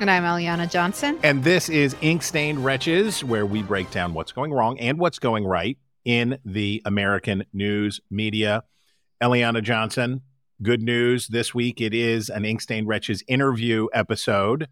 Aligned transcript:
And 0.00 0.10
I'm 0.10 0.24
Eliana 0.24 0.68
Johnson. 0.68 1.18
And 1.22 1.44
this 1.44 1.68
is 1.68 1.94
Ink 2.00 2.22
Stained 2.22 2.64
Wretches, 2.64 3.22
where 3.22 3.46
we 3.46 3.62
break 3.62 3.90
down 3.92 4.12
what's 4.12 4.32
going 4.32 4.52
wrong 4.52 4.78
and 4.80 4.98
what's 4.98 5.20
going 5.20 5.46
right 5.46 5.78
in 6.04 6.38
the 6.44 6.82
American 6.84 7.44
news 7.52 8.00
media. 8.10 8.64
Eliana 9.22 9.62
Johnson, 9.62 10.22
good 10.62 10.82
news 10.82 11.28
this 11.28 11.54
week. 11.54 11.80
It 11.80 11.94
is 11.94 12.28
an 12.28 12.44
Ink 12.44 12.60
Stained 12.60 12.88
Wretches 12.88 13.22
interview 13.28 13.86
episode. 13.94 14.68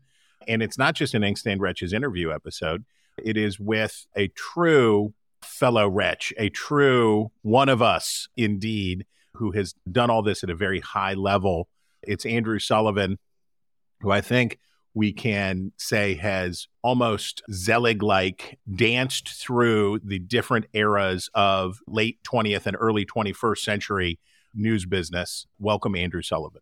And 0.48 0.60
it's 0.60 0.76
not 0.76 0.94
just 0.96 1.14
an 1.14 1.22
Ink 1.22 1.38
Stained 1.38 1.60
Wretches 1.60 1.92
interview 1.92 2.32
episode, 2.32 2.84
it 3.22 3.36
is 3.36 3.60
with 3.60 4.06
a 4.16 4.28
true 4.28 5.14
fellow 5.40 5.88
wretch, 5.88 6.32
a 6.36 6.48
true 6.48 7.30
one 7.42 7.68
of 7.68 7.80
us 7.80 8.28
indeed, 8.36 9.06
who 9.34 9.52
has 9.52 9.74
done 9.90 10.10
all 10.10 10.22
this 10.22 10.42
at 10.42 10.50
a 10.50 10.54
very 10.54 10.80
high 10.80 11.14
level. 11.14 11.68
It's 12.02 12.26
Andrew 12.26 12.58
Sullivan, 12.58 13.18
who 14.00 14.10
I 14.10 14.20
think 14.20 14.58
we 14.94 15.12
can 15.12 15.72
say 15.76 16.14
has 16.14 16.68
almost 16.82 17.42
Zelig 17.50 18.02
like 18.02 18.58
danced 18.74 19.28
through 19.28 20.00
the 20.04 20.18
different 20.18 20.66
eras 20.74 21.30
of 21.34 21.78
late 21.86 22.18
20th 22.24 22.66
and 22.66 22.76
early 22.78 23.06
21st 23.06 23.58
century 23.58 24.18
news 24.54 24.84
business. 24.84 25.46
Welcome, 25.58 25.96
Andrew 25.96 26.22
Sullivan. 26.22 26.60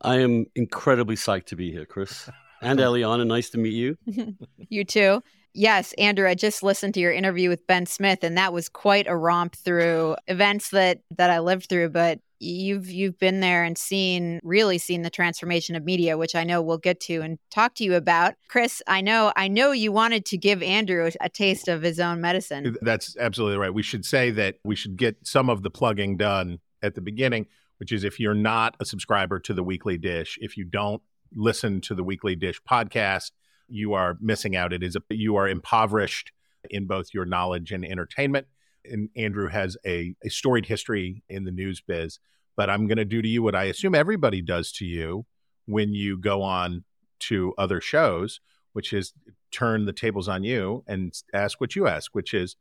I 0.00 0.18
am 0.20 0.46
incredibly 0.54 1.16
psyched 1.16 1.46
to 1.46 1.56
be 1.56 1.70
here, 1.70 1.86
Chris. 1.86 2.28
And 2.64 2.78
Eliana, 2.78 3.26
nice 3.26 3.50
to 3.50 3.58
meet 3.58 3.74
you. 3.74 3.98
you 4.68 4.84
too. 4.84 5.20
Yes, 5.52 5.92
Andrew, 5.94 6.28
I 6.28 6.36
just 6.36 6.62
listened 6.62 6.94
to 6.94 7.00
your 7.00 7.10
interview 7.10 7.48
with 7.48 7.66
Ben 7.66 7.86
Smith 7.86 8.22
and 8.22 8.38
that 8.38 8.52
was 8.52 8.68
quite 8.68 9.08
a 9.08 9.16
romp 9.16 9.56
through 9.56 10.14
events 10.28 10.70
that 10.70 11.00
that 11.16 11.28
I 11.28 11.40
lived 11.40 11.68
through, 11.68 11.88
but 11.88 12.20
you've 12.42 12.90
you've 12.90 13.18
been 13.18 13.40
there 13.40 13.64
and 13.64 13.78
seen 13.78 14.40
really 14.42 14.78
seen 14.78 15.02
the 15.02 15.10
transformation 15.10 15.76
of 15.76 15.84
media 15.84 16.18
which 16.18 16.34
i 16.34 16.44
know 16.44 16.60
we'll 16.60 16.78
get 16.78 17.00
to 17.00 17.20
and 17.20 17.38
talk 17.50 17.74
to 17.74 17.84
you 17.84 17.94
about. 17.94 18.34
Chris 18.48 18.82
i 18.86 19.00
know 19.00 19.32
i 19.36 19.48
know 19.48 19.72
you 19.72 19.92
wanted 19.92 20.24
to 20.26 20.36
give 20.36 20.62
andrew 20.62 21.10
a, 21.20 21.28
taste 21.28 21.68
of 21.68 21.82
his 21.82 21.98
own 21.98 22.20
medicine. 22.20 22.76
That's 22.82 23.16
absolutely 23.18 23.56
right. 23.58 23.72
We 23.72 23.82
should 23.82 24.04
say 24.04 24.30
that 24.32 24.56
we 24.64 24.76
should 24.76 24.96
get 24.96 25.16
some 25.26 25.48
of 25.48 25.62
the 25.62 25.70
plugging 25.70 26.16
done 26.16 26.58
at 26.82 26.94
the 26.94 27.00
beginning 27.00 27.46
which 27.78 27.90
is 27.90 28.04
if 28.04 28.20
you're 28.20 28.34
not 28.34 28.76
a 28.80 28.84
subscriber 28.84 29.38
to 29.40 29.54
the 29.54 29.62
weekly 29.62 29.96
dish 29.96 30.38
if 30.40 30.56
you 30.56 30.64
don't 30.64 31.02
listen 31.34 31.80
to 31.80 31.94
the 31.94 32.04
weekly 32.04 32.36
dish 32.36 32.60
podcast 32.62 33.30
you 33.72 33.94
are 33.94 34.16
missing 34.20 34.54
out. 34.54 34.72
It 34.72 34.82
is 34.82 34.96
a, 34.96 35.02
you 35.08 35.36
are 35.36 35.48
impoverished 35.48 36.32
in 36.70 36.86
both 36.86 37.08
your 37.12 37.24
knowledge 37.24 37.72
and 37.72 37.84
entertainment 37.84 38.46
and 38.84 39.08
Andrew 39.16 39.48
has 39.48 39.76
a, 39.86 40.14
a 40.24 40.28
storied 40.28 40.66
history 40.66 41.22
in 41.28 41.44
the 41.44 41.50
news 41.50 41.80
biz 41.80 42.18
but 42.56 42.70
I'm 42.70 42.86
going 42.86 42.98
to 42.98 43.04
do 43.04 43.22
to 43.22 43.28
you 43.28 43.42
what 43.42 43.54
I 43.54 43.64
assume 43.64 43.94
everybody 43.94 44.42
does 44.42 44.72
to 44.72 44.84
you 44.84 45.26
when 45.66 45.94
you 45.94 46.18
go 46.18 46.42
on 46.42 46.84
to 47.20 47.54
other 47.56 47.80
shows, 47.80 48.40
which 48.72 48.92
is 48.92 49.12
turn 49.50 49.86
the 49.86 49.92
tables 49.92 50.28
on 50.28 50.44
you 50.44 50.84
and 50.86 51.12
ask 51.32 51.60
what 51.60 51.76
you 51.76 51.86
ask, 51.86 52.14
which 52.14 52.34
is 52.34 52.56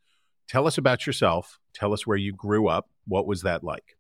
tell 0.48 0.68
us 0.68 0.78
about 0.78 1.06
yourself. 1.06 1.60
Tell 1.74 1.94
us 1.94 2.06
where 2.06 2.18
you 2.18 2.34
grew 2.34 2.68
up. 2.68 2.90
What 3.06 3.28
was 3.28 3.42
that 3.42 3.64
like? 3.64 3.98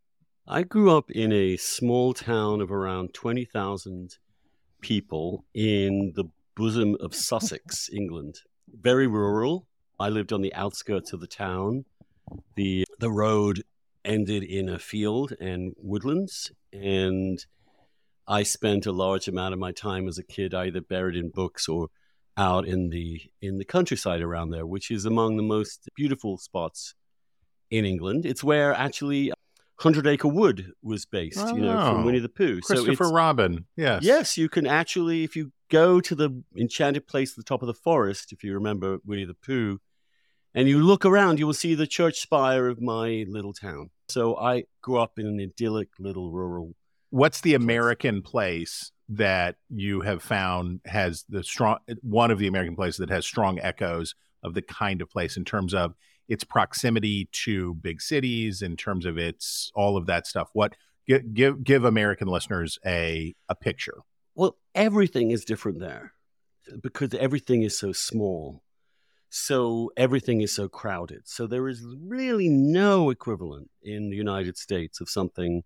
I 0.47 0.63
grew 0.63 0.95
up 0.95 1.11
in 1.11 1.31
a 1.31 1.57
small 1.57 2.13
town 2.13 2.61
of 2.61 2.71
around 2.71 3.13
20,000 3.13 4.17
people 4.81 5.45
in 5.53 6.13
the 6.15 6.25
bosom 6.55 6.97
of 6.99 7.15
Sussex, 7.15 7.89
England. 7.93 8.39
Very 8.73 9.07
rural. 9.07 9.67
I 9.99 10.09
lived 10.09 10.33
on 10.33 10.41
the 10.41 10.53
outskirts 10.53 11.13
of 11.13 11.19
the 11.19 11.27
town. 11.27 11.85
The 12.55 12.85
the 12.99 13.11
road 13.11 13.63
ended 14.03 14.43
in 14.43 14.69
a 14.69 14.79
field 14.79 15.33
and 15.39 15.73
woodlands. 15.77 16.51
And 16.73 17.43
I 18.27 18.43
spent 18.43 18.85
a 18.85 18.91
large 18.91 19.27
amount 19.27 19.53
of 19.53 19.59
my 19.59 19.71
time 19.71 20.07
as 20.07 20.17
a 20.17 20.23
kid 20.23 20.53
either 20.53 20.81
buried 20.81 21.15
in 21.15 21.29
books 21.29 21.67
or 21.67 21.89
out 22.37 22.65
in 22.65 22.89
the 22.89 23.21
in 23.41 23.57
the 23.57 23.65
countryside 23.65 24.21
around 24.21 24.51
there, 24.51 24.65
which 24.65 24.89
is 24.89 25.05
among 25.05 25.37
the 25.37 25.43
most 25.43 25.89
beautiful 25.95 26.37
spots 26.37 26.95
in 27.69 27.85
England. 27.85 28.25
It's 28.25 28.43
where 28.43 28.73
actually 28.73 29.31
Hundred 29.79 30.05
Acre 30.05 30.27
Wood 30.27 30.71
was 30.83 31.05
based, 31.05 31.39
oh, 31.39 31.55
you 31.55 31.61
know, 31.61 31.73
from 31.73 32.01
oh. 32.01 32.05
Winnie 32.05 32.19
the 32.19 32.29
Pooh. 32.29 32.61
Christopher 32.61 33.05
so 33.05 33.11
Robin, 33.11 33.65
yes. 33.75 34.03
Yes, 34.03 34.37
you 34.37 34.47
can 34.47 34.67
actually, 34.67 35.23
if 35.23 35.35
you 35.35 35.51
go 35.69 35.99
to 35.99 36.13
the 36.13 36.43
enchanted 36.55 37.07
place 37.07 37.31
at 37.31 37.37
the 37.37 37.43
top 37.43 37.63
of 37.63 37.67
the 37.67 37.73
forest, 37.73 38.31
if 38.31 38.43
you 38.43 38.53
remember 38.53 38.99
Winnie 39.03 39.25
the 39.25 39.33
Pooh, 39.33 39.79
and 40.53 40.67
you 40.67 40.81
look 40.81 41.05
around, 41.05 41.39
you 41.39 41.45
will 41.45 41.53
see 41.53 41.75
the 41.75 41.87
church 41.87 42.19
spire 42.19 42.67
of 42.67 42.81
my 42.81 43.25
little 43.27 43.53
town. 43.53 43.89
So 44.09 44.37
I 44.37 44.65
grew 44.81 44.97
up 44.97 45.17
in 45.17 45.25
an 45.25 45.39
idyllic 45.39 45.89
little 45.99 46.31
rural. 46.31 46.75
What's 47.09 47.41
the 47.41 47.53
American 47.53 48.21
place 48.21 48.91
that 49.09 49.57
you 49.69 50.01
have 50.01 50.23
found 50.23 50.79
has 50.85 51.25
the 51.27 51.43
strong 51.43 51.77
one 52.01 52.31
of 52.31 52.39
the 52.39 52.47
American 52.47 52.75
places 52.75 52.97
that 52.99 53.09
has 53.09 53.25
strong 53.25 53.59
echoes 53.59 54.15
of 54.43 54.53
the 54.53 54.61
kind 54.61 55.01
of 55.01 55.09
place 55.09 55.37
in 55.37 55.45
terms 55.45 55.73
of 55.73 55.93
its 56.27 56.43
proximity 56.43 57.27
to 57.31 57.73
big 57.75 58.01
cities, 58.01 58.61
in 58.61 58.77
terms 58.77 59.05
of 59.05 59.17
its 59.17 59.71
all 59.75 59.97
of 59.97 60.05
that 60.05 60.25
stuff? 60.27 60.49
What 60.53 60.75
give 61.07 61.33
give, 61.33 61.63
give 61.63 61.83
American 61.83 62.27
listeners 62.27 62.79
a 62.85 63.35
a 63.49 63.55
picture? 63.55 63.99
Well, 64.35 64.57
everything 64.73 65.31
is 65.31 65.43
different 65.43 65.79
there 65.79 66.13
because 66.81 67.13
everything 67.13 67.63
is 67.63 67.77
so 67.77 67.91
small 67.91 68.63
so 69.33 69.89
everything 69.95 70.41
is 70.41 70.53
so 70.53 70.67
crowded. 70.67 71.21
So 71.23 71.47
there 71.47 71.69
is 71.69 71.85
really 72.05 72.49
no 72.49 73.09
equivalent 73.09 73.69
in 73.81 74.09
the 74.09 74.17
United 74.17 74.57
States 74.57 74.99
of 74.99 75.09
something 75.09 75.63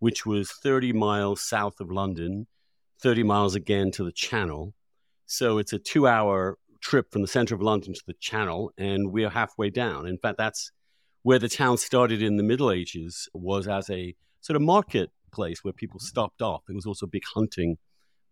which 0.00 0.26
was 0.26 0.50
30 0.50 0.92
miles 0.92 1.40
south 1.40 1.78
of 1.78 1.92
London, 1.92 2.48
30 3.00 3.22
miles 3.22 3.54
again 3.54 3.92
to 3.92 4.04
the 4.04 4.10
Channel. 4.10 4.74
So 5.26 5.58
it's 5.58 5.72
a 5.72 5.78
two 5.78 6.08
hour 6.08 6.58
trip 6.80 7.12
from 7.12 7.22
the 7.22 7.28
center 7.28 7.54
of 7.54 7.62
London 7.62 7.94
to 7.94 8.02
the 8.04 8.14
Channel, 8.14 8.72
and 8.76 9.12
we 9.12 9.24
are 9.24 9.30
halfway 9.30 9.70
down. 9.70 10.08
In 10.08 10.18
fact, 10.18 10.36
that's 10.36 10.72
where 11.22 11.38
the 11.38 11.48
town 11.48 11.78
started 11.78 12.20
in 12.20 12.36
the 12.36 12.42
Middle 12.42 12.72
Ages, 12.72 13.28
was 13.32 13.68
as 13.68 13.88
a 13.90 14.16
sort 14.40 14.56
of 14.56 14.62
market 14.62 15.10
place 15.32 15.62
where 15.62 15.72
people 15.72 16.00
stopped 16.00 16.42
off. 16.42 16.64
It 16.68 16.74
was 16.74 16.84
also 16.84 17.06
a 17.06 17.08
big 17.08 17.22
hunting 17.32 17.76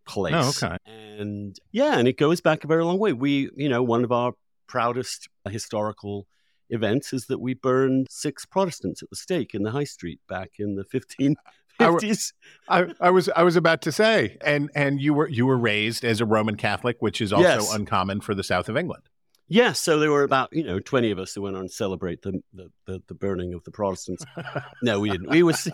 oh, 0.08 0.12
place. 0.12 0.34
Oh, 0.60 0.66
okay. 0.66 0.76
And 0.86 1.56
yeah, 1.70 1.98
and 1.98 2.08
it 2.08 2.18
goes 2.18 2.40
back 2.40 2.64
a 2.64 2.66
very 2.66 2.84
long 2.84 2.98
way. 2.98 3.12
We, 3.12 3.48
you 3.56 3.68
know, 3.68 3.84
one 3.84 4.02
of 4.02 4.10
our 4.10 4.32
proudest 4.72 5.28
historical 5.50 6.26
events 6.70 7.12
is 7.12 7.26
that 7.26 7.38
we 7.38 7.52
burned 7.52 8.06
six 8.08 8.46
Protestants 8.46 9.02
at 9.02 9.10
the 9.10 9.16
stake 9.16 9.54
in 9.54 9.64
the 9.64 9.70
High 9.70 9.84
Street 9.84 10.18
back 10.30 10.52
in 10.58 10.76
the 10.76 10.84
1550s. 10.84 12.32
I, 12.70 12.86
I, 12.98 13.10
was 13.10 13.28
I 13.36 13.42
was 13.42 13.54
about 13.54 13.82
to 13.82 13.92
say, 13.92 14.38
and 14.40 14.70
and 14.74 14.98
you 14.98 15.12
were 15.12 15.28
you 15.28 15.44
were 15.44 15.58
raised 15.58 16.06
as 16.06 16.22
a 16.22 16.24
Roman 16.24 16.56
Catholic, 16.56 16.96
which 17.00 17.20
is 17.20 17.34
also 17.34 17.46
yes. 17.46 17.74
uncommon 17.74 18.22
for 18.22 18.34
the 18.34 18.42
south 18.42 18.70
of 18.70 18.78
England. 18.78 19.02
Yes, 19.46 19.78
so 19.78 19.98
there 19.98 20.10
were 20.10 20.22
about 20.22 20.48
you 20.54 20.64
know 20.64 20.80
twenty 20.80 21.10
of 21.10 21.18
us 21.18 21.34
who 21.34 21.42
went 21.42 21.54
on 21.54 21.64
to 21.64 21.68
celebrate 21.68 22.22
the 22.22 22.40
the, 22.54 22.70
the, 22.86 23.02
the 23.08 23.14
burning 23.14 23.52
of 23.52 23.62
the 23.64 23.70
Protestants. 23.70 24.24
no, 24.82 25.00
we 25.00 25.10
didn't. 25.10 25.28
We 25.28 25.42
was 25.42 25.68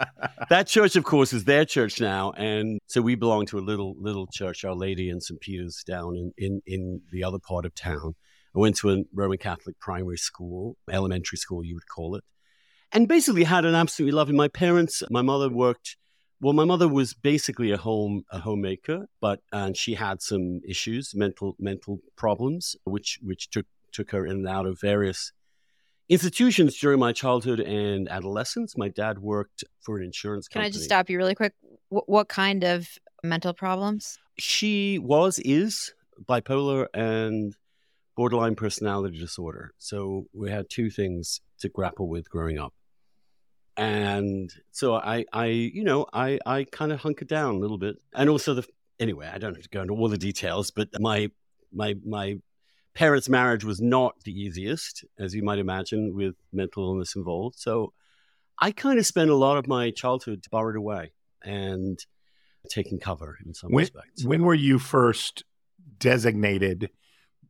that 0.50 0.66
church, 0.66 0.96
of 0.96 1.04
course, 1.04 1.32
is 1.32 1.44
their 1.44 1.64
church 1.64 2.00
now, 2.00 2.32
and 2.32 2.80
so 2.88 3.00
we 3.00 3.14
belong 3.14 3.46
to 3.46 3.60
a 3.60 3.64
little 3.70 3.94
little 3.96 4.26
church, 4.26 4.64
Our 4.64 4.74
Lady 4.74 5.08
and 5.10 5.22
St 5.22 5.40
Peter's, 5.40 5.84
down 5.86 6.16
in 6.16 6.32
in 6.36 6.62
in 6.66 7.02
the 7.12 7.22
other 7.22 7.38
part 7.38 7.64
of 7.64 7.72
town. 7.76 8.16
I 8.54 8.58
went 8.58 8.76
to 8.78 8.90
a 8.90 9.04
Roman 9.12 9.38
Catholic 9.38 9.78
primary 9.78 10.18
school, 10.18 10.76
elementary 10.90 11.38
school, 11.38 11.64
you 11.64 11.74
would 11.74 11.88
call 11.88 12.14
it, 12.14 12.24
and 12.92 13.06
basically 13.08 13.44
had 13.44 13.64
an 13.64 13.74
absolutely 13.74 14.16
lovely. 14.16 14.34
My 14.34 14.48
parents, 14.48 15.02
my 15.10 15.22
mother 15.22 15.48
worked. 15.48 15.96
Well, 16.40 16.52
my 16.52 16.64
mother 16.64 16.86
was 16.86 17.14
basically 17.14 17.72
a 17.72 17.76
home 17.76 18.22
a 18.30 18.40
homemaker, 18.40 19.06
but 19.20 19.40
and 19.52 19.76
she 19.76 19.94
had 19.94 20.22
some 20.22 20.60
issues, 20.66 21.12
mental 21.14 21.56
mental 21.58 22.00
problems, 22.16 22.76
which 22.84 23.18
which 23.22 23.50
took 23.50 23.66
took 23.92 24.10
her 24.12 24.24
in 24.24 24.32
and 24.32 24.48
out 24.48 24.66
of 24.66 24.80
various 24.80 25.32
institutions 26.08 26.78
during 26.78 26.98
my 26.98 27.12
childhood 27.12 27.60
and 27.60 28.08
adolescence. 28.08 28.76
My 28.76 28.88
dad 28.88 29.18
worked 29.18 29.64
for 29.80 29.98
an 29.98 30.04
insurance 30.04 30.48
company. 30.48 30.70
Can 30.70 30.76
I 30.76 30.78
just 30.78 30.84
stop 30.84 31.10
you 31.10 31.18
really 31.18 31.34
quick? 31.34 31.54
W- 31.90 32.04
what 32.06 32.28
kind 32.28 32.64
of 32.64 32.88
mental 33.22 33.52
problems? 33.52 34.18
She 34.38 34.98
was 34.98 35.38
is 35.40 35.92
bipolar 36.24 36.86
and 36.94 37.54
borderline 38.18 38.56
personality 38.56 39.16
disorder. 39.16 39.72
So 39.78 40.26
we 40.32 40.50
had 40.50 40.68
two 40.68 40.90
things 40.90 41.40
to 41.60 41.68
grapple 41.68 42.08
with 42.08 42.28
growing 42.28 42.58
up. 42.58 42.74
And 43.76 44.52
so 44.72 44.96
I, 44.96 45.24
I, 45.32 45.46
you 45.46 45.84
know, 45.84 46.04
I, 46.12 46.40
I 46.44 46.64
kind 46.64 46.90
of 46.90 46.98
hunkered 46.98 47.28
down 47.28 47.54
a 47.54 47.58
little 47.58 47.78
bit. 47.78 47.94
And 48.12 48.28
also 48.28 48.54
the, 48.54 48.66
anyway, 48.98 49.30
I 49.32 49.38
don't 49.38 49.54
have 49.54 49.62
to 49.62 49.68
go 49.68 49.82
into 49.82 49.94
all 49.94 50.08
the 50.08 50.18
details, 50.18 50.72
but 50.72 50.88
my, 50.98 51.30
my, 51.72 51.94
my 52.04 52.40
parents' 52.92 53.28
marriage 53.28 53.62
was 53.62 53.80
not 53.80 54.16
the 54.24 54.32
easiest, 54.32 55.04
as 55.16 55.32
you 55.32 55.44
might 55.44 55.60
imagine, 55.60 56.12
with 56.12 56.34
mental 56.52 56.88
illness 56.88 57.14
involved. 57.14 57.56
So 57.56 57.92
I 58.58 58.72
kind 58.72 58.98
of 58.98 59.06
spent 59.06 59.30
a 59.30 59.36
lot 59.36 59.58
of 59.58 59.68
my 59.68 59.92
childhood 59.92 60.44
borrowed 60.50 60.74
away 60.74 61.12
and 61.44 62.04
taking 62.68 62.98
cover 62.98 63.38
in 63.46 63.54
some 63.54 63.70
When, 63.70 63.82
respects. 63.82 64.24
when 64.24 64.42
were 64.42 64.54
you 64.54 64.80
first 64.80 65.44
designated 66.00 66.90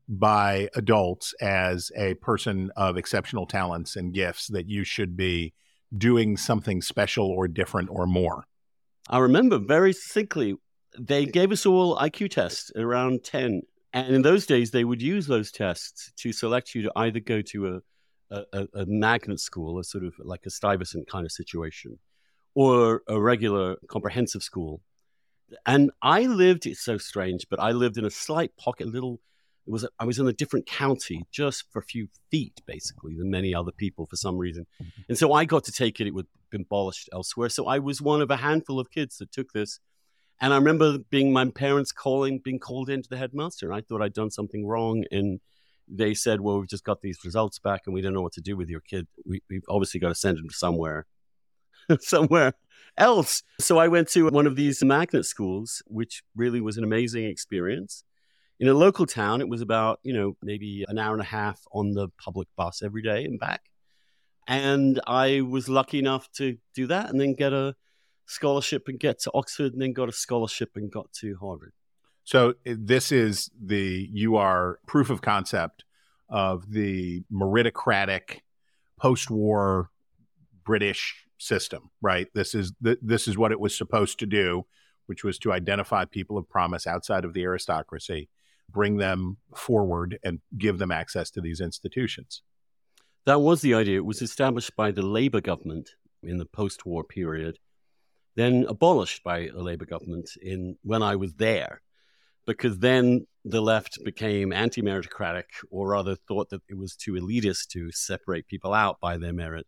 by 0.09 0.69
adults 0.75 1.35
as 1.41 1.91
a 1.97 2.15
person 2.15 2.71
of 2.77 2.97
exceptional 2.97 3.47
talents 3.47 3.95
and 3.97 4.15
gifts 4.15 4.49
that 4.49 4.69
you 4.69 4.83
should 4.85 5.17
be 5.17 5.53
doing 5.97 6.37
something 6.37 6.81
special 6.83 7.27
or 7.27 7.47
different 7.49 7.91
or 7.91 8.07
more? 8.07 8.45
I 9.09 9.19
remember 9.19 9.59
very 9.59 9.93
succinctly, 9.93 10.55
they 10.99 11.27
gave 11.27 11.53
us 11.53 11.67
all 11.67 11.97
IQ 11.97 12.31
tests 12.31 12.73
around 12.77 13.25
10. 13.25 13.63
And 13.93 14.15
in 14.15 14.23
those 14.23 14.47
days, 14.47 14.71
they 14.71 14.85
would 14.85 15.01
use 15.01 15.27
those 15.27 15.51
tests 15.51 16.13
to 16.17 16.33
select 16.33 16.75
you 16.75 16.83
to 16.83 16.93
either 16.97 17.21
go 17.21 17.41
to 17.43 17.77
a, 18.31 18.37
a, 18.37 18.45
a- 18.53 18.81
a 18.83 18.87
magnet 18.87 19.41
school, 19.41 19.79
a 19.79 19.85
sort 19.85 20.05
of 20.05 20.15
like 20.19 20.45
a 20.47 20.51
Stuyvesant 20.51 21.09
kind 21.09 21.25
of 21.25 21.33
situation, 21.33 21.99
or 22.55 23.03
a 23.09 23.19
regular 23.21 23.77
comprehensive 23.89 24.43
school. 24.43 24.83
And 25.65 25.91
I 26.03 26.23
lived, 26.27 26.67
it's 26.67 26.85
so 26.85 26.99
strange, 26.99 27.47
but 27.49 27.59
I 27.61 27.73
lived 27.73 27.97
in 27.97 28.05
a 28.05 28.11
slight 28.11 28.55
pocket, 28.59 28.89
little, 28.89 29.21
it 29.69 29.71
was, 29.71 29.87
I 30.01 30.07
was 30.07 30.19
in 30.19 30.27
a 30.27 30.33
different 30.33 30.67
county 30.67 31.27
just 31.31 31.65
for 31.71 31.79
a 31.79 31.83
few 31.83 32.09
feet, 32.31 32.63
basically, 32.67 33.15
than 33.15 33.31
many 33.31 33.55
other 33.55 33.71
people 33.71 34.07
for 34.07 34.17
some 34.17 34.39
reason. 34.39 34.67
Mm-hmm. 34.83 35.03
And 35.11 35.19
so 35.19 35.35
I 35.35 35.45
got 35.45 35.65
to 35.65 35.73
take 35.73 36.01
it. 36.01 36.07
It 36.07 36.15
would 36.15 36.27
been 36.51 36.63
abolished 36.63 37.11
elsewhere. 37.13 37.51
So 37.51 37.67
I 37.67 37.79
was 37.79 38.01
one 38.01 38.23
of 38.23 38.31
a 38.31 38.37
handful 38.37 38.81
of 38.81 38.91
kids 38.91 39.19
that 39.19 39.31
took 39.31 39.53
this. 39.53 39.81
And 40.41 40.55
I 40.55 40.57
remember 40.57 40.99
being 41.11 41.35
my 41.35 41.45
parents 41.51 41.93
calling, 41.93 42.41
being 42.43 42.59
called 42.59 42.89
into 42.89 43.11
the 43.11 43.19
headmaster. 43.19 43.67
And 43.67 43.75
I 43.75 43.83
thought 43.83 44.01
I'd 44.01 44.15
done 44.15 44.31
something 44.31 44.67
wrong. 44.67 45.05
And 45.11 45.41
they 45.87 46.15
said, 46.15 46.41
well, 46.41 46.61
we've 46.61 46.69
just 46.69 46.85
got 46.85 47.03
these 47.03 47.19
results 47.25 47.59
back 47.59 47.83
and 47.85 47.95
we 47.95 48.01
don't 48.01 48.15
know 48.15 48.23
what 48.23 48.33
to 48.35 48.41
do 48.41 48.57
with 48.57 48.71
your 48.71 48.81
kid. 48.81 49.07
We, 49.27 49.43
we've 49.51 49.65
obviously 49.69 50.01
got 50.01 50.09
to 50.09 50.15
send 50.15 50.39
him 50.39 50.51
somewhere, 50.51 51.07
somewhere 52.01 52.55
else. 52.97 53.43
So 53.61 53.79
I 53.79 53.89
went 53.89 54.09
to 54.11 54.31
one 54.31 54.47
of 54.47 54.57
these 54.57 54.83
magnet 54.83 55.27
schools, 55.27 55.83
which 55.87 56.23
really 56.37 56.61
was 56.61 56.77
an 56.79 56.85
amazing 56.85 57.25
experience. 57.25 58.05
In 58.61 58.69
a 58.69 58.75
local 58.75 59.07
town, 59.07 59.41
it 59.41 59.49
was 59.49 59.61
about, 59.61 60.01
you 60.03 60.13
know, 60.13 60.37
maybe 60.43 60.85
an 60.89 60.99
hour 60.99 61.13
and 61.13 61.23
a 61.23 61.27
half 61.27 61.61
on 61.73 61.93
the 61.93 62.09
public 62.19 62.49
bus 62.57 62.83
every 62.83 63.03
day 63.03 63.25
and 63.25 63.39
back. 63.39 63.63
And 64.49 65.01
I 65.07 65.43
was 65.43 65.69
lucky 65.69 65.99
enough 65.99 66.31
to 66.33 66.57
do 66.75 66.87
that 66.89 67.11
and 67.11 67.21
then 67.21 67.35
get 67.35 67.53
a 67.53 67.77
scholarship 68.27 68.89
and 68.89 68.99
get 68.99 69.21
to 69.21 69.31
Oxford 69.35 69.73
and 69.73 69.83
then 69.83 69.93
got 69.93 70.09
a 70.09 70.13
scholarship 70.13 70.71
and 70.75 70.91
got 70.91 71.13
to 71.15 71.37
Harvard. 71.37 71.73
So 72.25 72.55
eh, 72.67 72.75
this 72.79 73.13
is 73.13 73.51
the 73.59 74.09
you 74.13 74.37
are 74.37 74.81
proof 74.87 75.11
of 75.11 75.23
concept 75.23 75.85
of 76.29 76.71
the 76.71 77.23
meritocratic 77.33 78.41
post-war 78.99 79.91
British 80.65 81.25
system, 81.39 81.91
right? 82.03 82.27
This 82.35 82.55
is 82.55 82.73
th- 82.85 82.99
this 83.01 83.29
is 83.29 83.39
what 83.39 83.53
it 83.53 83.61
was 83.61 83.77
supposed 83.77 84.19
to 84.19 84.27
do, 84.27 84.67
which 85.07 85.25
was 85.25 85.39
to 85.39 85.53
identify 85.53 86.05
people 86.05 86.37
of 86.37 86.49
promise 86.49 86.87
outside 86.87 87.25
of 87.25 87.33
the 87.33 87.45
aristocracy, 87.45 88.29
bring 88.71 88.97
them 88.97 89.39
forward, 89.55 90.19
and 90.23 90.41
give 90.57 90.79
them 90.79 90.91
access 90.91 91.31
to 91.31 91.41
these 91.41 91.61
institutions. 91.61 92.43
That 93.27 93.41
was 93.41 93.61
the 93.61 93.75
idea. 93.75 93.99
It 93.99 94.05
was 94.05 94.23
established 94.23 94.75
by 94.77 94.91
the 94.91 95.03
Labour 95.03 95.41
government 95.41 95.91
in 96.23 96.39
the 96.39 96.47
post 96.47 96.87
war 96.87 97.05
period, 97.05 97.59
then 98.37 98.65
abolished 98.69 99.23
by 99.23 99.49
a 99.49 99.59
Labour 99.59 99.85
government 99.85 100.31
in 100.41 100.77
when 100.83 101.03
I 101.03 101.17
was 101.17 101.35
there. 101.35 101.83
Because 102.47 102.79
then 102.79 103.27
the 103.45 103.61
left 103.61 103.99
became 104.05 104.53
anti 104.53 104.81
meritocratic, 104.81 105.45
or 105.71 105.89
rather 105.89 106.17
thought 106.17 106.49
that 106.51 106.63
it 106.69 106.79
was 106.79 106.97
too 106.97 107.13
elitist 107.13 107.69
to 107.69 107.93
separate 107.93 108.49
people 108.49 108.73
out 108.73 108.99
by 109.01 109.19
their 109.19 109.35
merit. 109.35 109.67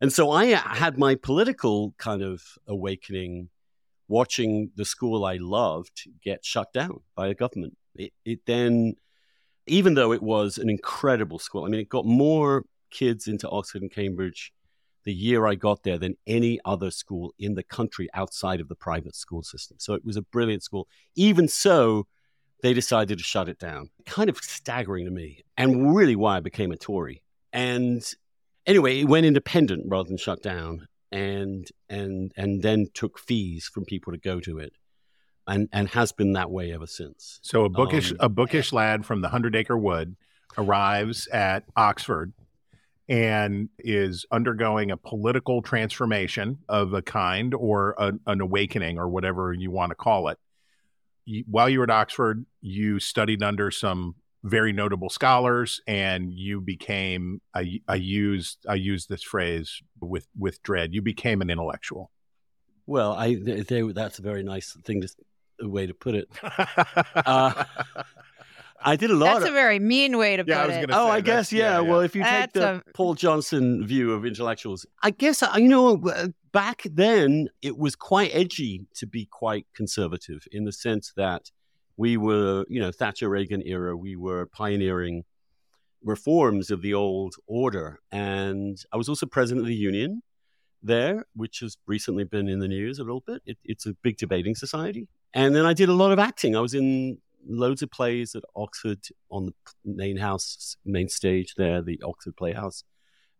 And 0.00 0.12
so 0.12 0.30
I 0.30 0.52
uh, 0.52 0.60
had 0.60 0.98
my 0.98 1.14
political 1.14 1.94
kind 1.98 2.22
of 2.22 2.42
awakening 2.66 3.48
watching 4.08 4.70
the 4.76 4.84
school 4.84 5.24
I 5.24 5.36
loved 5.36 6.08
get 6.22 6.44
shut 6.44 6.72
down 6.72 7.00
by 7.14 7.28
a 7.28 7.34
government. 7.34 7.76
It, 7.98 8.12
it 8.24 8.40
then, 8.46 8.94
even 9.66 9.94
though 9.94 10.12
it 10.12 10.22
was 10.22 10.58
an 10.58 10.70
incredible 10.70 11.38
school, 11.38 11.64
I 11.64 11.68
mean, 11.68 11.80
it 11.80 11.88
got 11.88 12.06
more 12.06 12.64
kids 12.90 13.28
into 13.28 13.48
Oxford 13.48 13.82
and 13.82 13.90
Cambridge 13.90 14.52
the 15.04 15.14
year 15.14 15.46
I 15.46 15.54
got 15.54 15.84
there 15.84 15.98
than 15.98 16.16
any 16.26 16.58
other 16.64 16.90
school 16.90 17.32
in 17.38 17.54
the 17.54 17.62
country 17.62 18.08
outside 18.12 18.60
of 18.60 18.68
the 18.68 18.74
private 18.74 19.14
school 19.14 19.42
system. 19.42 19.76
So 19.78 19.94
it 19.94 20.04
was 20.04 20.16
a 20.16 20.22
brilliant 20.22 20.64
school. 20.64 20.88
Even 21.14 21.46
so, 21.46 22.06
they 22.62 22.74
decided 22.74 23.18
to 23.18 23.24
shut 23.24 23.48
it 23.48 23.58
down. 23.58 23.90
Kind 24.04 24.28
of 24.28 24.36
staggering 24.38 25.04
to 25.04 25.10
me, 25.10 25.44
and 25.56 25.94
really 25.94 26.16
why 26.16 26.36
I 26.36 26.40
became 26.40 26.72
a 26.72 26.76
Tory. 26.76 27.22
And 27.52 28.02
anyway, 28.66 29.00
it 29.00 29.08
went 29.08 29.26
independent 29.26 29.84
rather 29.86 30.08
than 30.08 30.16
shut 30.16 30.42
down, 30.42 30.88
and 31.12 31.68
and 31.88 32.32
and 32.36 32.62
then 32.62 32.86
took 32.92 33.18
fees 33.18 33.70
from 33.72 33.84
people 33.84 34.12
to 34.12 34.18
go 34.18 34.40
to 34.40 34.58
it, 34.58 34.72
and 35.46 35.68
and 35.72 35.88
has 35.88 36.12
been 36.12 36.32
that 36.32 36.50
way 36.50 36.72
ever 36.72 36.86
since. 36.86 37.38
So 37.42 37.64
a 37.64 37.68
bookish 37.68 38.12
Um, 38.12 38.18
a 38.20 38.28
bookish 38.28 38.72
lad 38.72 39.04
from 39.06 39.20
the 39.20 39.28
Hundred 39.28 39.54
Acre 39.56 39.78
Wood 39.78 40.16
arrives 40.58 41.28
at 41.28 41.64
Oxford 41.76 42.32
and 43.08 43.68
is 43.78 44.26
undergoing 44.32 44.90
a 44.90 44.96
political 44.96 45.62
transformation 45.62 46.58
of 46.68 46.92
a 46.92 47.02
kind 47.02 47.54
or 47.54 47.94
a, 47.98 48.12
an 48.26 48.40
awakening 48.40 48.98
or 48.98 49.08
whatever 49.08 49.52
you 49.52 49.70
want 49.70 49.90
to 49.90 49.94
call 49.94 50.28
it. 50.28 50.38
You, 51.24 51.44
while 51.46 51.68
you 51.68 51.78
were 51.78 51.84
at 51.84 51.90
Oxford, 51.90 52.44
you 52.60 52.98
studied 52.98 53.42
under 53.42 53.70
some 53.70 54.16
very 54.42 54.72
notable 54.72 55.10
scholars, 55.10 55.80
and 55.86 56.32
you 56.32 56.60
became. 56.60 57.40
I, 57.52 57.80
I 57.88 57.96
use 57.96 58.58
I 58.68 58.74
use 58.74 59.06
this 59.06 59.22
phrase 59.22 59.82
with 60.00 60.26
with 60.38 60.62
dread. 60.62 60.94
You 60.94 61.02
became 61.02 61.42
an 61.42 61.50
intellectual. 61.50 62.10
Well, 62.86 63.12
I 63.12 63.34
they, 63.34 63.60
they, 63.62 63.82
that's 63.82 64.20
a 64.20 64.22
very 64.22 64.44
nice 64.44 64.76
thing 64.84 65.00
to 65.00 65.08
a 65.60 65.68
way 65.68 65.86
to 65.86 65.94
put 65.94 66.14
it. 66.14 66.28
Uh, 67.26 67.64
I 68.84 68.94
did 68.94 69.10
a 69.10 69.14
lot. 69.14 69.26
That's 69.34 69.44
of, 69.46 69.50
a 69.50 69.54
very 69.54 69.78
mean 69.78 70.16
way 70.18 70.36
to 70.36 70.44
Yeah, 70.46 70.58
I 70.58 70.60
put 70.62 70.68
was 70.68 70.76
it. 70.76 70.88
gonna 70.88 71.02
Oh, 71.02 71.06
I 71.08 71.20
that's- 71.20 71.22
guess 71.50 71.52
yeah. 71.52 71.58
yeah, 71.58 71.80
yeah. 71.80 71.90
Well, 71.90 72.00
if 72.00 72.14
you 72.14 72.22
That's 72.22 72.52
take 72.52 72.62
the 72.62 72.74
a- 72.76 72.82
Paul 72.92 73.14
Johnson 73.14 73.86
view 73.86 74.12
of 74.12 74.24
intellectuals, 74.26 74.86
I 75.02 75.10
guess 75.10 75.42
uh, 75.42 75.52
you 75.56 75.68
know 75.68 76.00
uh, 76.06 76.28
back 76.52 76.82
then 76.84 77.48
it 77.62 77.78
was 77.78 77.96
quite 77.96 78.30
edgy 78.34 78.86
to 78.96 79.06
be 79.06 79.26
quite 79.26 79.66
conservative 79.74 80.46
in 80.52 80.64
the 80.64 80.72
sense 80.72 81.12
that 81.16 81.50
we 81.96 82.16
were, 82.18 82.64
you 82.68 82.78
know, 82.80 82.92
Thatcher 82.92 83.28
Reagan 83.30 83.62
era. 83.66 83.96
We 83.96 84.14
were 84.14 84.46
pioneering 84.46 85.24
reforms 86.04 86.70
of 86.70 86.82
the 86.82 86.92
old 86.94 87.34
order, 87.46 87.98
and 88.12 88.76
I 88.92 88.96
was 88.98 89.08
also 89.08 89.26
president 89.26 89.62
of 89.64 89.68
the 89.68 89.74
union 89.74 90.22
there, 90.82 91.24
which 91.34 91.60
has 91.60 91.78
recently 91.86 92.24
been 92.24 92.46
in 92.48 92.58
the 92.60 92.68
news 92.68 92.98
a 92.98 93.02
little 93.02 93.24
bit. 93.26 93.40
It, 93.46 93.58
it's 93.64 93.86
a 93.86 93.94
big 93.94 94.18
debating 94.18 94.54
society, 94.54 95.08
and 95.36 95.54
then 95.54 95.64
I 95.66 95.72
did 95.74 95.88
a 95.88 95.92
lot 96.02 96.10
of 96.12 96.18
acting. 96.18 96.56
I 96.56 96.60
was 96.60 96.74
in 96.74 97.18
loads 97.46 97.82
of 97.82 97.90
plays 97.90 98.34
at 98.34 98.42
Oxford 98.56 98.98
on 99.30 99.46
the 99.46 99.52
main 99.84 100.16
house, 100.16 100.76
main 100.84 101.08
stage 101.08 101.54
there, 101.56 101.80
the 101.80 102.00
Oxford 102.02 102.36
Playhouse, 102.36 102.82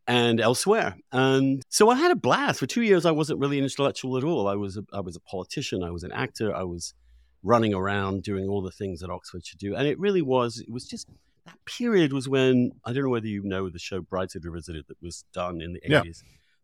and 0.06 0.40
elsewhere. 0.40 0.96
And 1.10 1.62
so 1.68 1.88
I 1.90 1.96
had 1.96 2.12
a 2.12 2.16
blast. 2.16 2.60
For 2.60 2.66
two 2.66 2.82
years, 2.82 3.04
I 3.04 3.10
wasn't 3.10 3.40
really 3.40 3.58
an 3.58 3.64
intellectual 3.64 4.16
at 4.16 4.24
all. 4.24 4.46
I 4.46 4.54
was 4.54 4.76
a, 4.76 4.84
I 4.92 5.00
was 5.00 5.16
a 5.16 5.20
politician. 5.20 5.82
I 5.82 5.90
was 5.90 6.04
an 6.04 6.12
actor. 6.12 6.54
I 6.54 6.62
was 6.62 6.94
running 7.42 7.74
around 7.74 8.22
doing 8.22 8.46
all 8.48 8.62
the 8.62 8.70
things 8.70 9.00
that 9.00 9.10
Oxford 9.10 9.44
should 9.46 9.58
do. 9.58 9.74
And 9.74 9.86
it 9.88 9.98
really 9.98 10.22
was. 10.22 10.58
It 10.60 10.70
was 10.70 10.86
just 10.86 11.08
that 11.46 11.58
period 11.64 12.12
was 12.12 12.28
when 12.28 12.72
I 12.84 12.92
don't 12.92 13.04
know 13.04 13.10
whether 13.10 13.28
you 13.28 13.42
know 13.42 13.68
the 13.70 13.78
show 13.78 14.00
Brideshead 14.00 14.44
Revisited 14.44 14.84
that 14.88 15.00
was 15.00 15.24
done 15.32 15.60
in 15.60 15.72
the 15.74 15.80
Yeah. 15.84 16.00
eighties. 16.00 16.22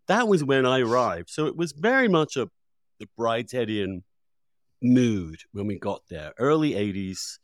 That 0.08 0.28
was 0.28 0.42
when 0.44 0.66
I 0.66 0.80
arrived. 0.80 1.30
So 1.30 1.46
it 1.46 1.56
was 1.56 1.72
very 1.72 2.08
much 2.08 2.36
a 2.36 2.50
the 2.98 3.08
Bridesheadian 3.18 4.02
mood 4.82 5.40
when 5.52 5.66
we 5.66 5.78
got 5.78 6.02
there. 6.08 6.32
Early 6.38 6.72
80s, 6.72 7.38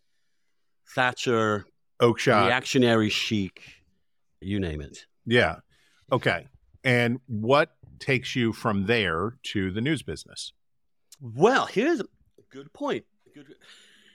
Thatcher, 0.94 1.66
Oakeshott. 2.00 2.46
reactionary 2.46 3.10
chic, 3.10 3.62
you 4.40 4.60
name 4.60 4.80
it. 4.80 5.06
Yeah. 5.26 5.56
Okay. 6.10 6.46
And 6.84 7.20
what 7.26 7.70
takes 7.98 8.36
you 8.36 8.52
from 8.52 8.86
there 8.86 9.36
to 9.44 9.70
the 9.70 9.80
news 9.80 10.02
business? 10.02 10.52
Well, 11.20 11.66
here's 11.66 12.00
a 12.00 12.06
good 12.50 12.72
point. 12.72 13.04
Good, 13.34 13.54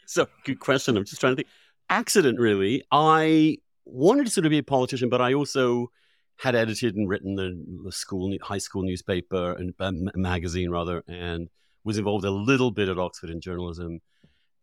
so, 0.05 0.27
good 0.45 0.59
question. 0.59 0.97
I'm 0.97 1.05
just 1.05 1.19
trying 1.19 1.33
to 1.33 1.35
think. 1.37 1.47
Accident, 1.89 2.39
really. 2.39 2.83
I 2.91 3.57
wanted 3.85 4.25
to 4.25 4.31
sort 4.31 4.45
of 4.45 4.49
be 4.49 4.57
a 4.57 4.63
politician, 4.63 5.09
but 5.09 5.21
I 5.21 5.33
also 5.33 5.91
had 6.37 6.55
edited 6.55 6.95
and 6.95 7.07
written 7.07 7.35
the, 7.35 7.63
the 7.85 7.91
school, 7.91 8.33
high 8.41 8.57
school 8.57 8.83
newspaper 8.83 9.53
and 9.53 9.73
uh, 9.79 9.91
magazine, 10.15 10.71
rather, 10.71 11.03
and 11.07 11.49
was 11.83 11.97
involved 11.97 12.25
a 12.25 12.31
little 12.31 12.71
bit 12.71 12.89
at 12.89 12.99
Oxford 12.99 13.29
in 13.29 13.41
journalism. 13.41 13.99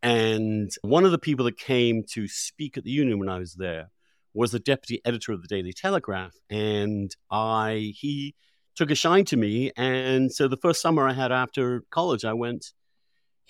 And 0.02 0.70
one 0.82 1.04
of 1.04 1.10
the 1.10 1.18
people 1.18 1.44
that 1.44 1.58
came 1.58 2.04
to 2.12 2.26
speak 2.26 2.78
at 2.78 2.84
the 2.84 2.90
union 2.90 3.18
when 3.18 3.28
I 3.28 3.38
was 3.38 3.54
there 3.54 3.90
was 4.32 4.52
the 4.52 4.58
deputy 4.58 5.02
editor 5.04 5.32
of 5.32 5.42
the 5.42 5.48
Daily 5.48 5.72
Telegraph, 5.72 6.34
and 6.48 7.14
I 7.30 7.92
he 7.94 8.34
took 8.76 8.90
a 8.90 8.94
shine 8.94 9.24
to 9.26 9.36
me. 9.36 9.72
And 9.76 10.32
so 10.32 10.48
the 10.48 10.56
first 10.56 10.80
summer 10.80 11.06
I 11.06 11.12
had 11.12 11.32
after 11.32 11.82
college, 11.90 12.24
I 12.24 12.32
went. 12.32 12.72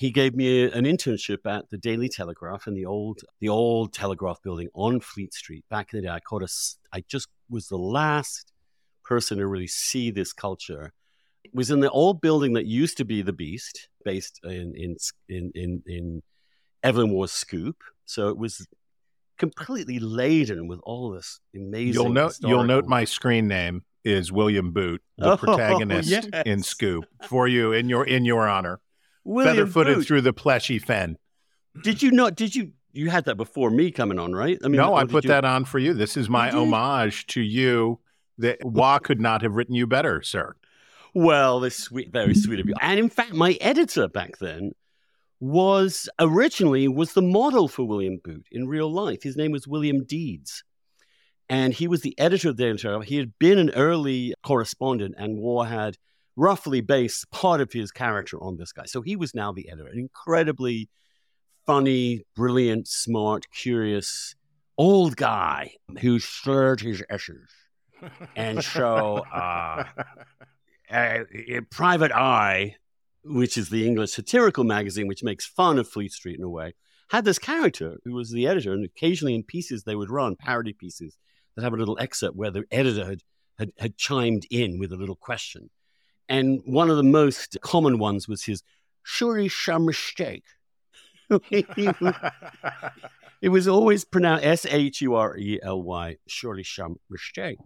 he 0.01 0.11
gave 0.11 0.35
me 0.35 0.65
a, 0.65 0.71
an 0.73 0.87
internship 0.87 1.45
at 1.45 1.69
the 1.69 1.77
Daily 1.77 2.09
Telegraph 2.09 2.67
in 2.67 2.73
the 2.73 2.87
old 2.87 3.21
the 3.39 3.51
old 3.51 3.93
Telegraph 3.93 4.43
building 4.43 4.69
on 4.73 4.99
Fleet 4.99 5.35
Street. 5.35 5.63
Back 5.69 5.93
in 5.93 6.01
the 6.01 6.07
day, 6.07 6.13
I 6.13 6.21
caught 6.21 6.43
a, 6.43 6.49
I 6.91 7.05
just 7.07 7.29
was 7.51 7.69
the 7.69 7.77
last 7.77 8.51
person 9.05 9.37
to 9.37 9.47
really 9.47 9.67
see 9.67 10.11
this 10.11 10.33
culture. 10.33 10.95
It 11.45 11.55
was 11.55 11.71
in 11.71 11.81
the 11.81 11.91
old 11.91 12.21
building 12.21 12.53
that 12.55 12.67
used 12.67 12.97
to 12.99 13.05
be 13.05 13.23
the 13.23 13.33
Beast, 13.33 13.89
based 14.05 14.41
in 14.45 14.75
in 14.77 14.97
in 15.29 15.51
in, 15.55 15.83
in 15.87 16.23
Evelyn 16.83 17.11
Waugh's 17.11 17.33
Scoop. 17.33 17.77
So 18.05 18.29
it 18.29 18.37
was 18.39 18.67
completely 19.39 19.99
laden 19.99 20.69
with 20.69 20.81
all 20.83 21.11
this 21.13 21.41
amazing. 21.55 21.95
You'll 21.95 22.13
note 22.13 22.37
you'll 22.41 22.65
note 22.65 22.87
my 22.87 23.05
screen 23.05 23.49
name 23.49 23.85
is 24.05 24.31
William 24.33 24.73
Boot, 24.73 25.03
the 25.19 25.33
Oh, 25.33 25.37
protagonist 25.39 26.09
yes. 26.11 26.27
in 26.47 26.63
Scoop, 26.63 27.05
for 27.29 27.49
you 27.49 27.73
in 27.73 27.89
your 27.89 28.05
in 28.07 28.25
your 28.25 28.49
honor. 28.49 28.81
William 29.25 29.71
Boot. 29.71 30.07
through 30.07 30.23
the 30.23 30.33
pleshy 30.35 30.81
fen. 30.81 31.17
Did 31.83 32.03
you 32.03 32.11
not? 32.11 32.35
Did 32.37 32.55
you? 32.55 32.73
You 32.93 33.09
had 33.09 33.27
that 33.27 33.37
before 33.37 33.71
me 33.71 33.93
coming 33.93 34.19
on, 34.19 34.33
right? 34.33 34.59
I 34.65 34.69
mean, 34.69 34.81
no, 34.81 34.95
I 34.97 35.05
put 35.05 35.23
you- 35.25 35.29
that 35.29 35.45
on 35.45 35.65
for 35.65 35.79
you. 35.79 35.95
This 35.95 36.17
is 36.17 36.29
my 36.29 36.51
homage 36.51 37.27
to 37.29 37.41
you. 37.41 38.01
That 38.39 38.59
Waugh 38.65 38.99
could 38.99 39.21
not 39.21 39.43
have 39.43 39.55
written 39.55 39.75
you 39.75 39.87
better, 39.87 40.23
sir. 40.23 40.57
Well, 41.15 41.61
this 41.61 41.77
sweet, 41.77 42.13
very 42.13 42.35
sweet 42.35 42.61
of 42.61 42.69
you. 42.69 42.75
And 42.81 42.99
in 42.99 43.09
fact, 43.09 43.33
my 43.33 43.53
editor 43.61 44.09
back 44.09 44.39
then 44.39 44.73
was 45.41 46.09
originally 46.19 46.87
was 46.87 47.15
the 47.15 47.23
model 47.23 47.67
for 47.67 47.85
William 47.85 48.21
Boot 48.23 48.47
in 48.53 48.69
real 48.69 48.93
life. 48.93 49.23
His 49.23 49.37
name 49.37 49.53
was 49.53 49.67
William 49.67 50.05
Deedes. 50.05 50.63
And 51.49 51.75
he 51.75 51.89
was 51.89 52.03
the 52.03 52.17
editor 52.19 52.51
of 52.51 52.57
the 52.57 52.75
Daily 52.75 53.07
He 53.07 53.17
had 53.17 53.33
been 53.41 53.59
an 53.59 53.71
early 53.71 54.35
correspondent, 54.45 55.17
and 55.19 55.39
Waugh 55.39 55.65
had 55.65 55.97
roughly 56.37 56.81
based 56.81 57.29
part 57.33 57.61
of 57.61 57.73
his 57.73 57.91
character 57.91 58.41
on 58.41 58.57
this 58.57 58.73
guy. 58.73 58.85
So 58.87 59.03
he 59.03 59.17
was 59.17 59.35
now 59.35 59.51
the 59.51 59.69
editor, 59.69 59.89
an 59.89 59.99
incredibly 59.99 60.89
funny, 61.67 62.25
brilliant, 62.37 62.87
smart, 62.87 63.47
curious 63.53 64.37
old 64.79 65.17
guy 65.17 65.73
who 66.01 66.19
slurred 66.19 66.81
his 66.81 67.03
S's. 67.11 67.51
And 68.37 68.65
so, 68.75 69.19
uh, 69.19 69.85
uh, 70.91 71.25
Private 71.71 72.13
Eye, 72.13 72.77
which 73.25 73.57
is 73.57 73.71
the 73.71 73.87
English 73.87 74.13
satirical 74.13 74.65
magazine, 74.65 75.07
which 75.07 75.23
makes 75.23 75.47
fun 75.47 75.79
of 75.79 75.89
Fleet 75.89 76.13
Street 76.13 76.39
in 76.39 76.45
a 76.45 76.49
way, 76.49 76.75
had 77.11 77.25
this 77.25 77.39
character 77.39 77.99
who 78.05 78.13
was 78.13 78.31
the 78.31 78.47
editor, 78.47 78.73
and 78.73 78.85
occasionally 78.85 79.35
in 79.35 79.43
pieces 79.43 79.83
they 79.83 79.97
would 79.97 80.11
run 80.11 80.37
parody 80.37 80.73
pieces 80.73 81.19
that 81.55 81.63
have 81.63 81.73
a 81.73 81.77
little 81.77 81.99
excerpt 82.01 82.37
where 82.37 82.51
the 82.51 82.65
editor 82.71 83.05
had, 83.05 83.23
had, 83.59 83.73
had 83.79 83.97
chimed 83.97 84.47
in 84.51 84.79
with 84.79 84.93
a 84.93 84.97
little 84.97 85.17
question. 85.17 85.71
And 86.29 86.61
one 86.65 86.91
of 86.91 86.97
the 86.97 87.03
most 87.03 87.59
common 87.61 87.99
ones 87.99 88.29
was 88.29 88.45
his 88.45 88.63
surely 89.03 89.49
some 89.49 89.87
mistake. 89.87 90.45
it 91.51 93.49
was 93.49 93.67
always 93.67 94.05
pronounced 94.05 94.45
S 94.45 94.67
H 94.67 95.01
U 95.01 95.15
R 95.15 95.37
E 95.37 95.59
L 95.63 95.83
Y, 95.83 96.17
surely 96.27 96.65
some 96.65 96.97
mistake. 97.09 97.59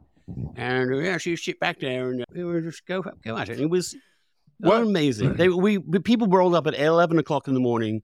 And 0.56 1.04
yeah, 1.04 1.18
you 1.22 1.36
sit 1.36 1.60
back 1.60 1.80
there 1.80 2.10
and 2.10 2.24
we 2.34 2.44
would 2.44 2.64
just 2.64 2.86
go 2.86 3.02
go 3.24 3.36
at 3.36 3.48
it. 3.48 3.60
It 3.60 3.68
was 3.68 3.94
well 4.60 4.82
amazing. 4.82 5.34
They, 5.34 5.48
we 5.48 5.78
we- 5.78 5.98
people 5.98 6.26
rolled 6.28 6.54
up 6.54 6.66
at 6.66 6.74
eleven 6.74 7.18
o'clock 7.18 7.48
in 7.48 7.54
the 7.54 7.60
morning 7.60 8.02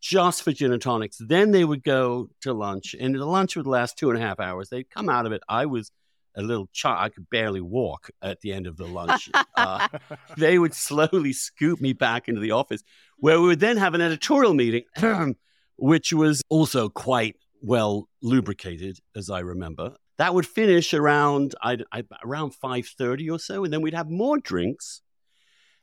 just 0.00 0.42
for 0.42 0.52
gin 0.52 0.72
and 0.72 0.80
tonics. 0.82 1.16
Then 1.18 1.50
they 1.50 1.64
would 1.64 1.82
go 1.82 2.28
to 2.42 2.52
lunch, 2.52 2.94
and 2.98 3.14
the 3.14 3.24
lunch 3.24 3.56
would 3.56 3.66
last 3.66 3.98
two 3.98 4.10
and 4.10 4.18
a 4.18 4.22
half 4.22 4.38
hours. 4.38 4.68
They'd 4.68 4.90
come 4.90 5.08
out 5.08 5.26
of 5.26 5.32
it. 5.32 5.42
I 5.48 5.66
was 5.66 5.90
a 6.36 6.42
little 6.42 6.68
child; 6.72 6.98
I 7.00 7.08
could 7.08 7.28
barely 7.30 7.60
walk 7.60 8.10
at 8.22 8.40
the 8.42 8.52
end 8.52 8.66
of 8.66 8.76
the 8.76 8.86
lunch. 8.86 9.30
uh, 9.56 9.88
they 10.36 10.58
would 10.58 10.74
slowly 10.74 11.32
scoop 11.32 11.80
me 11.80 11.92
back 11.92 12.28
into 12.28 12.40
the 12.40 12.52
office, 12.52 12.82
where 13.18 13.40
we 13.40 13.48
would 13.48 13.60
then 13.60 13.76
have 13.78 13.94
an 13.94 14.00
editorial 14.00 14.54
meeting, 14.54 14.84
which 15.76 16.12
was 16.12 16.42
also 16.48 16.88
quite 16.88 17.36
well 17.60 18.08
lubricated, 18.22 18.98
as 19.16 19.30
I 19.30 19.40
remember. 19.40 19.96
That 20.18 20.32
would 20.32 20.46
finish 20.46 20.94
around 20.94 21.54
I'd, 21.62 21.84
I, 21.92 22.04
around 22.24 22.54
five 22.54 22.86
thirty 22.86 23.28
or 23.28 23.38
so, 23.38 23.64
and 23.64 23.72
then 23.72 23.82
we'd 23.82 23.94
have 23.94 24.08
more 24.08 24.38
drinks, 24.38 25.02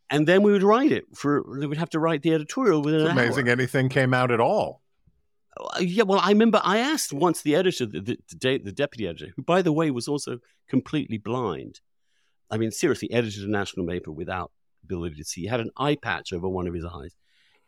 and 0.10 0.28
then 0.28 0.42
we 0.42 0.52
would 0.52 0.64
write 0.64 0.92
it 0.92 1.06
for. 1.14 1.44
We 1.44 1.68
would 1.68 1.78
have 1.78 1.92
to 1.92 2.00
write 2.00 2.24
the 2.24 2.34
editorial 2.34 2.82
within 2.82 3.02
It's 3.02 3.12
an 3.12 3.18
amazing 3.18 3.48
hour. 3.48 3.54
anything 3.54 3.90
came 3.90 4.14
out 4.14 4.32
at 4.32 4.40
all. 4.40 4.82
Uh, 5.56 5.80
Yeah, 5.82 6.04
well, 6.04 6.20
I 6.20 6.30
remember 6.30 6.62
I 6.64 6.80
asked 6.80 7.14
once 7.14 7.42
the 7.44 7.56
editor, 7.56 7.86
the, 7.86 8.02
the, 8.02 8.18
the 8.30 8.58
the 8.58 8.72
deputy 8.72 9.08
editor, 9.08 9.34
who, 9.36 9.44
by 9.44 9.62
the 9.62 9.72
way, 9.72 9.92
was 9.92 10.08
also 10.08 10.40
completely 10.68 11.20
blind. 11.20 11.80
I 12.50 12.58
mean, 12.58 12.72
seriously, 12.72 13.12
edited 13.12 13.44
a 13.44 13.52
national 13.52 13.86
paper 13.86 14.12
without 14.12 14.52
ability 14.84 15.16
to 15.16 15.24
see. 15.24 15.42
He 15.42 15.48
had 15.48 15.60
an 15.60 15.72
eye 15.78 15.96
patch 15.96 16.34
over 16.34 16.50
one 16.50 16.68
of 16.68 16.74
his 16.74 16.86
eyes, 16.86 17.16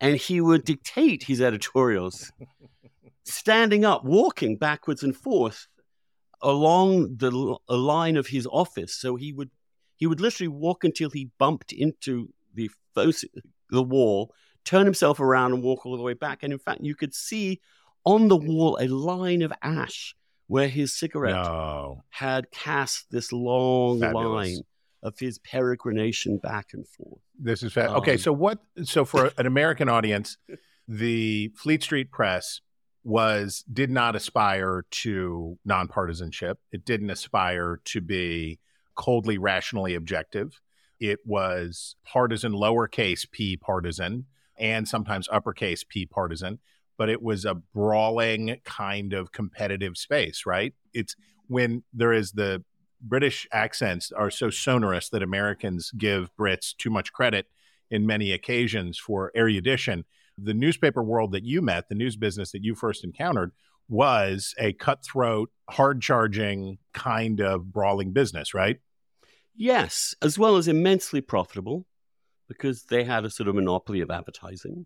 and 0.01 0.15
he 0.15 0.41
would 0.41 0.65
dictate 0.65 1.23
his 1.23 1.41
editorials 1.41 2.31
standing 3.23 3.85
up, 3.85 4.03
walking 4.03 4.57
backwards 4.57 5.03
and 5.03 5.15
forth 5.15 5.67
along 6.45 7.17
the 7.17 7.31
line 7.69 8.15
of 8.17 8.27
his 8.27 8.47
office. 8.51 8.93
So 8.95 9.15
he 9.15 9.33
would 9.33 9.49
he 9.97 10.05
would 10.07 10.19
literally 10.21 10.47
walk 10.49 10.83
until 10.83 11.09
he 11.09 11.29
bumped 11.39 11.71
into 11.73 12.29
the 12.53 12.69
the 13.69 13.83
wall, 13.83 14.33
turn 14.63 14.85
himself 14.85 15.19
around 15.19 15.53
and 15.53 15.63
walk 15.63 15.85
all 15.85 15.97
the 15.97 16.03
way 16.03 16.13
back. 16.13 16.43
And 16.43 16.53
in 16.53 16.59
fact, 16.59 16.81
you 16.81 16.95
could 16.95 17.13
see 17.13 17.59
on 18.05 18.27
the 18.29 18.37
wall 18.37 18.77
a 18.79 18.87
line 18.87 19.41
of 19.41 19.51
ash 19.61 20.15
where 20.47 20.67
his 20.67 20.93
cigarette 20.93 21.33
No. 21.35 22.03
had 22.09 22.51
cast 22.51 23.07
this 23.11 23.31
long 23.33 23.99
Fabulous. 23.99 24.47
line 24.49 24.59
of 25.01 25.17
his 25.19 25.39
peregrination 25.39 26.39
back 26.41 26.67
and 26.73 26.87
forth. 26.87 27.21
This 27.39 27.63
is 27.63 27.73
fa- 27.73 27.91
okay. 27.95 28.13
Um, 28.13 28.17
So 28.19 28.31
what? 28.33 28.59
So 28.83 29.05
for 29.05 29.31
an 29.37 29.45
American 29.47 29.89
audience, 29.89 30.37
the 30.87 31.51
Fleet 31.55 31.81
Street 31.83 32.11
Press 32.11 32.61
was 33.05 33.63
did 33.71 33.91
not 33.91 34.15
aspire 34.15 34.83
to 34.89 35.57
nonpartisanship. 35.67 36.55
It 36.71 36.83
didn't 36.83 37.11
aspire 37.11 37.79
to 37.85 38.01
be 38.01 38.59
coldly 38.95 39.37
rationally 39.37 39.93
objective. 39.95 40.59
It 40.99 41.19
was 41.25 41.95
partisan, 42.03 42.53
lowercase 42.53 43.29
p 43.29 43.57
partisan, 43.57 44.25
and 44.57 44.87
sometimes 44.87 45.29
uppercase 45.31 45.83
p 45.87 46.05
partisan. 46.05 46.59
But 46.97 47.09
it 47.09 47.21
was 47.21 47.45
a 47.45 47.55
brawling 47.55 48.57
kind 48.63 49.13
of 49.13 49.31
competitive 49.31 49.97
space, 49.97 50.45
right? 50.45 50.73
It's 50.93 51.15
when 51.47 51.83
there 51.93 52.13
is 52.13 52.31
the 52.31 52.63
British 53.01 53.47
accents 53.51 54.11
are 54.11 54.31
so 54.31 54.49
sonorous 54.49 55.09
that 55.09 55.21
Americans 55.21 55.91
give 55.95 56.35
Brits 56.39 56.75
too 56.75 56.89
much 56.89 57.13
credit 57.13 57.45
in 57.91 58.07
many 58.07 58.31
occasions 58.31 58.97
for 58.97 59.31
erudition. 59.35 60.05
The 60.37 60.53
newspaper 60.53 61.03
world 61.03 61.31
that 61.31 61.45
you 61.45 61.61
met, 61.61 61.89
the 61.89 61.95
news 61.95 62.15
business 62.15 62.51
that 62.51 62.63
you 62.63 62.75
first 62.75 63.03
encountered, 63.03 63.51
was 63.87 64.53
a 64.57 64.73
cutthroat, 64.73 65.51
hard 65.69 66.01
charging 66.01 66.79
kind 66.93 67.39
of 67.39 67.71
brawling 67.71 68.11
business, 68.11 68.53
right? 68.53 68.79
Yes, 69.55 70.15
as 70.21 70.37
well 70.37 70.57
as 70.57 70.67
immensely 70.67 71.21
profitable 71.21 71.85
because 72.47 72.83
they 72.83 73.03
had 73.03 73.25
a 73.25 73.29
sort 73.29 73.47
of 73.47 73.55
monopoly 73.55 74.01
of 74.01 74.11
advertising. 74.11 74.85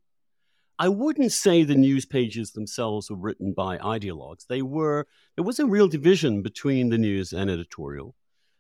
I 0.78 0.88
wouldn't 0.88 1.34
say 1.34 1.64
the 1.64 1.76
news 1.76 2.06
pages 2.06 2.52
themselves 2.52 3.10
were 3.10 3.18
written 3.18 3.54
by 3.54 3.78
ideologues. 3.80 4.48
They 4.48 4.62
were, 4.62 5.08
there 5.36 5.44
was 5.44 5.60
a 5.60 5.66
real 5.66 5.90
division 5.90 6.42
between 6.42 6.90
the 6.90 6.98
news 6.98 7.34
and 7.34 7.50
editorial. 7.50 8.16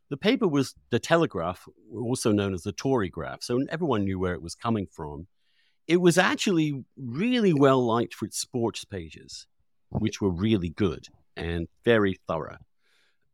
The 0.09 0.17
paper 0.17 0.47
was 0.47 0.75
the 0.89 0.99
Telegraph, 0.99 1.65
also 1.95 2.31
known 2.31 2.53
as 2.53 2.63
the 2.63 2.73
Tory 2.73 3.09
Graph, 3.09 3.43
so 3.43 3.63
everyone 3.69 4.03
knew 4.03 4.19
where 4.19 4.33
it 4.33 4.41
was 4.41 4.55
coming 4.55 4.87
from. 4.91 5.27
It 5.89 5.99
was 5.99 6.17
actually 6.19 6.85
really 6.95 7.51
well 7.51 7.83
liked 7.83 8.13
for 8.13 8.25
its 8.25 8.37
sports 8.37 8.85
pages, 8.85 9.47
which 9.89 10.21
were 10.21 10.29
really 10.29 10.69
good 10.69 11.07
and 11.35 11.67
very 11.83 12.19
thorough. 12.27 12.59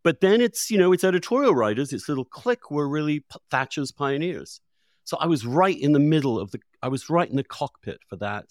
But 0.05 0.21
then 0.21 0.39
it's, 0.39 0.71
you 0.71 0.77
know, 0.77 0.93
its 0.93 1.03
editorial 1.03 1.53
writers, 1.53 1.91
its 1.91 2.07
little 2.07 2.23
clique 2.23 2.71
were 2.71 2.87
really 2.87 3.25
Thatcher's 3.51 3.91
pioneers. 3.91 4.61
So 5.03 5.17
I 5.17 5.27
was 5.27 5.45
right 5.45 5.77
in 5.77 5.91
the 5.91 5.99
middle 5.99 6.39
of 6.39 6.51
the, 6.51 6.59
I 6.81 6.87
was 6.87 7.09
right 7.09 7.29
in 7.29 7.35
the 7.35 7.43
cockpit 7.43 7.99
for 8.07 8.15
that 8.17 8.45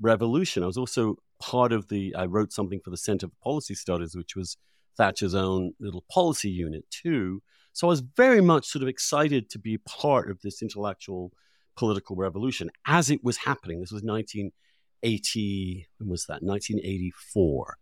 revolution. 0.00 0.64
I 0.64 0.66
was 0.66 0.76
also 0.76 1.16
part 1.38 1.72
of 1.72 1.88
the, 1.88 2.16
I 2.16 2.24
wrote 2.24 2.52
something 2.52 2.80
for 2.80 2.90
the 2.90 2.96
Center 2.96 3.28
for 3.28 3.34
Policy 3.42 3.74
Studies, 3.74 4.16
which 4.16 4.34
was 4.34 4.56
Thatcher's 4.96 5.36
own 5.36 5.74
little 5.78 6.04
policy 6.10 6.50
unit 6.50 6.84
too. 6.90 7.42
So 7.74 7.86
I 7.86 7.90
was 7.90 8.00
very 8.00 8.40
much 8.40 8.66
sort 8.66 8.82
of 8.82 8.88
excited 8.88 9.50
to 9.50 9.58
be 9.58 9.78
part 9.78 10.30
of 10.30 10.40
this 10.40 10.62
intellectual 10.62 11.32
political 11.76 12.16
revolution 12.16 12.70
as 12.86 13.10
it 13.10 13.22
was 13.22 13.36
happening. 13.38 13.80
This 13.80 13.92
was 13.92 14.02
1980, 15.02 15.86
when 15.98 16.08
was 16.08 16.26
that? 16.26 16.42
1984. 16.42 17.76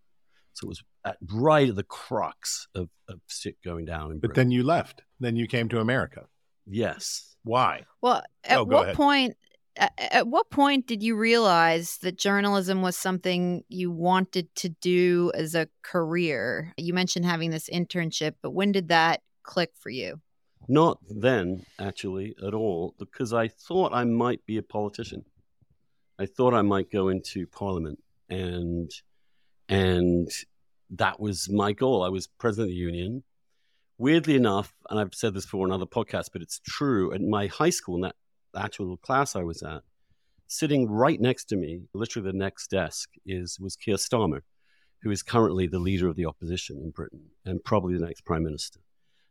So 0.52 0.66
it 0.66 0.68
was 0.68 0.82
at, 1.04 1.16
right 1.32 1.68
at 1.68 1.74
the 1.76 1.82
crux 1.82 2.68
of, 2.74 2.88
of 3.08 3.20
shit 3.28 3.56
going 3.64 3.84
down 3.84 4.12
in 4.12 4.18
But 4.20 4.34
then 4.34 4.50
you 4.50 4.62
left. 4.62 5.02
Then 5.20 5.36
you 5.36 5.46
came 5.46 5.68
to 5.70 5.80
America. 5.80 6.26
yes. 6.66 7.30
Why? 7.46 7.84
Well, 8.00 8.22
at 8.42 8.56
Oh, 8.58 8.64
what 8.64 8.84
ahead. 8.84 8.96
point? 8.96 9.36
At, 9.76 9.92
at 9.98 10.26
what 10.28 10.48
point 10.48 10.86
did 10.86 11.02
you 11.02 11.14
realize 11.14 11.98
that 11.98 12.16
journalism 12.16 12.80
was 12.80 12.96
something 12.96 13.64
you 13.68 13.90
wanted 13.90 14.48
to 14.56 14.70
do 14.70 15.30
as 15.34 15.54
a 15.54 15.68
career? 15.82 16.72
You 16.78 16.94
mentioned 16.94 17.26
having 17.26 17.50
this 17.50 17.68
internship, 17.68 18.36
but 18.40 18.52
when 18.52 18.72
did 18.72 18.88
that 18.88 19.20
click 19.42 19.72
for 19.78 19.90
you? 19.90 20.20
Not 20.68 20.98
then, 21.08 21.66
actually, 21.78 22.34
at 22.44 22.54
all, 22.54 22.94
because 22.98 23.32
I 23.32 23.48
thought 23.48 23.92
I 23.92 24.04
might 24.04 24.44
be 24.46 24.56
a 24.56 24.62
politician. 24.62 25.24
I 26.18 26.26
thought 26.26 26.54
I 26.54 26.62
might 26.62 26.90
go 26.90 27.08
into 27.08 27.46
Parliament, 27.46 27.98
and 28.28 28.90
and 29.68 30.28
that 30.90 31.20
was 31.20 31.50
my 31.50 31.72
goal. 31.72 32.02
I 32.02 32.08
was 32.08 32.26
president 32.26 32.70
of 32.70 32.74
the 32.74 32.76
union. 32.76 33.24
Weirdly 33.98 34.34
enough, 34.34 34.74
and 34.90 34.98
I've 34.98 35.14
said 35.14 35.34
this 35.34 35.44
before 35.44 35.66
on 35.66 35.72
other 35.72 35.86
podcasts, 35.86 36.30
but 36.32 36.42
it's 36.42 36.60
true. 36.60 37.12
At 37.12 37.20
my 37.20 37.46
high 37.46 37.70
school, 37.70 37.96
in 37.96 38.00
that 38.02 38.16
actual 38.56 38.96
class 38.96 39.36
I 39.36 39.42
was 39.42 39.62
at, 39.62 39.82
sitting 40.46 40.90
right 40.90 41.20
next 41.20 41.44
to 41.46 41.56
me, 41.56 41.82
literally 41.94 42.30
the 42.30 42.36
next 42.36 42.68
desk, 42.70 43.10
is 43.24 43.58
was 43.60 43.76
Keir 43.76 43.96
Starmer, 43.96 44.40
who 45.02 45.10
is 45.10 45.22
currently 45.22 45.66
the 45.66 45.78
leader 45.78 46.08
of 46.08 46.16
the 46.16 46.26
opposition 46.26 46.78
in 46.78 46.90
Britain 46.90 47.30
and 47.44 47.62
probably 47.62 47.94
the 47.96 48.06
next 48.06 48.24
prime 48.24 48.42
minister. 48.42 48.80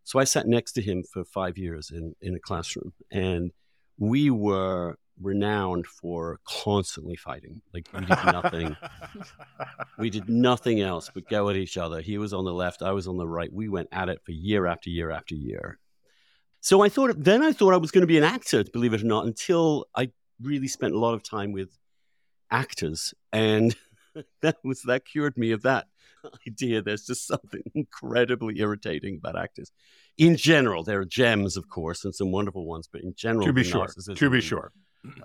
So 0.03 0.19
I 0.19 0.25
sat 0.25 0.47
next 0.47 0.73
to 0.73 0.81
him 0.81 1.03
for 1.03 1.23
five 1.23 1.57
years 1.57 1.91
in, 1.91 2.15
in 2.21 2.35
a 2.35 2.39
classroom, 2.39 2.93
and 3.11 3.51
we 3.97 4.29
were 4.29 4.97
renowned 5.21 5.87
for 5.87 6.39
constantly 6.45 7.15
fighting. 7.15 7.61
Like 7.73 7.87
we 7.93 8.05
did 8.05 8.25
nothing. 8.25 8.75
we 9.97 10.09
did 10.09 10.27
nothing 10.27 10.81
else 10.81 11.09
but 11.13 11.29
go 11.29 11.49
at 11.49 11.55
each 11.55 11.77
other. 11.77 12.01
He 12.01 12.17
was 12.17 12.33
on 12.33 12.45
the 12.45 12.53
left, 12.53 12.81
I 12.81 12.91
was 12.91 13.07
on 13.07 13.17
the 13.17 13.27
right. 13.27 13.51
We 13.51 13.69
went 13.69 13.89
at 13.91 14.09
it 14.09 14.21
for 14.25 14.31
year 14.31 14.65
after 14.65 14.89
year 14.89 15.11
after 15.11 15.35
year. 15.35 15.79
So 16.59 16.81
I 16.81 16.89
thought 16.89 17.13
then 17.17 17.43
I 17.43 17.51
thought 17.51 17.73
I 17.73 17.77
was 17.77 17.91
going 17.91 18.01
to 18.01 18.07
be 18.07 18.17
an 18.17 18.23
actor, 18.23 18.63
believe 18.63 18.93
it 18.93 19.01
or 19.01 19.05
not, 19.05 19.25
until 19.25 19.85
I 19.95 20.11
really 20.41 20.67
spent 20.67 20.93
a 20.93 20.99
lot 20.99 21.13
of 21.13 21.23
time 21.23 21.51
with 21.51 21.77
actors 22.49 23.13
and 23.31 23.75
that 24.41 24.57
was 24.63 24.83
that 24.83 25.05
cured 25.05 25.37
me 25.37 25.51
of 25.51 25.63
that 25.63 25.87
idea. 26.47 26.81
There's 26.81 27.05
just 27.05 27.27
something 27.27 27.61
incredibly 27.75 28.59
irritating 28.59 29.17
about 29.17 29.37
actors. 29.37 29.71
In 30.17 30.37
general, 30.37 30.83
there 30.83 30.99
are 30.99 31.05
gems, 31.05 31.57
of 31.57 31.69
course, 31.69 32.05
and 32.05 32.13
some 32.13 32.31
wonderful 32.31 32.65
ones, 32.65 32.87
but 32.91 33.01
in 33.01 33.13
general, 33.15 33.45
to 33.47 33.53
be 33.53 33.63
sure, 33.63 33.87
to 33.87 34.29
be 34.29 34.41
sure. 34.41 34.71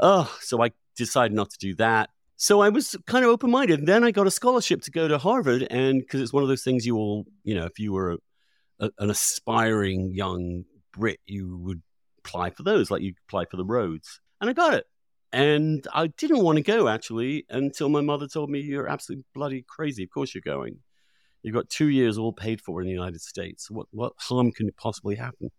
Oh, 0.01 0.35
so 0.41 0.63
I 0.63 0.71
decided 0.97 1.35
not 1.35 1.51
to 1.51 1.59
do 1.59 1.75
that. 1.77 2.11
So 2.37 2.61
I 2.61 2.69
was 2.69 2.97
kind 3.07 3.25
of 3.25 3.31
open 3.31 3.51
minded. 3.51 3.85
Then 3.85 4.05
I 4.05 4.13
got 4.13 4.27
a 4.27 4.31
scholarship 4.31 4.83
to 4.83 4.91
go 4.91 5.09
to 5.09 5.19
Harvard, 5.19 5.67
and 5.71 6.01
because 6.01 6.21
it's 6.21 6.33
one 6.33 6.43
of 6.43 6.49
those 6.49 6.63
things 6.63 6.87
you 6.87 6.97
all, 6.97 7.27
you 7.43 7.55
know, 7.55 7.67
if 7.67 7.79
you 7.79 7.93
were 7.93 8.19
a, 8.81 8.91
an 8.99 9.11
aspiring 9.11 10.13
young 10.13 10.65
Brit, 10.93 11.21
you 11.27 11.57
would 11.59 11.83
apply 12.25 12.51
for 12.51 12.63
those, 12.63 12.91
like 12.91 13.03
you 13.03 13.15
apply 13.29 13.45
for 13.47 13.57
the 13.57 13.65
Rhodes. 13.65 14.21
And 14.41 14.49
I 14.49 14.53
got 14.53 14.75
it. 14.75 14.87
And 15.33 15.87
I 15.93 16.07
didn't 16.07 16.43
want 16.43 16.57
to 16.57 16.63
go 16.63 16.89
actually 16.89 17.45
until 17.51 17.89
my 17.89 18.01
mother 18.01 18.27
told 18.27 18.51
me, 18.51 18.61
You're 18.61 18.89
absolutely 18.89 19.25
bloody 19.35 19.65
crazy. 19.69 20.05
Of 20.05 20.11
course 20.11 20.35
you're 20.35 20.43
going. 20.43 20.79
You've 21.43 21.55
got 21.55 21.69
two 21.69 21.89
years 21.89 22.19
all 22.19 22.33
paid 22.33 22.61
for 22.61 22.81
in 22.81 22.87
the 22.87 22.93
United 22.93 23.21
States. 23.21 23.71
What, 23.71 23.87
what 23.91 24.13
harm 24.19 24.53
can 24.53 24.71
possibly 24.77 25.17
happen? 25.17 25.51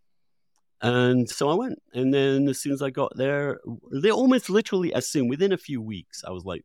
And 0.81 1.29
so 1.29 1.50
I 1.50 1.53
went. 1.53 1.81
And 1.93 2.13
then 2.13 2.48
as 2.48 2.62
soon 2.62 2.74
as 2.74 2.81
I 2.81 2.89
got 2.89 3.15
there, 3.15 3.59
they 3.91 4.12
almost 4.12 4.50
literally, 4.50 4.93
as 4.93 5.07
soon 5.07 5.27
within 5.27 5.51
a 5.51 5.57
few 5.57 5.81
weeks, 5.81 6.24
I 6.25 6.31
was 6.31 6.45
like, 6.45 6.63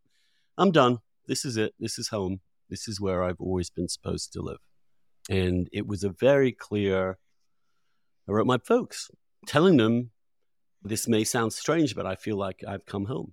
I'm 0.57 0.71
done. 0.71 0.99
This 1.27 1.45
is 1.45 1.57
it. 1.57 1.75
This 1.79 1.99
is 1.99 2.09
home. 2.09 2.41
This 2.69 2.87
is 2.89 3.01
where 3.01 3.23
I've 3.23 3.41
always 3.41 3.71
been 3.71 3.89
supposed 3.89 4.33
to 4.33 4.43
live. 4.43 4.59
And 5.31 5.69
it 5.73 5.87
was 5.87 6.05
a 6.05 6.11
very 6.11 6.53
clear, 6.53 7.19
I 8.29 8.33
wrote 8.33 8.47
my 8.47 8.59
folks 8.59 9.11
telling 9.47 9.77
them, 9.79 10.11
this 10.83 11.09
may 11.09 11.25
sound 11.25 11.53
strange, 11.53 11.97
but 11.97 12.07
I 12.07 12.15
feel 12.15 12.37
like 12.37 12.63
I've 12.67 12.85
come 12.85 13.07
home. 13.07 13.33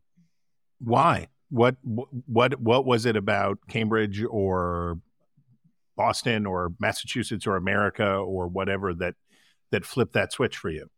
Why? 0.80 1.28
What 1.50 1.76
what 1.84 2.62
what 2.62 2.86
was 2.86 3.06
it 3.06 3.18
about 3.18 3.58
Cambridge 3.68 4.24
or 4.24 5.00
Boston 5.96 6.46
or 6.46 6.74
Massachusetts 6.80 7.46
or 7.48 7.56
America 7.56 8.16
or 8.16 8.48
whatever 8.48 8.94
that 8.96 9.16
that 9.72 9.86
flipped 9.86 10.14
that 10.14 10.32
switch 10.32 10.58
for 10.58 10.70
you? 10.70 10.90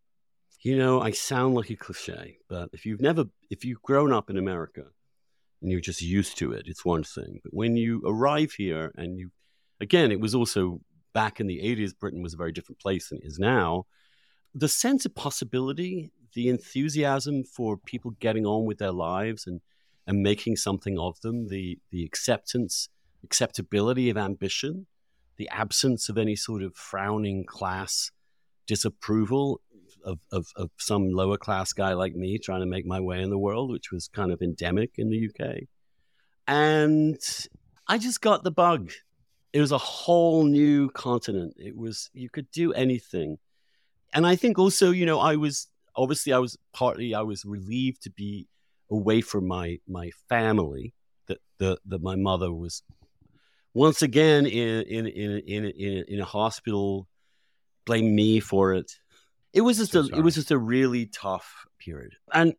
You 0.61 0.77
know, 0.77 1.01
I 1.01 1.11
sound 1.11 1.55
like 1.55 1.69
a 1.69 1.75
cliche, 1.75 2.37
but 2.47 2.69
if 2.71 2.85
you've 2.85 3.01
never, 3.01 3.25
if 3.49 3.65
you've 3.65 3.81
grown 3.81 4.13
up 4.13 4.29
in 4.29 4.37
America 4.37 4.85
and 5.61 5.69
you're 5.69 5.81
just 5.81 6.01
used 6.01 6.37
to 6.37 6.53
it, 6.53 6.63
it's 6.67 6.85
one 6.85 7.03
thing. 7.03 7.41
But 7.43 7.53
when 7.53 7.75
you 7.75 8.01
arrive 8.05 8.53
here 8.53 8.93
and 8.95 9.17
you, 9.17 9.31
again, 9.81 10.09
it 10.11 10.21
was 10.21 10.33
also 10.33 10.79
back 11.13 11.41
in 11.41 11.47
the 11.47 11.59
80s, 11.59 11.97
Britain 11.99 12.23
was 12.23 12.33
a 12.33 12.37
very 12.37 12.53
different 12.53 12.79
place 12.79 13.09
than 13.09 13.19
it 13.19 13.25
is 13.25 13.39
now. 13.39 13.87
The 14.55 14.69
sense 14.69 15.05
of 15.05 15.13
possibility, 15.15 16.11
the 16.33 16.47
enthusiasm 16.47 17.43
for 17.43 17.75
people 17.77 18.11
getting 18.21 18.45
on 18.45 18.63
with 18.65 18.77
their 18.77 18.93
lives 18.93 19.45
and, 19.47 19.59
and 20.07 20.23
making 20.23 20.55
something 20.55 20.97
of 20.97 21.19
them, 21.19 21.49
the, 21.49 21.77
the 21.91 22.05
acceptance, 22.05 22.87
acceptability 23.23 24.09
of 24.09 24.17
ambition, 24.17 24.87
the 25.37 25.49
absence 25.49 26.09
of 26.09 26.17
any 26.17 26.35
sort 26.35 26.61
of 26.61 26.75
frowning 26.75 27.45
class 27.45 28.11
disapproval 28.67 29.61
of, 30.05 30.19
of, 30.31 30.47
of 30.55 30.69
some 30.77 31.11
lower 31.11 31.37
class 31.37 31.73
guy 31.73 31.93
like 31.93 32.15
me 32.15 32.37
trying 32.37 32.59
to 32.59 32.65
make 32.65 32.85
my 32.85 32.99
way 32.99 33.21
in 33.21 33.29
the 33.29 33.37
world, 33.37 33.71
which 33.71 33.91
was 33.91 34.07
kind 34.07 34.31
of 34.31 34.41
endemic 34.41 34.91
in 34.97 35.09
the 35.09 35.29
UK. 35.29 35.63
And 36.47 37.19
I 37.87 37.97
just 37.97 38.21
got 38.21 38.43
the 38.43 38.51
bug. 38.51 38.91
It 39.53 39.61
was 39.61 39.71
a 39.71 39.77
whole 39.77 40.43
new 40.43 40.89
continent. 40.89 41.55
It 41.57 41.77
was, 41.77 42.09
you 42.13 42.29
could 42.29 42.49
do 42.51 42.73
anything. 42.73 43.37
And 44.13 44.27
I 44.27 44.35
think 44.35 44.59
also, 44.59 44.91
you 44.91 45.05
know, 45.05 45.19
I 45.19 45.35
was 45.35 45.67
obviously, 45.95 46.33
I 46.33 46.39
was 46.39 46.57
partly, 46.73 47.13
I 47.15 47.21
was 47.21 47.45
relieved 47.45 48.03
to 48.03 48.09
be 48.09 48.47
away 48.89 49.21
from 49.21 49.47
my, 49.47 49.79
my 49.87 50.11
family, 50.27 50.93
that, 51.27 51.39
the, 51.59 51.77
that 51.85 52.01
my 52.01 52.15
mother 52.15 52.51
was 52.51 52.83
once 53.73 54.01
again 54.01 54.45
in, 54.45 54.81
in, 54.83 55.07
in, 55.07 55.31
in, 55.39 55.65
in, 55.65 56.05
in 56.07 56.19
a 56.19 56.25
hospital 56.25 57.07
blame 57.85 58.15
me 58.15 58.39
for 58.39 58.73
it. 58.73 58.91
It 59.53 59.61
was 59.61 59.77
just 59.77 59.93
So 59.93 60.01
a 60.01 60.03
sorry. 60.05 60.19
it 60.19 60.21
was 60.23 60.35
just 60.35 60.51
a 60.51 60.57
really 60.57 61.05
tough 61.07 61.65
period. 61.79 62.13
And 62.33 62.53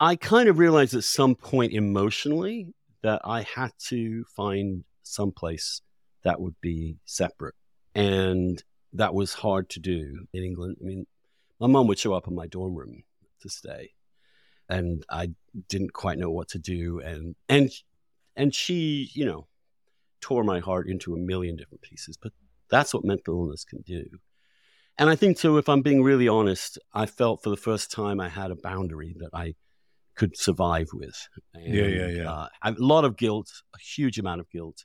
I 0.00 0.16
kind 0.16 0.48
of 0.48 0.58
realized 0.58 0.94
at 0.94 1.04
some 1.04 1.34
point 1.34 1.72
emotionally 1.72 2.74
that 3.02 3.20
I 3.24 3.42
had 3.42 3.72
to 3.88 4.24
find 4.36 4.84
some 5.02 5.32
place 5.32 5.80
that 6.24 6.40
would 6.40 6.54
be 6.60 6.96
separate. 7.04 7.54
And 7.94 8.62
that 8.94 9.14
was 9.14 9.34
hard 9.34 9.68
to 9.70 9.80
do 9.80 10.26
in 10.32 10.42
England. 10.44 10.76
I 10.80 10.84
mean, 10.84 11.06
my 11.60 11.66
mom 11.66 11.86
would 11.88 11.98
show 11.98 12.14
up 12.14 12.26
in 12.28 12.34
my 12.34 12.46
dorm 12.46 12.74
room 12.74 13.02
to 13.42 13.48
stay. 13.48 13.90
And 14.68 15.04
I 15.10 15.30
didn't 15.68 15.92
quite 15.92 16.18
know 16.18 16.30
what 16.30 16.48
to 16.48 16.58
do. 16.58 17.00
And 17.00 17.34
and 17.48 17.70
and 18.36 18.54
she, 18.54 19.10
you 19.14 19.24
know, 19.24 19.46
tore 20.20 20.44
my 20.44 20.60
heart 20.60 20.88
into 20.88 21.14
a 21.14 21.18
million 21.18 21.56
different 21.56 21.82
pieces. 21.82 22.16
But 22.16 22.32
that's 22.70 22.92
what 22.92 23.04
mental 23.04 23.34
illness 23.34 23.64
can 23.64 23.82
do. 23.82 24.04
And 24.98 25.08
I 25.08 25.14
think, 25.14 25.38
too, 25.38 25.58
if 25.58 25.68
I'm 25.68 25.82
being 25.82 26.02
really 26.02 26.26
honest, 26.26 26.78
I 26.92 27.06
felt 27.06 27.42
for 27.42 27.50
the 27.50 27.56
first 27.56 27.92
time 27.92 28.20
I 28.20 28.28
had 28.28 28.50
a 28.50 28.56
boundary 28.56 29.14
that 29.20 29.30
I 29.32 29.54
could 30.16 30.36
survive 30.36 30.88
with. 30.92 31.28
And, 31.54 31.74
Yeah, 31.74 31.86
yeah, 31.86 32.08
yeah. 32.08 32.30
Uh, 32.30 32.48
a 32.64 32.74
lot 32.78 33.04
of 33.04 33.16
guilt, 33.16 33.50
a 33.74 33.78
huge 33.78 34.18
amount 34.18 34.40
of 34.40 34.50
guilt 34.50 34.84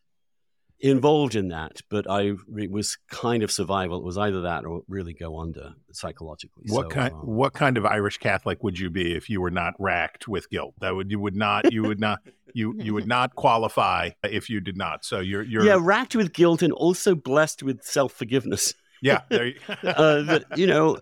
involved 0.84 1.34
in 1.34 1.48
that, 1.48 1.82
but 1.90 2.06
I 2.10 2.34
it 2.58 2.70
was 2.70 2.98
kind 3.10 3.42
of 3.42 3.50
survival. 3.50 3.98
It 3.98 4.04
was 4.04 4.18
either 4.18 4.42
that 4.42 4.66
or 4.66 4.82
really 4.90 5.14
go 5.14 5.40
under 5.40 5.74
psychologically. 5.94 6.66
What 6.68 6.84
So, 6.84 6.90
kind 6.90 7.14
um, 7.14 7.20
what 7.22 7.54
kind 7.54 7.78
of 7.78 7.86
Irish 7.86 8.18
Catholic 8.18 8.62
would 8.64 8.78
you 8.78 8.90
be 8.90 9.16
if 9.16 9.30
you 9.30 9.42
were 9.42 9.50
not 9.50 9.74
racked 9.80 10.28
with 10.28 10.50
guilt? 10.50 10.76
That 10.82 10.94
would 10.94 11.10
you 11.10 11.20
would 11.20 11.38
not 11.38 11.72
you 11.72 11.84
would 11.84 12.02
not 12.02 12.20
you 12.54 12.76
you 12.78 12.94
would 12.94 13.08
not 13.08 13.34
qualify 13.36 14.10
if 14.24 14.50
you 14.50 14.60
did 14.60 14.76
not. 14.76 15.06
So 15.06 15.22
you're 15.22 15.42
you're 15.42 15.66
yeah, 15.66 15.78
racked 15.80 16.16
with 16.16 16.34
guilt 16.34 16.62
and 16.62 16.74
also 16.74 17.16
blessed 17.16 17.64
with 17.64 17.82
self 17.84 18.12
forgiveness. 18.12 18.74
yeah, 19.02 19.22
there 19.30 19.48
you, 19.48 19.60
uh, 19.84 20.22
that, 20.24 20.46
you 20.58 20.68
know, 20.68 20.98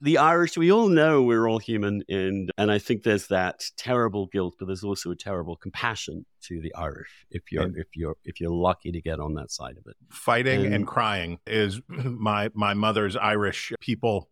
the 0.00 0.18
Irish, 0.18 0.56
we 0.58 0.70
all 0.70 0.88
know 0.88 1.22
we're 1.22 1.48
all 1.48 1.58
human, 1.58 2.02
and 2.08 2.50
and 2.58 2.70
I 2.70 2.78
think 2.78 3.02
there's 3.02 3.28
that 3.28 3.64
terrible 3.76 4.26
guilt, 4.26 4.56
but 4.58 4.66
there's 4.66 4.84
also 4.84 5.10
a 5.10 5.16
terrible 5.16 5.56
compassion 5.56 6.26
to 6.42 6.60
the 6.60 6.74
Irish 6.74 7.26
if 7.30 7.50
you're 7.50 7.62
And- 7.64 7.76
if 7.78 7.86
you're 7.94 8.16
if 8.24 8.40
you're 8.40 8.50
lucky 8.50 8.92
to 8.92 9.00
get 9.00 9.20
on 9.20 9.34
that 9.34 9.50
side 9.50 9.76
of 9.78 9.86
it. 9.86 9.96
fighting 10.10 10.66
and, 10.66 10.74
And- 10.74 10.86
crying 10.86 11.38
is 11.46 11.80
my 11.88 12.50
my 12.54 12.74
mother's 12.74 13.16
Irish 13.16 13.72
people, 13.80 14.28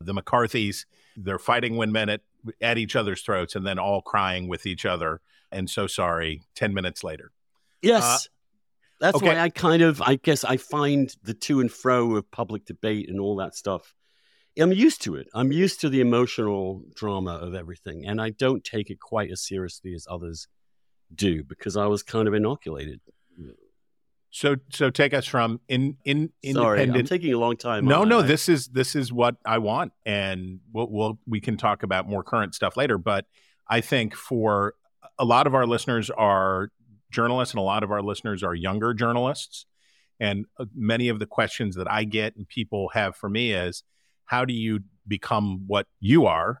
the 0.00 0.12
McCarthys. 0.14 0.84
They're 1.16 1.38
fighting 1.38 1.76
one 1.76 1.92
minute 1.92 2.22
at 2.60 2.78
each 2.78 2.94
other's 2.96 3.22
throats 3.22 3.56
and 3.56 3.66
then 3.66 3.78
all 3.78 4.00
crying 4.02 4.46
with 4.48 4.66
each 4.66 4.84
other 4.86 5.20
and 5.50 5.68
so 5.70 5.86
sorry. 5.86 6.42
Ten 6.54 6.72
minutes 6.74 7.02
later, 7.04 7.32
Yes. 7.82 8.04
Uh, 8.04 8.18
That's 9.00 9.16
okay. 9.16 9.26
why 9.28 9.38
I 9.38 9.48
kind 9.48 9.82
of, 9.82 10.02
I 10.02 10.16
guess, 10.16 10.42
I 10.44 10.56
find 10.56 11.14
the 11.22 11.34
to 11.34 11.60
and 11.60 11.70
fro 11.70 12.16
of 12.16 12.28
public 12.32 12.64
debate 12.66 13.08
and 13.08 13.20
all 13.20 13.36
that 13.36 13.54
stuff. 13.54 13.94
I'm 14.58 14.72
used 14.72 15.02
to 15.02 15.14
it. 15.14 15.28
I'm 15.34 15.52
used 15.52 15.80
to 15.80 15.88
the 15.88 16.00
emotional 16.00 16.82
drama 16.94 17.32
of 17.32 17.54
everything, 17.54 18.06
and 18.06 18.20
I 18.20 18.30
don't 18.30 18.64
take 18.64 18.90
it 18.90 19.00
quite 19.00 19.30
as 19.30 19.40
seriously 19.46 19.94
as 19.94 20.06
others 20.10 20.48
do 21.14 21.44
because 21.44 21.76
I 21.76 21.86
was 21.86 22.02
kind 22.02 22.28
of 22.28 22.34
inoculated. 22.34 23.00
so 24.30 24.56
so 24.70 24.90
take 24.90 25.14
us 25.14 25.26
from 25.26 25.60
in 25.68 25.96
in 26.04 26.30
Sorry, 26.52 26.82
I'm 26.82 27.04
taking 27.04 27.32
a 27.32 27.38
long 27.38 27.56
time. 27.56 27.84
no, 27.86 28.04
no. 28.04 28.18
I- 28.20 28.22
this 28.22 28.48
is 28.48 28.68
this 28.68 28.94
is 28.94 29.12
what 29.12 29.36
I 29.44 29.58
want, 29.58 29.92
and 30.04 30.60
we'll, 30.72 30.88
we'll 30.90 31.18
we 31.26 31.40
can 31.40 31.56
talk 31.56 31.82
about 31.82 32.08
more 32.08 32.22
current 32.22 32.54
stuff 32.54 32.76
later. 32.76 32.98
But 32.98 33.26
I 33.68 33.80
think 33.80 34.14
for 34.14 34.74
a 35.18 35.24
lot 35.24 35.46
of 35.46 35.54
our 35.54 35.66
listeners 35.66 36.10
are 36.10 36.70
journalists, 37.10 37.54
and 37.54 37.60
a 37.60 37.64
lot 37.64 37.82
of 37.82 37.90
our 37.90 38.02
listeners 38.02 38.42
are 38.42 38.54
younger 38.54 38.92
journalists, 38.92 39.66
and 40.20 40.44
uh, 40.58 40.66
many 40.74 41.08
of 41.08 41.18
the 41.18 41.26
questions 41.26 41.76
that 41.76 41.90
I 41.90 42.04
get 42.04 42.36
and 42.36 42.46
people 42.46 42.90
have 42.92 43.16
for 43.16 43.28
me 43.30 43.52
is, 43.52 43.82
how 44.28 44.44
do 44.44 44.52
you 44.52 44.80
become 45.06 45.64
what 45.66 45.86
you 46.00 46.26
are? 46.26 46.60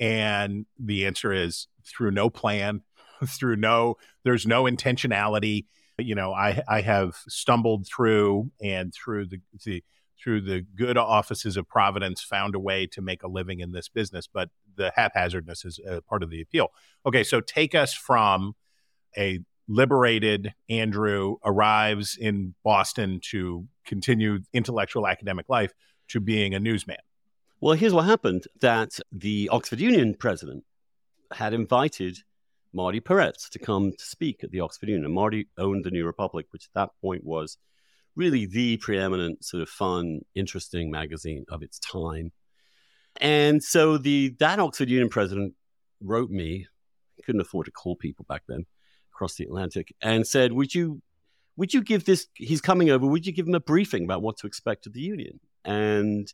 And 0.00 0.66
the 0.78 1.04
answer 1.04 1.32
is 1.32 1.66
through 1.84 2.12
no 2.12 2.30
plan, 2.30 2.82
through 3.26 3.56
no 3.56 3.96
there's 4.24 4.46
no 4.46 4.64
intentionality. 4.64 5.66
You 5.98 6.14
know, 6.14 6.32
I 6.32 6.62
I 6.68 6.80
have 6.80 7.16
stumbled 7.28 7.86
through 7.86 8.50
and 8.62 8.94
through 8.94 9.26
the, 9.26 9.40
the 9.64 9.84
through 10.22 10.42
the 10.42 10.64
good 10.76 10.96
offices 10.96 11.56
of 11.56 11.68
Providence 11.68 12.22
found 12.22 12.54
a 12.54 12.60
way 12.60 12.86
to 12.86 13.00
make 13.00 13.22
a 13.22 13.28
living 13.28 13.60
in 13.60 13.72
this 13.72 13.88
business, 13.88 14.28
but 14.32 14.50
the 14.76 14.92
haphazardness 14.94 15.64
is 15.64 15.80
part 16.08 16.22
of 16.22 16.30
the 16.30 16.40
appeal. 16.40 16.68
Okay, 17.06 17.24
so 17.24 17.40
take 17.40 17.74
us 17.74 17.94
from 17.94 18.54
a 19.16 19.40
liberated 19.68 20.54
Andrew 20.68 21.36
arrives 21.44 22.16
in 22.18 22.54
Boston 22.64 23.20
to 23.30 23.66
continue 23.84 24.40
intellectual 24.52 25.06
academic 25.06 25.48
life 25.48 25.72
to 26.08 26.20
being 26.20 26.54
a 26.54 26.60
newsman. 26.60 26.96
Well, 27.60 27.74
here's 27.76 27.92
what 27.92 28.04
happened 28.04 28.44
that 28.60 29.00
the 29.10 29.48
Oxford 29.50 29.80
Union 29.80 30.14
president 30.14 30.62
had 31.32 31.52
invited 31.52 32.18
Marty 32.72 33.00
Peretz 33.00 33.48
to 33.50 33.58
come 33.58 33.90
to 33.90 34.04
speak 34.04 34.44
at 34.44 34.52
the 34.52 34.60
Oxford 34.60 34.88
Union. 34.88 35.10
Marty 35.12 35.48
owned 35.58 35.84
the 35.84 35.90
New 35.90 36.06
Republic, 36.06 36.46
which 36.50 36.66
at 36.66 36.74
that 36.74 36.90
point 37.00 37.24
was 37.24 37.58
really 38.14 38.46
the 38.46 38.76
preeminent 38.76 39.44
sort 39.44 39.60
of 39.60 39.68
fun, 39.68 40.20
interesting 40.36 40.88
magazine 40.88 41.44
of 41.48 41.64
its 41.64 41.80
time. 41.80 42.30
And 43.20 43.60
so 43.60 43.98
the 43.98 44.36
that 44.38 44.60
Oxford 44.60 44.88
Union 44.88 45.08
president 45.08 45.54
wrote 46.00 46.30
me, 46.30 46.68
couldn't 47.24 47.40
afford 47.40 47.66
to 47.66 47.72
call 47.72 47.96
people 47.96 48.24
back 48.28 48.42
then 48.46 48.66
across 49.12 49.34
the 49.34 49.44
Atlantic, 49.44 49.92
and 50.00 50.24
said, 50.24 50.52
Would 50.52 50.76
you 50.76 51.02
would 51.56 51.74
you 51.74 51.82
give 51.82 52.04
this 52.04 52.28
he's 52.34 52.60
coming 52.60 52.90
over, 52.90 53.04
would 53.04 53.26
you 53.26 53.32
give 53.32 53.48
him 53.48 53.54
a 53.56 53.60
briefing 53.60 54.04
about 54.04 54.22
what 54.22 54.36
to 54.36 54.46
expect 54.46 54.86
of 54.86 54.92
the 54.92 55.00
union? 55.00 55.40
And 55.64 56.32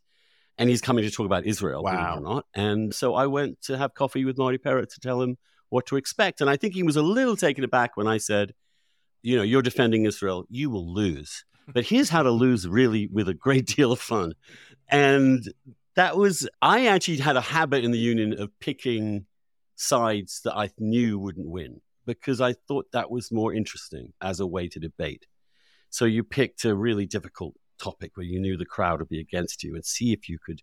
and 0.59 0.71
he's 0.71 0.81
coming 0.81 1.05
to 1.05 1.11
talk 1.11 1.27
about 1.27 1.47
Israel, 1.47 1.83
wow. 1.83 2.17
or 2.17 2.21
not. 2.21 2.47
And 2.55 2.95
so 2.95 3.14
I 3.14 3.27
went 3.27 3.61
to 3.62 3.77
have 3.77 3.95
coffee 3.95 4.25
with 4.25 4.38
Marty 4.38 4.59
Peretz 4.59 4.95
to 4.95 5.01
tell 5.01 5.21
him 5.21 5.37
what 5.69 5.87
to 5.87 5.97
expect. 5.97 6.40
And 6.40 6.49
I 6.49 6.57
think 6.57 6.75
he 6.75 6.83
was 6.83 6.97
a 6.97 7.03
little 7.03 7.37
taken 7.37 7.64
aback 7.64 7.97
when 7.97 8.07
I 8.07 8.19
said, 8.19 8.55
you 9.23 9.37
know, 9.37 9.43
you're 9.43 9.62
defending 9.62 10.05
Israel, 10.05 10.45
you 10.49 10.71
will 10.71 10.93
lose. 10.93 11.45
But 11.67 11.87
here's 11.87 12.11
how 12.11 12.23
to 12.23 12.31
lose 12.31 12.69
really 12.69 13.09
with 13.12 13.29
a 13.29 13.35
great 13.35 13.67
deal 13.77 13.90
of 13.93 14.01
fun. 14.01 14.35
And 14.88 15.43
that 15.97 16.17
was, 16.17 16.49
I 16.61 16.87
actually 16.87 17.19
had 17.19 17.37
a 17.37 17.40
habit 17.40 17.85
in 17.85 17.90
the 17.90 17.99
union 17.99 18.40
of 18.40 18.51
picking 18.61 19.27
sides 19.77 20.43
that 20.45 20.57
I 20.57 20.71
knew 20.79 21.19
wouldn't 21.19 21.49
win 21.49 21.81
because 22.07 22.40
I 22.40 22.53
thought 22.53 22.93
that 22.93 23.11
was 23.11 23.33
more 23.33 23.53
interesting 23.53 24.12
as 24.21 24.40
a 24.40 24.47
way 24.47 24.69
to 24.69 24.79
debate. 24.79 25.27
So 25.90 26.05
you 26.05 26.23
picked 26.23 26.64
a 26.64 26.75
really 26.75 27.07
difficult 27.07 27.55
topic 27.85 28.16
where 28.16 28.27
you 28.27 28.40
knew 28.40 28.57
the 28.57 28.64
crowd 28.64 29.01
would 29.01 29.09
be 29.09 29.20
against 29.20 29.62
you 29.62 29.75
and 29.75 29.85
see 29.85 30.12
if 30.12 30.29
you 30.29 30.38
could 30.44 30.62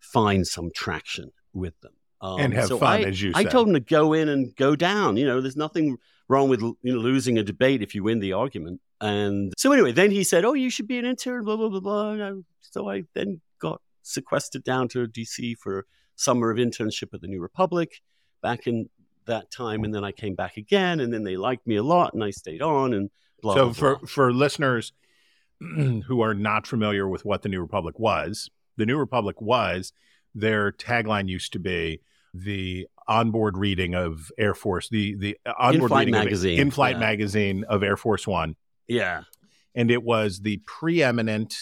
find 0.00 0.46
some 0.46 0.70
traction 0.74 1.32
with 1.52 1.78
them. 1.80 1.92
Um, 2.20 2.40
and 2.40 2.54
have 2.54 2.68
so 2.68 2.78
fun, 2.78 3.04
I, 3.04 3.08
as 3.08 3.20
you 3.20 3.32
I 3.34 3.42
said. 3.42 3.52
told 3.52 3.66
them 3.68 3.74
to 3.74 3.80
go 3.80 4.14
in 4.14 4.28
and 4.28 4.54
go 4.56 4.74
down. 4.74 5.16
You 5.16 5.26
know, 5.26 5.40
there's 5.40 5.56
nothing 5.56 5.98
wrong 6.28 6.48
with 6.48 6.62
you 6.62 6.76
know, 6.82 6.98
losing 6.98 7.38
a 7.38 7.42
debate 7.42 7.82
if 7.82 7.94
you 7.94 8.02
win 8.02 8.20
the 8.20 8.32
argument. 8.32 8.80
And 9.00 9.52
so 9.58 9.70
anyway, 9.72 9.92
then 9.92 10.10
he 10.10 10.24
said, 10.24 10.44
"Oh, 10.44 10.54
you 10.54 10.70
should 10.70 10.88
be 10.88 10.98
an 10.98 11.04
intern." 11.04 11.44
Blah 11.44 11.56
blah 11.56 11.68
blah 11.68 11.80
blah. 11.80 12.32
So 12.62 12.90
I 12.90 13.04
then 13.14 13.42
got 13.58 13.82
sequestered 14.02 14.64
down 14.64 14.88
to 14.88 15.06
DC 15.06 15.56
for 15.58 15.84
summer 16.16 16.50
of 16.50 16.56
internship 16.56 17.12
at 17.12 17.20
the 17.20 17.26
New 17.26 17.42
Republic 17.42 18.00
back 18.42 18.66
in 18.66 18.88
that 19.26 19.50
time, 19.50 19.84
and 19.84 19.94
then 19.94 20.02
I 20.02 20.12
came 20.12 20.34
back 20.34 20.56
again, 20.56 21.00
and 21.00 21.12
then 21.12 21.24
they 21.24 21.36
liked 21.36 21.66
me 21.66 21.76
a 21.76 21.82
lot, 21.82 22.14
and 22.14 22.24
I 22.24 22.30
stayed 22.30 22.62
on. 22.62 22.94
And 22.94 23.10
blah, 23.42 23.54
so 23.54 23.64
blah, 23.66 23.72
for 23.74 23.96
blah. 23.98 24.06
for 24.06 24.32
listeners 24.32 24.92
who 26.06 26.20
are 26.20 26.34
not 26.34 26.66
familiar 26.66 27.08
with 27.08 27.24
what 27.24 27.42
the 27.42 27.48
New 27.48 27.60
Republic 27.60 27.98
was, 27.98 28.50
the 28.76 28.86
New 28.86 28.98
Republic 28.98 29.40
was 29.40 29.92
their 30.34 30.70
tagline 30.72 31.28
used 31.28 31.52
to 31.54 31.58
be 31.58 32.00
the 32.34 32.86
onboard 33.08 33.56
reading 33.56 33.94
of 33.94 34.30
Air 34.36 34.52
Force, 34.54 34.88
the 34.88 35.14
the 35.14 35.38
onboard 35.58 35.84
In-flight 35.84 35.98
reading 36.06 36.12
magazine. 36.24 36.58
in 36.58 36.70
flight 36.70 36.96
Yeah. 36.96 37.00
magazine 37.00 37.64
of 37.68 37.82
Air 37.82 37.96
Force 37.96 38.26
One, 38.26 38.56
yeah, 38.88 39.22
and 39.74 39.90
it 39.90 40.02
was 40.02 40.40
the 40.40 40.58
preeminent 40.66 41.54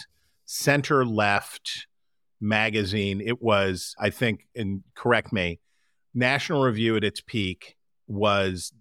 center 0.47 1.05
left 1.05 1.87
magazine. 2.41 3.21
It 3.21 3.41
was, 3.41 3.95
I 3.99 4.11
think, 4.11 4.47
and 4.57 4.83
correct 4.95 5.33
me, 5.33 5.61
National 6.15 6.63
Review 6.63 6.97
at 6.97 7.05
its 7.05 7.21
peak 7.21 7.77
was 8.07 8.73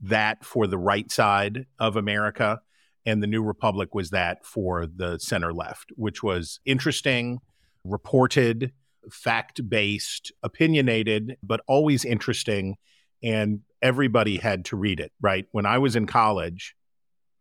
that 0.00 0.44
for 0.44 0.66
the 0.66 0.78
right 0.78 1.10
side 1.10 1.66
of 1.78 1.96
America, 1.96 2.60
and 3.08 3.22
the 3.22 3.26
New 3.26 3.42
Republic 3.42 3.94
was 3.94 4.10
that 4.10 4.44
for 4.44 4.86
the 4.86 5.18
center 5.18 5.54
left, 5.54 5.92
which 5.96 6.22
was 6.22 6.60
interesting, 6.66 7.38
reported, 7.82 8.70
fact 9.10 9.66
based, 9.66 10.30
opinionated, 10.42 11.38
but 11.42 11.62
always 11.66 12.04
interesting. 12.04 12.76
And 13.22 13.60
everybody 13.80 14.36
had 14.36 14.66
to 14.66 14.76
read 14.76 15.00
it, 15.00 15.10
right? 15.22 15.46
When 15.52 15.64
I 15.64 15.78
was 15.78 15.96
in 15.96 16.06
college, 16.06 16.74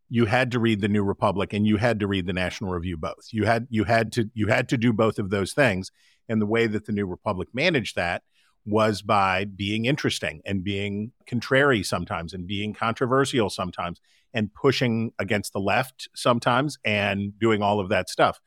you 0.08 0.24
had 0.24 0.52
to 0.52 0.60
read 0.60 0.80
the 0.80 0.88
New 0.88 1.04
Republic 1.04 1.52
and 1.52 1.68
you 1.68 1.76
had 1.76 2.00
to 2.00 2.08
read 2.08 2.28
the 2.28 2.34
National 2.34 2.72
Review 2.72 2.96
both. 2.96 3.28
You 3.32 3.44
had 3.44 3.68
you 3.70 3.84
had 3.84 4.14
to 4.14 4.30
you 4.34 4.48
had 4.48 4.70
to 4.70 4.78
do 4.78 4.94
both 4.94 5.20
of 5.20 5.32
those 5.32 5.52
things. 5.52 5.92
And 6.30 6.42
the 6.42 6.46
way 6.46 6.68
that 6.68 6.86
the 6.86 6.94
New 6.94 7.08
Republic 7.08 7.50
managed 7.54 7.98
that 7.98 8.24
was 8.66 9.02
by 9.02 9.44
being 9.44 9.84
interesting 9.84 10.42
and 10.46 10.64
being 10.64 11.12
contrary 11.26 11.84
sometimes 11.84 12.34
and 12.34 12.48
being 12.48 12.74
controversial 12.74 13.50
sometimes 13.50 14.00
and 14.38 14.54
pushing 14.54 15.12
against 15.18 15.52
the 15.52 15.60
left 15.60 16.08
sometimes 16.16 16.78
and 16.86 17.38
doing 17.40 17.64
all 17.64 17.80
of 17.80 17.90
that 17.90 18.08
stuff. 18.08 18.40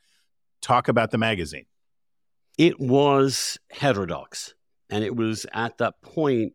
Talk 0.61 0.87
about 0.87 1.11
the 1.11 1.17
magazine. 1.17 1.65
it 2.57 2.79
was 2.79 3.57
heterodox, 3.69 4.53
and 4.89 5.03
it 5.03 5.17
was 5.17 5.45
at 5.53 5.77
that 5.79 5.95
point 6.01 6.53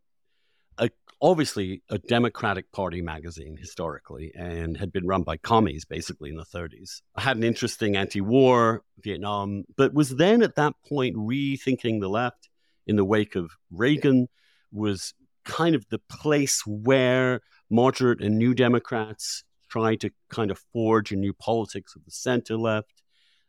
a, 0.79 0.89
obviously 1.21 1.83
a 1.91 1.99
Democratic 1.99 2.73
Party 2.73 3.03
magazine 3.03 3.59
historically, 3.59 4.33
and 4.35 4.79
had 4.79 4.91
been 4.91 5.07
run 5.07 5.23
by 5.23 5.37
commies 5.37 5.85
basically 5.85 6.31
in 6.31 6.37
the 6.37 6.45
30s. 6.45 7.03
I 7.15 7.21
Had 7.21 7.37
an 7.37 7.45
interesting 7.45 7.95
anti-war 7.95 8.85
Vietnam, 9.01 9.65
but 9.77 9.93
was 9.93 10.17
then 10.17 10.41
at 10.41 10.55
that 10.55 10.73
point 10.89 11.15
rethinking 11.15 12.01
the 12.01 12.09
left 12.09 12.49
in 12.87 12.97
the 12.97 13.05
wake 13.05 13.37
of 13.37 13.51
Reagan. 13.71 14.29
Was 14.73 15.13
kind 15.45 15.75
of 15.75 15.87
the 15.91 16.01
place 16.11 16.67
where 16.67 17.41
moderate 17.71 18.21
and 18.21 18.39
new 18.39 18.55
Democrats 18.55 19.45
tried 19.69 20.01
to 20.01 20.11
kind 20.31 20.51
of 20.51 20.59
forge 20.73 21.13
a 21.13 21.17
new 21.17 21.33
politics 21.33 21.97
of 21.97 22.05
the 22.05 22.11
center 22.11 22.57
left. 22.57 23.03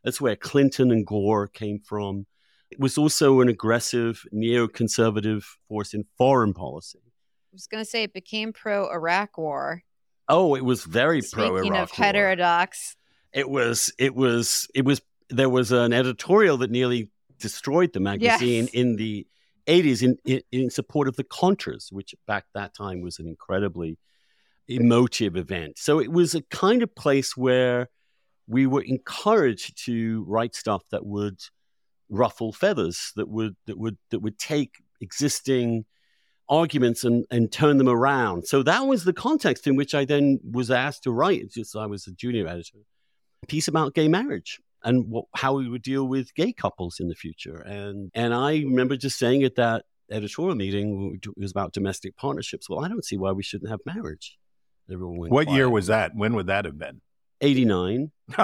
That's 0.04 0.20
where 0.20 0.36
Clinton 0.36 0.90
and 0.90 1.06
Gore 1.06 1.46
came 1.46 1.80
from. 1.80 2.26
It 2.70 2.78
was 2.80 2.98
also 2.98 3.40
an 3.40 3.48
aggressive 3.48 4.24
neoconservative 4.34 5.44
force 5.68 5.94
in 5.94 6.04
foreign 6.16 6.52
policy. 6.54 7.00
I 7.04 7.54
was 7.54 7.66
going 7.66 7.82
to 7.82 7.88
say 7.88 8.02
it 8.02 8.12
became 8.12 8.52
pro 8.52 8.90
Iraq 8.90 9.38
war. 9.38 9.82
Oh, 10.28 10.54
it 10.54 10.64
was 10.64 10.84
very 10.84 11.22
pro 11.32 11.56
Iraq. 11.56 11.58
Speaking 11.60 11.76
of 11.80 11.90
heterodox, 11.92 12.96
It 13.32 13.48
was 13.48 13.92
it 13.98 14.14
was 14.14 14.68
it 14.74 14.84
was 14.84 15.00
there 15.30 15.48
was 15.48 15.72
an 15.72 15.92
editorial 15.92 16.58
that 16.58 16.70
nearly 16.70 17.10
destroyed 17.38 17.92
the 17.92 18.00
magazine 18.00 18.64
Yes. 18.64 18.74
in 18.74 18.96
the 18.96 19.26
80s 19.66 20.02
in, 20.02 20.16
in 20.24 20.42
in 20.52 20.70
support 20.70 21.08
of 21.08 21.16
the 21.16 21.24
Contras, 21.24 21.90
which 21.92 22.14
back 22.26 22.44
that 22.54 22.74
time 22.74 23.00
was 23.00 23.18
an 23.18 23.26
incredibly 23.28 23.98
emotive 24.68 25.36
event. 25.36 25.78
So 25.78 25.98
it 26.00 26.12
was 26.12 26.34
a 26.34 26.42
kind 26.42 26.82
of 26.82 26.94
place 26.94 27.36
where 27.36 27.88
we 28.46 28.66
were 28.66 28.82
encouraged 28.82 29.84
to 29.84 30.24
write 30.26 30.54
stuff 30.54 30.82
that 30.90 31.04
would 31.04 31.40
ruffle 32.08 32.52
feathers, 32.52 33.12
that 33.16 33.28
would 33.28 33.56
that 33.66 33.78
would 33.78 33.98
that 34.10 34.20
would 34.20 34.38
take 34.38 34.76
existing 35.00 35.84
arguments 36.48 37.04
and, 37.04 37.26
and 37.30 37.52
turn 37.52 37.76
them 37.76 37.88
around. 37.88 38.46
So 38.46 38.62
that 38.62 38.86
was 38.86 39.04
the 39.04 39.12
context 39.12 39.66
in 39.66 39.76
which 39.76 39.94
I 39.94 40.04
then 40.04 40.40
was 40.50 40.70
asked 40.70 41.02
to 41.04 41.12
write. 41.12 41.42
It's 41.42 41.54
just 41.54 41.76
I 41.76 41.86
was 41.86 42.06
a 42.06 42.12
junior 42.12 42.46
editor, 42.46 42.78
a 43.42 43.46
piece 43.46 43.68
about 43.68 43.94
gay 43.94 44.08
marriage 44.08 44.60
and 44.82 45.08
what, 45.08 45.26
how 45.34 45.54
we 45.54 45.68
would 45.68 45.82
deal 45.82 46.06
with 46.06 46.34
gay 46.34 46.52
couples 46.52 47.00
in 47.00 47.08
the 47.08 47.14
future. 47.14 47.58
And 47.58 48.10
and 48.14 48.32
I 48.34 48.52
remember 48.58 48.96
just 48.96 49.18
saying 49.18 49.42
at 49.42 49.56
that 49.56 49.84
editorial 50.10 50.56
meeting, 50.56 51.20
it 51.22 51.36
was 51.36 51.50
about 51.50 51.72
domestic 51.72 52.16
partnerships. 52.16 52.68
Well, 52.68 52.84
I 52.84 52.88
don't 52.88 53.04
see 53.04 53.18
why 53.18 53.32
we 53.32 53.42
shouldn't 53.42 53.70
have 53.70 53.80
marriage. 53.84 54.38
Everyone 54.90 55.18
went 55.18 55.32
What 55.32 55.50
year 55.50 55.68
was 55.68 55.88
that? 55.88 56.14
When 56.14 56.34
would 56.34 56.46
that 56.46 56.64
have 56.64 56.78
been? 56.78 57.00
89. 57.40 58.10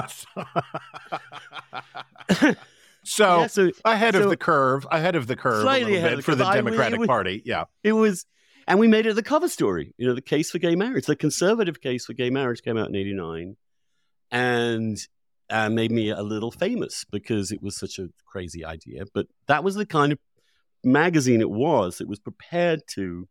so, 3.05 3.41
Yeah, 3.41 3.47
so 3.49 3.71
ahead 3.85 4.15
so- 4.15 4.25
of 4.25 4.31
the 4.31 4.37
curve, 4.37 4.87
ahead 4.91 5.15
of 5.17 5.27
the 5.27 5.37
curve 5.37 5.59
a 5.59 5.63
Slightly 5.63 5.93
little 5.95 5.99
ahead 5.99 6.11
bit 6.11 6.19
of 6.21 6.25
the 6.25 6.31
for 6.33 6.35
the. 6.37 6.45
I- 6.47 6.55
Democratic 6.57 7.01
was- 7.01 7.07
Party. 7.07 7.43
Yeah. 7.45 7.65
it 7.83 7.93
was 7.93 8.27
and 8.67 8.79
we 8.79 8.89
made 8.89 9.05
it 9.07 9.15
the 9.15 9.23
cover 9.23 9.49
story 9.49 9.95
you 9.99 10.07
know 10.07 10.15
the 10.15 10.23
case 10.23 10.51
for 10.51 10.59
gay 10.59 10.75
marriage 10.75 11.05
the 11.07 11.17
conservative 11.17 11.81
case 11.83 12.07
for 12.07 12.15
gay 12.15 12.31
marriage 12.31 12.63
came 12.63 12.79
out 12.79 12.89
in 12.89 12.95
89 12.97 13.57
and 14.31 14.97
uh, 15.51 15.69
made 15.69 15.91
me 15.93 16.09
a 16.11 16.23
little 16.23 16.51
famous 16.51 17.05
because 17.11 17.53
it 17.53 17.63
was 17.63 17.77
such 17.77 17.99
a 17.99 18.09
crazy 18.25 18.65
idea 18.65 19.05
but 19.13 19.27
that 19.49 19.63
was 19.63 19.75
the 19.75 19.85
kind 19.85 20.13
of 20.13 20.19
magazine 20.83 21.43
it 21.43 21.51
was 21.51 22.01
it 22.01 22.09
was 22.09 22.19
prepared 22.19 22.81
to 22.95 23.29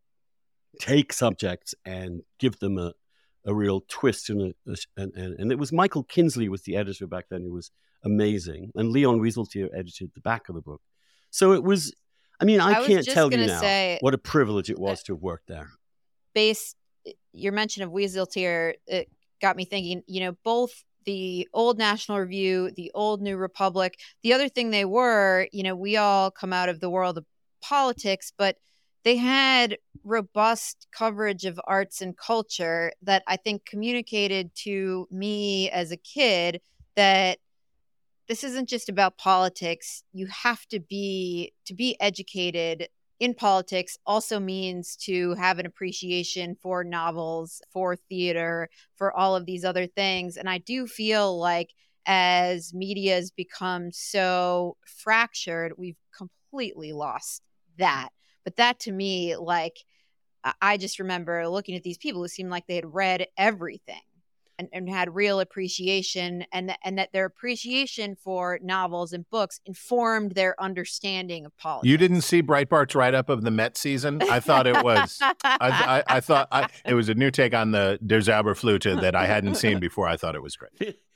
take 0.80 1.12
subjects 1.12 1.74
and 1.84 2.22
give 2.40 2.60
them 2.60 2.78
a, 2.78 2.94
a 3.46 3.54
real 3.54 3.84
twist 3.88 4.30
and, 4.30 4.54
a, 4.68 4.78
and, 4.96 5.14
and, 5.16 5.52
it 5.52 5.60
was 5.60 5.72
michael 5.72 6.04
kinsley 6.04 6.48
was 6.48 6.64
the 6.64 6.76
editor 6.76 7.08
back 7.08 7.26
then 7.30 7.42
who 7.42 7.52
was 7.52 7.72
amazing 8.04 8.72
and 8.76 8.90
leon 8.90 9.20
wieseltier 9.20 9.68
edited 9.78 10.12
the 10.14 10.22
back 10.22 10.50
of 10.50 10.56
the 10.56 10.62
book. 10.62 10.82
So 11.30 11.54
it 11.54 11.64
was 11.64 11.94
i 12.40 12.46
mean 12.46 12.60
i, 12.60 12.82
I 12.82 12.88
can't 12.88 13.06
tell 13.06 13.32
you 13.32 13.38
now 13.46 13.60
say- 13.60 13.98
what 14.02 14.14
a 14.14 14.18
privilege 14.18 14.70
it 14.70 14.80
was 14.80 15.04
to 15.04 15.14
have 15.14 15.22
worked 15.22 15.48
there. 15.48 15.70
Based 16.34 16.76
your 17.34 17.52
mention 17.52 17.84
of 17.84 17.92
Wieseltier 17.92 18.74
it 18.88 19.10
got 19.42 19.58
me 19.58 19.66
thinking, 19.66 20.04
you 20.08 20.22
know, 20.22 20.36
both 20.44 20.84
the 21.06 21.48
old 21.54 21.78
National 21.78 22.20
Review, 22.20 22.72
the 22.72 22.92
old 22.94 23.22
New 23.22 23.36
Republic, 23.36 24.00
the 24.22 24.34
other 24.34 24.48
thing 24.48 24.70
they 24.70 24.86
were, 24.86 25.48
you 25.52 25.64
know, 25.64 25.76
we 25.76 25.98
all 25.98 26.32
come 26.32 26.54
out 26.54 26.70
of 26.70 26.80
the 26.80 26.90
world 26.90 27.18
of 27.18 27.26
politics, 27.62 28.32
but 28.38 28.56
they 29.04 29.18
had 29.18 29.78
robust 30.04 30.88
coverage 30.92 31.46
of 31.46 31.60
arts 31.66 32.02
and 32.02 32.18
culture 32.18 32.92
that 33.02 33.24
I 33.28 33.38
think 33.38 33.66
communicated 33.66 34.54
to 34.64 35.08
me 35.12 35.70
as 35.70 35.92
a 35.92 35.98
kid 35.98 36.62
that 36.96 37.40
this 38.28 38.44
isn't 38.44 38.70
just 38.70 38.90
about 38.90 39.18
politics. 39.18 40.04
You 40.14 40.28
have 40.28 40.66
to 40.68 40.80
be 40.80 41.54
to 41.66 41.74
be 41.74 41.98
educated 42.00 42.88
in 43.20 43.34
politics 43.34 43.98
also 44.06 44.40
means 44.40 44.96
to 44.98 45.34
have 45.36 45.60
an 45.60 45.66
appreciation 45.66 46.58
for 46.62 46.84
novels, 46.84 47.62
for 47.72 47.96
theater, 47.96 48.70
for 48.96 49.16
all 49.16 49.36
of 49.36 49.46
these 49.46 49.64
other 49.64 49.88
things. 49.88 50.36
And 50.36 50.50
I 50.50 50.58
do 50.58 50.88
feel 50.88 51.40
like 51.40 51.70
as 52.06 52.74
media 52.74 53.16
has 53.16 53.32
become 53.32 53.92
so 53.92 54.76
fractured, 54.86 55.74
we've 55.78 56.00
completely 56.18 56.92
lost 56.92 57.42
that. 57.78 58.10
But 58.44 58.58
that 58.58 58.80
to 58.82 58.92
me, 58.92 59.36
like, 59.36 59.78
I 60.62 60.78
just 60.78 61.00
remember 61.00 61.48
looking 61.48 61.76
at 61.76 61.84
these 61.84 61.98
people 61.98 62.22
who 62.22 62.28
seemed 62.28 62.50
like 62.50 62.68
they 62.68 62.76
had 62.76 62.94
read 62.94 63.28
everything 63.38 64.02
and, 64.60 64.70
and 64.74 64.90
had 64.90 65.16
real 65.16 65.40
appreciation 65.40 66.46
and 66.52 66.70
th- 66.70 66.80
and 66.84 66.98
that 66.98 67.12
their 67.12 67.26
appreciation 67.26 68.16
for 68.16 68.60
novels 68.62 69.14
and 69.14 69.30
books 69.30 69.60
informed 69.66 70.34
their 70.34 70.62
understanding 70.62 71.46
of 71.46 71.56
politics. 71.58 71.90
You 71.90 71.98
didn't 71.98 72.22
see 72.22 72.44
Breitbart's 72.44 72.96
write 72.96 73.14
up 73.14 73.30
of 73.30 73.44
the 73.44 73.52
Met 73.52 73.78
season? 73.78 74.22
I 74.24 74.40
thought 74.40 74.68
it 74.68 74.84
was. 74.84 75.18
I, 75.22 75.34
I, 75.44 76.04
I, 76.08 76.20
thought 76.20 76.48
I, 76.52 76.68
it 76.86 76.94
was 76.94 77.10
a 77.10 77.16
new 77.16 77.32
take 77.32 77.54
on 77.54 77.72
the 77.72 78.00
Der 78.06 78.20
Zauberflöte 78.20 79.02
that 79.02 79.16
I 79.16 79.26
hadn't 79.26 79.56
seen 79.56 79.80
before. 79.80 80.08
I 80.08 80.18
thought 80.18 80.36
it 80.36 80.44
was 80.44 80.56
great. 80.56 81.00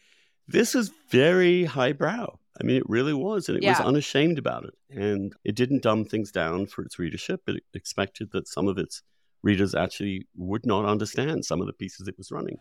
This 0.49 0.75
is 0.75 0.91
very 1.09 1.65
highbrow. 1.65 2.39
I 2.59 2.63
mean, 2.63 2.77
it 2.77 2.89
really 2.89 3.13
was, 3.13 3.49
and 3.49 3.57
it 3.57 3.63
Yeah. 3.63 3.71
was 3.71 3.79
unashamed 3.87 4.37
about 4.39 4.65
it. 4.65 4.73
And 4.89 5.33
it 5.43 5.55
didn't 5.55 5.83
dumb 5.83 6.05
things 6.05 6.31
down 6.31 6.65
for 6.67 6.83
its 6.83 6.97
readership. 6.97 7.41
It 7.47 7.63
expected 7.73 8.31
that 8.31 8.47
some 8.47 8.67
of 8.67 8.77
its 8.77 9.03
readers 9.43 9.75
actually 9.75 10.27
would 10.35 10.65
not 10.65 10.85
understand 10.85 11.45
some 11.45 11.61
of 11.61 11.67
the 11.67 11.73
pieces 11.73 12.07
it 12.07 12.17
was 12.17 12.31
running. 12.31 12.57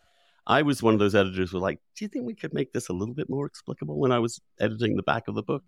I 0.46 0.62
was 0.62 0.82
one 0.82 0.94
of 0.94 1.00
those 1.00 1.14
editors 1.14 1.50
who 1.50 1.56
were 1.56 1.62
like, 1.62 1.80
"Do 1.96 2.04
you 2.04 2.08
think 2.08 2.26
we 2.26 2.34
could 2.34 2.52
make 2.54 2.72
this 2.72 2.88
a 2.88 2.92
little 2.92 3.14
bit 3.14 3.28
more 3.28 3.46
explicable?" 3.46 3.98
When 3.98 4.12
I 4.12 4.18
was 4.20 4.40
editing 4.60 4.96
the 4.96 5.02
back 5.02 5.26
of 5.28 5.34
the 5.34 5.42
book, 5.42 5.64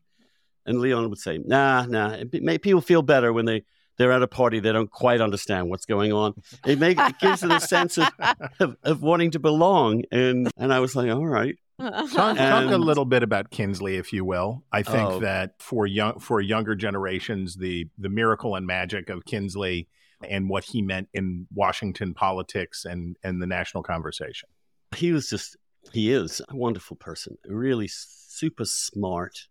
and 0.66 0.78
Leon 0.80 1.08
would 1.08 1.18
say, 1.18 1.38
"Nah, 1.38 1.86
nah. 1.86 2.10
It 2.12 2.42
make 2.42 2.62
people 2.62 2.80
feel 2.82 3.02
better 3.02 3.32
when 3.32 3.46
they 3.46 3.64
they're 3.96 4.12
at 4.12 4.22
a 4.22 4.28
party 4.28 4.60
they 4.60 4.70
don't 4.70 4.90
quite 4.92 5.20
understand 5.20 5.68
what's 5.70 5.84
going 5.84 6.12
on. 6.12 6.34
It 6.64 6.78
makes 6.78 7.02
it 7.02 7.18
gives 7.18 7.40
them 7.40 7.50
a 7.50 7.58
sense 7.60 7.98
of, 7.98 8.06
of 8.60 8.76
of 8.84 9.02
wanting 9.02 9.32
to 9.32 9.38
belong." 9.40 10.04
And 10.12 10.48
and 10.56 10.72
I 10.72 10.78
was 10.80 10.94
like, 10.94 11.10
"All 11.10 11.26
right." 11.26 11.56
Talk, 12.12 12.36
talk 12.36 12.70
a 12.72 12.76
little 12.76 13.04
bit 13.04 13.22
about 13.22 13.50
Kinsley, 13.50 13.96
if 13.96 14.12
you 14.12 14.24
will. 14.24 14.64
I 14.72 14.82
think 14.82 15.08
Oh. 15.10 15.20
that 15.20 15.54
for 15.62 15.86
young 15.86 16.18
for 16.18 16.40
younger 16.40 16.74
generations, 16.74 17.56
the 17.56 17.88
the 17.98 18.08
miracle 18.08 18.56
and 18.56 18.66
magic 18.66 19.08
of 19.10 19.24
Kinsley 19.24 19.88
and 20.28 20.48
what 20.48 20.64
he 20.64 20.82
meant 20.82 21.08
in 21.14 21.46
Washington 21.54 22.14
politics 22.14 22.84
and 22.84 23.16
and 23.22 23.40
the 23.40 23.46
national 23.46 23.84
conversation. 23.84 24.48
he 24.96 25.12
was 25.12 25.30
just 25.30 25.56
he 25.92 26.10
is 26.10 26.40
a 26.48 26.56
wonderful 26.56 26.96
person 26.96 27.38
really 27.46 27.86
super 27.88 28.64
smart 28.64 29.46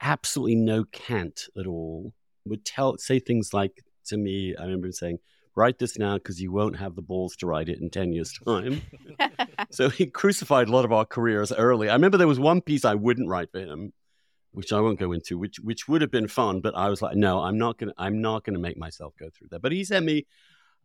absolutely 0.00 0.56
no 0.56 0.84
cant 0.92 1.44
at 1.58 1.66
all 1.66 2.12
would 2.44 2.64
tell 2.64 2.96
say 2.98 3.18
things 3.20 3.54
like 3.54 3.84
to 4.04 4.16
me 4.16 4.54
i 4.58 4.62
remember 4.64 4.86
him 4.88 4.92
saying 4.92 5.18
write 5.54 5.78
this 5.78 5.98
now 5.98 6.14
because 6.14 6.40
you 6.40 6.50
won't 6.50 6.76
have 6.76 6.94
the 6.94 7.02
balls 7.02 7.36
to 7.36 7.46
write 7.46 7.68
it 7.68 7.80
in 7.80 7.90
10 7.90 8.12
years 8.12 8.32
time 8.46 8.82
so 9.70 9.88
he 9.88 10.06
crucified 10.06 10.68
a 10.68 10.72
lot 10.72 10.84
of 10.84 10.92
our 10.92 11.04
careers 11.04 11.52
early 11.52 11.88
i 11.88 11.94
remember 11.94 12.16
there 12.16 12.28
was 12.28 12.40
one 12.40 12.60
piece 12.60 12.84
i 12.84 12.94
wouldn't 12.94 13.28
write 13.28 13.50
for 13.50 13.60
him 13.60 13.92
which 14.52 14.72
i 14.72 14.80
won't 14.80 14.98
go 14.98 15.12
into 15.12 15.38
which 15.38 15.58
which 15.60 15.88
would 15.88 16.00
have 16.00 16.10
been 16.10 16.28
fun 16.28 16.60
but 16.60 16.74
i 16.74 16.88
was 16.88 17.02
like 17.02 17.16
no 17.16 17.40
i'm 17.40 17.58
not 17.58 17.78
gonna 17.78 17.92
i'm 17.98 18.20
not 18.20 18.44
gonna 18.44 18.58
make 18.58 18.76
myself 18.76 19.14
go 19.18 19.28
through 19.30 19.48
that 19.50 19.62
but 19.62 19.72
he 19.72 19.84
sent 19.84 20.04
me 20.06 20.26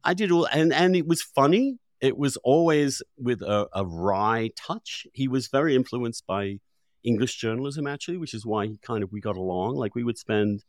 i 0.04 0.14
did 0.14 0.32
all 0.32 0.46
and 0.46 0.74
and 0.74 0.96
it 0.96 1.08
was 1.08 1.22
funny 1.22 1.78
it 2.02 2.18
was 2.18 2.38
always 2.38 3.02
with 3.18 3.42
a, 3.42 3.68
a 3.74 3.86
wry 3.86 4.50
touch. 4.56 5.08
He 5.14 5.28
was 5.28 5.48
very 5.48 5.76
influenced 5.76 6.26
by 6.28 6.60
English 7.04 7.38
journalism, 7.38 7.88
actually, 7.88 8.18
which 8.18 8.34
is 8.34 8.46
why 8.46 8.68
he 8.68 8.78
kind 8.78 9.04
of 9.04 9.12
we 9.12 9.20
got 9.20 9.38
along. 9.38 9.76
Like 9.76 9.96
we 9.96 10.04
would 10.04 10.18
spend 10.18 10.64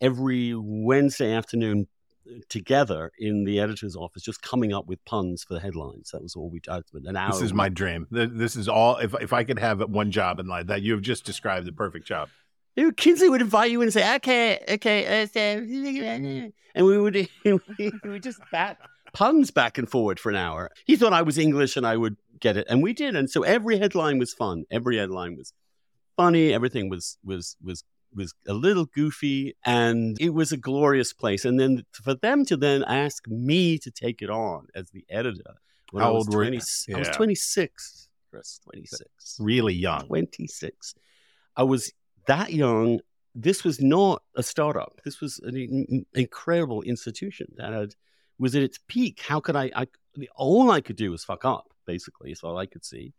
every 0.00 0.54
Wednesday 0.56 1.32
afternoon 1.32 1.86
together 2.48 3.10
in 3.18 3.44
the 3.44 3.60
editor's 3.60 3.96
office, 3.96 4.22
just 4.22 4.42
coming 4.42 4.72
up 4.72 4.86
with 4.86 5.04
puns 5.04 5.44
for 5.44 5.54
the 5.54 5.60
headlines. 5.60 6.10
That 6.12 6.22
was 6.22 6.36
all 6.36 6.50
we 6.50 6.60
did. 6.60 6.84
An 7.04 7.16
hour. 7.16 7.32
This 7.32 7.42
is 7.42 7.52
my 7.52 7.68
dream. 7.68 8.06
This 8.10 8.56
is 8.56 8.68
all. 8.68 8.96
If 8.96 9.14
if 9.20 9.32
I 9.32 9.44
could 9.44 9.58
have 9.58 9.80
one 9.90 10.10
job 10.10 10.38
in 10.38 10.46
life, 10.46 10.66
that 10.66 10.82
you 10.82 10.92
have 10.92 11.02
just 11.02 11.24
described 11.24 11.66
the 11.66 11.72
perfect 11.72 12.06
job. 12.06 12.28
Know, 12.76 12.92
Kinsley 12.92 13.28
would 13.28 13.40
invite 13.40 13.70
you 13.70 13.80
in 13.80 13.86
and 13.86 13.92
say, 13.92 14.14
"Okay, 14.16 14.60
okay," 14.68 15.22
uh, 15.22 16.50
and 16.74 16.86
we 16.86 16.98
would 16.98 17.28
we 17.44 17.90
would 18.04 18.22
just 18.22 18.40
bat 18.52 18.78
puns 19.12 19.50
back 19.50 19.78
and 19.78 19.90
forward 19.90 20.20
for 20.20 20.30
an 20.30 20.36
hour. 20.36 20.70
He 20.84 20.96
thought 20.96 21.12
I 21.12 21.22
was 21.22 21.38
English 21.38 21.76
and 21.76 21.86
I 21.86 21.96
would 21.96 22.16
get 22.40 22.56
it, 22.56 22.66
and 22.68 22.82
we 22.82 22.92
did. 22.92 23.16
And 23.16 23.28
so 23.28 23.42
every 23.42 23.78
headline 23.78 24.18
was 24.18 24.32
fun. 24.32 24.64
Every 24.70 24.98
headline 24.98 25.36
was 25.36 25.52
funny. 26.16 26.52
Everything 26.52 26.88
was 26.88 27.18
was 27.24 27.56
was 27.62 27.84
was 28.14 28.34
a 28.46 28.54
little 28.54 28.86
goofy, 28.86 29.56
and 29.64 30.16
it 30.20 30.30
was 30.30 30.52
a 30.52 30.56
glorious 30.56 31.12
place. 31.12 31.44
And 31.44 31.58
then 31.58 31.84
for 31.92 32.14
them 32.14 32.44
to 32.46 32.56
then 32.56 32.84
ask 32.84 33.26
me 33.28 33.78
to 33.78 33.90
take 33.90 34.22
it 34.22 34.30
on 34.30 34.66
as 34.74 34.90
the 34.90 35.04
editor, 35.08 35.54
when 35.90 36.02
How 36.02 36.10
I 36.10 36.12
was 36.12 36.26
old 36.26 36.34
were 36.34 36.44
you? 36.44 36.60
20 36.60 36.94
I 36.94 36.98
was 36.98 37.08
twenty 37.10 37.34
six. 37.34 38.08
Chris, 38.30 38.60
twenty 38.64 38.86
six. 38.86 39.38
Really 39.40 39.74
young. 39.74 40.06
26. 40.06 40.94
I 41.56 41.62
was 41.62 41.92
that 42.26 42.52
young. 42.52 43.00
This 43.34 43.64
was 43.64 43.80
not 43.80 44.22
a 44.34 44.42
startup. 44.42 45.00
This 45.04 45.20
was 45.20 45.38
an 45.40 46.06
incredible 46.14 46.82
institution 46.82 47.52
that 47.56 47.72
had 47.72 47.94
was 48.38 48.54
at 48.54 48.62
its 48.62 48.78
peak. 48.88 49.22
How 49.26 49.40
could 49.40 49.56
I, 49.56 49.70
I? 49.74 49.86
All 50.36 50.70
I 50.70 50.80
could 50.80 50.96
do 50.96 51.10
was 51.10 51.24
fuck 51.24 51.44
up. 51.44 51.72
Basically, 51.86 52.32
is 52.32 52.42
all 52.42 52.58
I 52.58 52.66
could 52.66 52.84
see. 52.84 53.14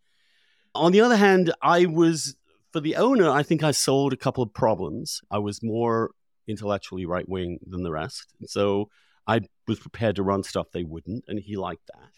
On 0.75 0.91
the 0.91 1.01
other 1.01 1.17
hand, 1.17 1.51
I 1.61 1.85
was 1.87 2.35
for 2.71 2.79
the 2.79 2.95
owner. 2.95 3.29
I 3.29 3.43
think 3.43 3.63
I 3.63 3.71
sold 3.71 4.13
a 4.13 4.17
couple 4.17 4.43
of 4.43 4.53
problems. 4.53 5.21
I 5.31 5.39
was 5.39 5.61
more 5.63 6.11
intellectually 6.47 7.05
right 7.05 7.27
wing 7.27 7.59
than 7.65 7.83
the 7.83 7.91
rest, 7.91 8.33
so 8.45 8.89
I 9.27 9.41
was 9.67 9.79
prepared 9.79 10.15
to 10.15 10.23
run 10.23 10.43
stuff 10.43 10.67
they 10.71 10.83
wouldn't, 10.83 11.25
and 11.27 11.39
he 11.39 11.55
liked 11.55 11.87
that. 11.87 12.11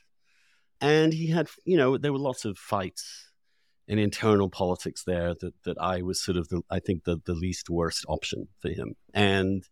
And 0.80 1.14
he 1.14 1.28
had, 1.28 1.48
you 1.66 1.78
know, 1.78 1.98
there 1.98 2.14
were 2.14 2.20
lots 2.20 2.46
of 2.46 2.58
fights 2.58 3.32
and 3.88 4.00
internal 4.00 4.50
politics 4.50 5.04
there 5.06 5.36
that 5.42 5.54
that 5.66 5.78
I 5.80 6.02
was 6.02 6.24
sort 6.24 6.38
of 6.38 6.48
the 6.50 6.62
I 6.70 6.80
think 6.80 7.04
the 7.04 7.22
the 7.26 7.34
least 7.34 7.70
worst 7.70 8.06
option 8.08 8.48
for 8.60 8.70
him. 8.70 8.96
And 9.14 9.68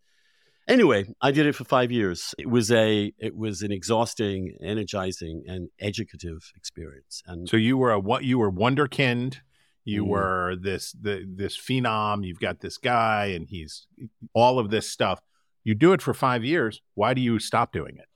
anyway, 0.67 1.05
I 1.21 1.31
did 1.31 1.45
it 1.45 1.55
for 1.55 1.63
five 1.63 1.91
years. 1.91 2.35
It 2.37 2.49
was 2.49 2.71
a 2.71 3.13
it 3.17 3.35
was 3.35 3.61
an 3.61 3.71
exhausting, 3.71 4.57
energizing, 4.61 5.43
and 5.47 5.69
educative 5.79 6.51
experience. 6.55 7.23
And 7.25 7.47
So 7.47 7.57
you 7.57 7.77
were 7.77 7.91
a 7.91 7.99
what? 7.99 8.23
You 8.23 8.39
were 8.39 8.51
wonderkind. 8.51 9.37
You 9.85 10.03
Mm. 10.03 10.07
were 10.07 10.55
this 10.59 10.91
the 10.91 11.25
this 11.27 11.57
phenom. 11.57 12.25
You've 12.25 12.39
got 12.39 12.59
this 12.59 12.77
guy, 12.77 13.27
and 13.27 13.47
he's 13.47 13.87
all 14.33 14.59
of 14.59 14.69
this 14.69 14.87
stuff. 14.89 15.19
You 15.63 15.75
do 15.75 15.93
it 15.93 16.01
for 16.01 16.13
five 16.13 16.43
years. 16.43 16.81
Why 16.95 17.13
do 17.13 17.21
you 17.21 17.39
stop 17.39 17.71
doing 17.71 17.97
it? 17.97 18.07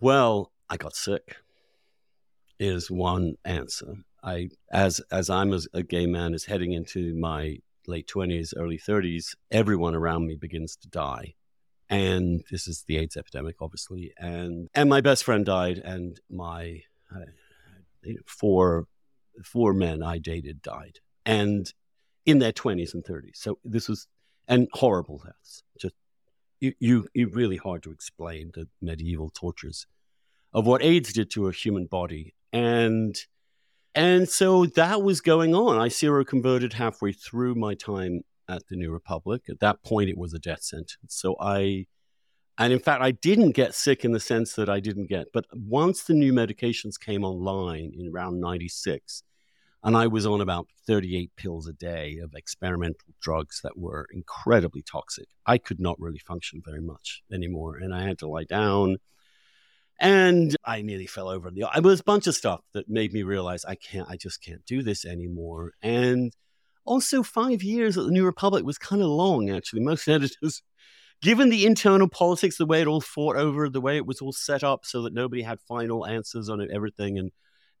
Well, 0.00 0.52
I 0.68 0.76
got 0.76 0.94
sick. 0.94 1.36
Is 2.60 2.90
one 2.90 3.34
answer. 3.44 3.96
I 4.22 4.48
as 4.70 5.00
as 5.10 5.28
I'm 5.28 5.52
as 5.52 5.66
a 5.74 5.82
gay 5.82 6.06
man 6.06 6.34
is 6.34 6.44
heading 6.46 6.72
into 6.72 7.14
my 7.16 7.58
late 7.86 8.06
twenties, 8.06 8.54
early 8.56 8.78
thirties, 8.78 9.34
everyone 9.50 9.94
around 9.94 10.26
me 10.26 10.36
begins 10.36 10.76
to 10.76 10.88
die. 10.88 11.34
And 11.90 12.42
this 12.50 12.66
is 12.66 12.84
the 12.86 12.96
AIDS 12.96 13.16
epidemic, 13.16 13.56
obviously. 13.60 14.12
And 14.16 14.68
and 14.74 14.88
my 14.88 15.00
best 15.00 15.24
friend 15.24 15.44
died, 15.44 15.78
and 15.78 16.18
my 16.30 16.82
uh, 17.14 18.12
four 18.24 18.86
four 19.42 19.72
men 19.72 20.02
I 20.02 20.18
dated 20.18 20.62
died, 20.62 20.98
and 21.24 21.72
in 22.26 22.38
their 22.38 22.52
twenties 22.52 22.94
and 22.94 23.04
thirties. 23.04 23.38
So 23.40 23.58
this 23.64 23.88
was 23.88 24.06
and 24.48 24.68
horrible 24.72 25.22
deaths. 25.24 25.62
Just 25.80 25.94
you, 26.60 27.06
you, 27.14 27.28
really 27.28 27.56
hard 27.56 27.82
to 27.82 27.90
explain 27.90 28.50
the 28.54 28.68
medieval 28.80 29.30
tortures 29.30 29.86
of 30.52 30.66
what 30.66 30.82
AIDS 30.82 31.12
did 31.12 31.30
to 31.32 31.48
a 31.48 31.52
human 31.52 31.86
body. 31.86 32.34
And 32.52 33.16
and 33.94 34.28
so 34.28 34.66
that 34.66 35.02
was 35.02 35.20
going 35.20 35.54
on. 35.54 35.78
I 35.78 35.88
seroconverted 35.88 36.72
halfway 36.72 37.12
through 37.12 37.54
my 37.54 37.74
time 37.74 38.22
at 38.48 38.62
the 38.68 38.76
New 38.76 38.90
Republic. 38.90 39.42
At 39.48 39.60
that 39.60 39.82
point, 39.84 40.08
it 40.08 40.18
was 40.18 40.34
a 40.34 40.38
death 40.38 40.62
sentence. 40.62 40.96
So 41.08 41.36
I, 41.40 41.86
and 42.58 42.72
in 42.72 42.78
fact, 42.78 43.02
I 43.02 43.10
didn't 43.10 43.52
get 43.52 43.74
sick 43.74 44.04
in 44.04 44.12
the 44.12 44.20
sense 44.20 44.54
that 44.54 44.68
I 44.68 44.80
didn't 44.80 45.08
get, 45.08 45.28
but 45.32 45.46
once 45.52 46.04
the 46.04 46.14
new 46.14 46.32
medications 46.32 46.98
came 46.98 47.24
online 47.24 47.92
in 47.96 48.08
around 48.12 48.40
96, 48.40 49.22
and 49.84 49.96
I 49.98 50.06
was 50.06 50.24
on 50.24 50.40
about 50.40 50.68
38 50.86 51.36
pills 51.36 51.68
a 51.68 51.74
day 51.74 52.18
of 52.22 52.34
experimental 52.34 53.12
drugs 53.20 53.60
that 53.62 53.76
were 53.76 54.06
incredibly 54.12 54.80
toxic, 54.80 55.28
I 55.44 55.58
could 55.58 55.78
not 55.78 56.00
really 56.00 56.18
function 56.18 56.62
very 56.64 56.80
much 56.80 57.22
anymore. 57.30 57.76
And 57.76 57.94
I 57.94 58.02
had 58.02 58.18
to 58.20 58.28
lie 58.28 58.44
down. 58.44 58.96
And 60.00 60.56
I 60.64 60.80
nearly 60.80 61.06
fell 61.06 61.28
over 61.28 61.50
the. 61.50 61.68
It 61.76 61.84
was 61.84 62.00
a 62.00 62.04
bunch 62.04 62.26
of 62.26 62.34
stuff 62.34 62.62
that 62.72 62.88
made 62.88 63.12
me 63.12 63.22
realize 63.22 63.64
I 63.64 63.74
can't. 63.74 64.08
I 64.10 64.16
just 64.16 64.42
can't 64.42 64.64
do 64.64 64.82
this 64.82 65.04
anymore. 65.04 65.72
And 65.82 66.34
also, 66.86 67.22
five 67.22 67.62
years 67.62 67.96
at 67.96 68.04
the 68.04 68.10
New 68.10 68.24
Republic 68.24 68.64
was 68.64 68.78
kind 68.78 69.02
of 69.02 69.08
long. 69.08 69.50
Actually, 69.50 69.82
most 69.82 70.08
editors, 70.08 70.62
given 71.24 71.48
the 71.48 71.64
internal 71.64 72.06
politics, 72.06 72.58
the 72.58 72.66
way 72.66 72.82
it 72.82 72.86
all 72.86 73.00
fought 73.00 73.36
over, 73.36 73.70
the 73.70 73.80
way 73.80 73.96
it 73.96 74.06
was 74.06 74.20
all 74.20 74.32
set 74.32 74.62
up, 74.62 74.84
so 74.84 75.02
that 75.02 75.14
nobody 75.14 75.40
had 75.40 75.58
final 75.62 76.06
answers 76.06 76.50
on 76.50 76.66
everything, 76.70 77.18
and 77.18 77.32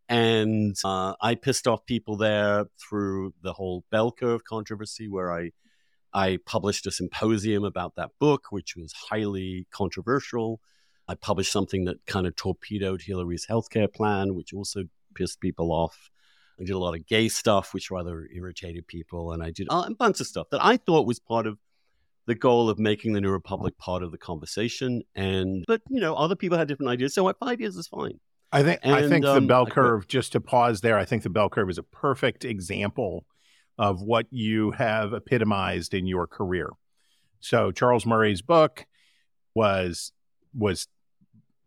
and 0.08 0.76
uh, 0.84 1.14
I 1.20 1.34
pissed 1.34 1.68
off 1.68 1.86
people 1.86 2.16
there 2.16 2.64
through 2.78 3.34
the 3.42 3.52
whole 3.52 3.84
bell 3.90 4.10
curve 4.10 4.44
controversy, 4.44 5.08
where 5.08 5.30
I 5.30 5.50
I 6.12 6.38
published 6.46 6.86
a 6.86 6.90
symposium 6.90 7.64
about 7.64 7.96
that 7.96 8.12
book, 8.18 8.46
which 8.50 8.76
was 8.76 8.94
highly 9.10 9.66
controversial. 9.70 10.60
I 11.06 11.14
published 11.14 11.52
something 11.52 11.84
that 11.84 12.06
kind 12.06 12.26
of 12.26 12.34
torpedoed 12.36 13.02
Hillary's 13.02 13.46
healthcare 13.46 13.92
plan, 13.92 14.34
which 14.34 14.54
also 14.54 14.84
pissed 15.14 15.40
people 15.40 15.70
off. 15.70 16.08
I 16.58 16.64
did 16.64 16.72
a 16.72 16.78
lot 16.78 16.94
of 16.94 17.06
gay 17.06 17.28
stuff, 17.28 17.74
which 17.74 17.90
rather 17.90 18.26
irritated 18.34 18.86
people, 18.86 19.32
and 19.32 19.42
I 19.42 19.50
did 19.50 19.66
a 19.70 19.90
bunch 19.92 20.20
of 20.20 20.26
stuff 20.26 20.46
that 20.50 20.64
I 20.64 20.78
thought 20.78 21.06
was 21.06 21.18
part 21.18 21.46
of 21.46 21.58
the 22.26 22.34
goal 22.34 22.70
of 22.70 22.78
making 22.78 23.12
the 23.12 23.20
New 23.20 23.30
Republic 23.30 23.76
part 23.78 24.02
of 24.02 24.10
the 24.10 24.18
conversation. 24.18 25.02
And 25.14 25.64
but 25.66 25.82
you 25.88 26.00
know, 26.00 26.14
other 26.14 26.36
people 26.36 26.58
had 26.58 26.68
different 26.68 26.90
ideas. 26.90 27.14
So 27.14 27.24
what 27.24 27.38
five 27.38 27.60
years 27.60 27.76
is 27.76 27.86
fine. 27.86 28.18
I 28.52 28.62
think 28.62 28.80
I 28.84 29.00
And, 29.00 29.10
think 29.10 29.24
the 29.24 29.36
um, 29.36 29.46
bell 29.46 29.66
curve. 29.66 30.06
Just 30.08 30.32
to 30.32 30.40
pause 30.40 30.80
there, 30.80 30.98
I 30.98 31.04
think 31.04 31.22
the 31.22 31.30
bell 31.30 31.48
curve 31.48 31.68
is 31.70 31.78
a 31.78 31.82
perfect 31.82 32.44
example 32.44 33.26
of 33.78 34.00
what 34.00 34.26
you 34.30 34.70
have 34.72 35.12
epitomized 35.12 35.92
in 35.92 36.06
your 36.06 36.26
career. 36.26 36.70
So 37.40 37.72
Charles 37.72 38.06
Murray's 38.06 38.42
book 38.42 38.86
was 39.54 40.12
was 40.54 40.88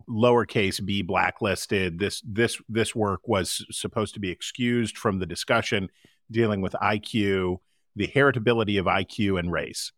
lowercase 0.09 0.83
b 0.83 1.01
blacklisted. 1.01 1.99
This 1.99 2.21
this 2.25 2.59
this 2.69 2.95
work 2.95 3.27
was 3.27 3.65
supposed 3.69 4.13
to 4.15 4.19
be 4.19 4.29
excused 4.29 4.97
from 4.97 5.19
the 5.19 5.25
discussion 5.25 5.89
dealing 6.31 6.61
with 6.61 6.73
IQ, 6.81 7.57
the 7.95 8.07
heritability 8.07 8.79
of 8.79 8.85
IQ 8.85 9.39
and 9.39 9.51
race 9.51 9.91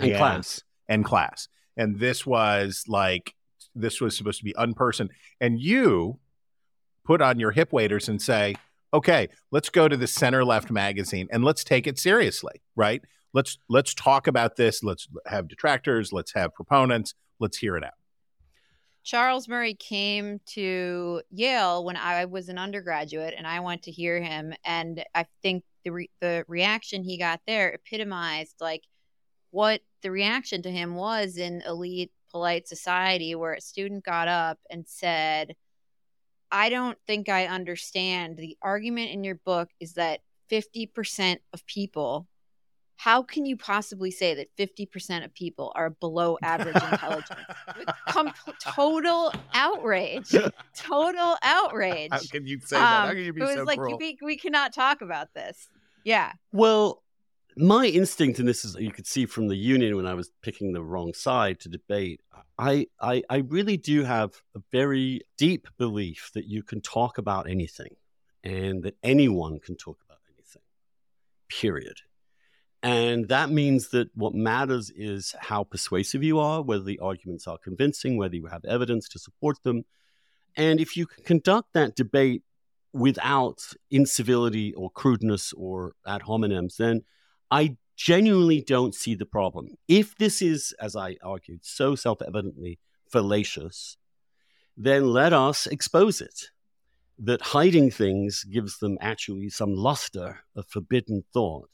And 0.00 0.16
class. 0.16 0.62
and 0.88 1.04
class. 1.04 1.48
And 1.76 1.98
this 1.98 2.26
was 2.26 2.84
like 2.88 3.34
this 3.74 4.00
was 4.00 4.16
supposed 4.16 4.38
to 4.38 4.44
be 4.44 4.52
unperson. 4.54 5.08
And 5.40 5.60
you 5.60 6.18
put 7.04 7.22
on 7.22 7.38
your 7.38 7.52
hip 7.52 7.72
waders 7.72 8.08
and 8.08 8.20
say, 8.20 8.56
okay, 8.92 9.28
let's 9.50 9.68
go 9.68 9.88
to 9.88 9.96
the 9.96 10.06
center 10.06 10.44
left 10.44 10.70
magazine 10.70 11.28
and 11.30 11.44
let's 11.44 11.64
take 11.64 11.86
it 11.86 11.98
seriously, 11.98 12.60
right? 12.76 13.02
Let's 13.32 13.58
let's 13.68 13.94
talk 13.94 14.26
about 14.26 14.56
this. 14.56 14.82
Let's 14.82 15.08
have 15.26 15.48
detractors. 15.48 16.12
Let's 16.12 16.32
have 16.34 16.52
proponents. 16.54 17.14
Let's 17.38 17.58
hear 17.58 17.76
it 17.76 17.84
out. 17.84 17.94
Charles 19.02 19.48
Murray 19.48 19.74
came 19.74 20.40
to 20.46 21.22
Yale 21.30 21.84
when 21.84 21.96
I 21.96 22.26
was 22.26 22.48
an 22.48 22.58
undergraduate, 22.58 23.34
and 23.36 23.46
I 23.46 23.60
went 23.60 23.84
to 23.84 23.90
hear 23.90 24.20
him. 24.20 24.52
And 24.64 25.04
I 25.14 25.26
think 25.42 25.64
the 25.84 25.92
re- 25.92 26.10
the 26.20 26.44
reaction 26.48 27.02
he 27.02 27.18
got 27.18 27.40
there 27.46 27.72
epitomized 27.72 28.56
like 28.60 28.82
what 29.50 29.80
the 30.02 30.10
reaction 30.10 30.62
to 30.62 30.70
him 30.70 30.94
was 30.94 31.36
in 31.36 31.62
elite 31.62 32.12
polite 32.30 32.68
society, 32.68 33.34
where 33.34 33.54
a 33.54 33.60
student 33.60 34.04
got 34.04 34.28
up 34.28 34.58
and 34.70 34.86
said, 34.86 35.56
"I 36.50 36.68
don't 36.68 36.98
think 37.06 37.28
I 37.28 37.46
understand. 37.46 38.36
The 38.36 38.56
argument 38.62 39.10
in 39.10 39.24
your 39.24 39.36
book 39.36 39.70
is 39.80 39.94
that 39.94 40.20
fifty 40.48 40.86
percent 40.86 41.40
of 41.52 41.64
people." 41.66 42.26
How 42.96 43.22
can 43.22 43.46
you 43.46 43.56
possibly 43.56 44.10
say 44.10 44.34
that 44.34 44.54
50% 44.58 45.24
of 45.24 45.32
people 45.32 45.72
are 45.74 45.88
below 45.88 46.36
average 46.42 46.76
intelligence? 46.76 47.40
With 47.78 47.88
com- 48.06 48.34
total 48.60 49.32
outrage. 49.54 50.36
Total 50.76 51.34
outrage. 51.40 52.10
How 52.12 52.18
can 52.30 52.46
you 52.46 52.60
say 52.60 52.76
that? 52.76 53.08
Um, 53.08 53.16
it 53.16 53.34
was 53.38 53.56
like 53.64 53.80
we, 53.80 54.18
we 54.20 54.36
cannot 54.36 54.74
talk 54.74 55.00
about 55.00 55.32
this. 55.32 55.70
Yeah. 56.04 56.32
Well, 56.52 57.02
my 57.56 57.86
instinct, 57.86 58.38
and 58.38 58.48
this 58.48 58.64
is 58.64 58.76
you 58.76 58.92
could 58.92 59.06
see 59.06 59.26
from 59.26 59.48
the 59.48 59.56
union 59.56 59.96
when 59.96 60.06
I 60.06 60.14
was 60.14 60.30
picking 60.42 60.72
the 60.72 60.82
wrong 60.82 61.14
side 61.14 61.60
to 61.60 61.68
debate. 61.68 62.20
I, 62.58 62.86
I, 63.00 63.22
I 63.30 63.38
really 63.38 63.76
do 63.76 64.04
have 64.04 64.32
a 64.54 64.60
very 64.70 65.22
deep 65.38 65.66
belief 65.78 66.30
that 66.34 66.46
you 66.46 66.62
can 66.62 66.80
talk 66.80 67.18
about 67.18 67.48
anything, 67.48 67.96
and 68.44 68.82
that 68.82 68.96
anyone 69.02 69.60
can 69.60 69.76
talk 69.76 69.98
about 70.06 70.18
anything. 70.34 70.62
Period. 71.48 71.96
And 72.82 73.28
that 73.28 73.50
means 73.50 73.88
that 73.88 74.08
what 74.14 74.34
matters 74.34 74.90
is 74.96 75.34
how 75.38 75.64
persuasive 75.64 76.22
you 76.22 76.38
are, 76.38 76.62
whether 76.62 76.84
the 76.84 76.98
arguments 77.00 77.46
are 77.46 77.58
convincing, 77.58 78.16
whether 78.16 78.36
you 78.36 78.46
have 78.46 78.64
evidence 78.64 79.08
to 79.10 79.18
support 79.18 79.62
them. 79.62 79.84
And 80.56 80.80
if 80.80 80.96
you 80.96 81.06
can 81.06 81.22
conduct 81.24 81.74
that 81.74 81.94
debate 81.94 82.42
without 82.92 83.62
incivility 83.90 84.72
or 84.74 84.90
crudeness 84.90 85.52
or 85.52 85.92
ad 86.06 86.22
hominems, 86.22 86.76
then 86.76 87.02
I 87.50 87.76
genuinely 87.96 88.62
don't 88.62 88.94
see 88.94 89.14
the 89.14 89.26
problem. 89.26 89.76
If 89.88 90.16
this 90.16 90.40
is, 90.40 90.74
as 90.80 90.96
I 90.96 91.16
argued, 91.22 91.60
so 91.64 91.94
self 91.94 92.22
evidently 92.22 92.78
fallacious, 93.10 93.96
then 94.76 95.08
let 95.08 95.32
us 95.32 95.66
expose 95.66 96.20
it. 96.20 96.50
That 97.18 97.42
hiding 97.42 97.90
things 97.90 98.44
gives 98.44 98.78
them 98.78 98.96
actually 99.00 99.50
some 99.50 99.74
luster 99.74 100.38
of 100.56 100.66
forbidden 100.68 101.24
thought. 101.34 101.68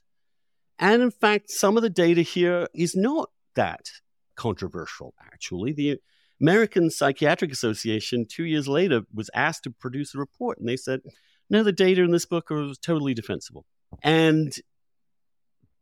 And 0.79 1.03
in 1.03 1.13
fact, 1.13 1.51
some 1.51 1.77
of 1.77 1.83
the 1.83 1.91
data 1.91 2.23
here 2.23 2.67
is 2.75 2.97
not 2.97 3.31
that 3.55 3.91
controversial, 4.35 5.15
actually. 5.33 5.73
The 5.73 5.99
American 6.41 6.91
Psychiatric 6.91 7.53
Association, 7.53 8.27
two 8.29 8.45
years 8.45 8.69
later, 8.69 9.03
was 9.15 9.31
asked 9.35 9.63
to 9.65 9.71
produce 9.71 10.15
a 10.15 10.19
report, 10.19 10.59
and 10.59 10.69
they 10.69 10.77
said, 10.77 11.01
no, 11.49 11.63
the 11.63 11.73
data 11.73 12.03
in 12.03 12.11
this 12.11 12.27
book 12.27 12.51
are 12.51 12.73
totally 12.83 13.15
defensible. 13.15 13.65
And, 14.03 14.55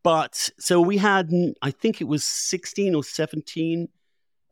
but, 0.05 0.51
so 0.59 0.79
we 0.81 0.97
had, 0.97 1.31
I 1.63 1.71
think 1.71 1.99
it 1.99 2.03
was 2.03 2.23
16 2.23 2.93
or 2.93 3.03
17 3.03 3.89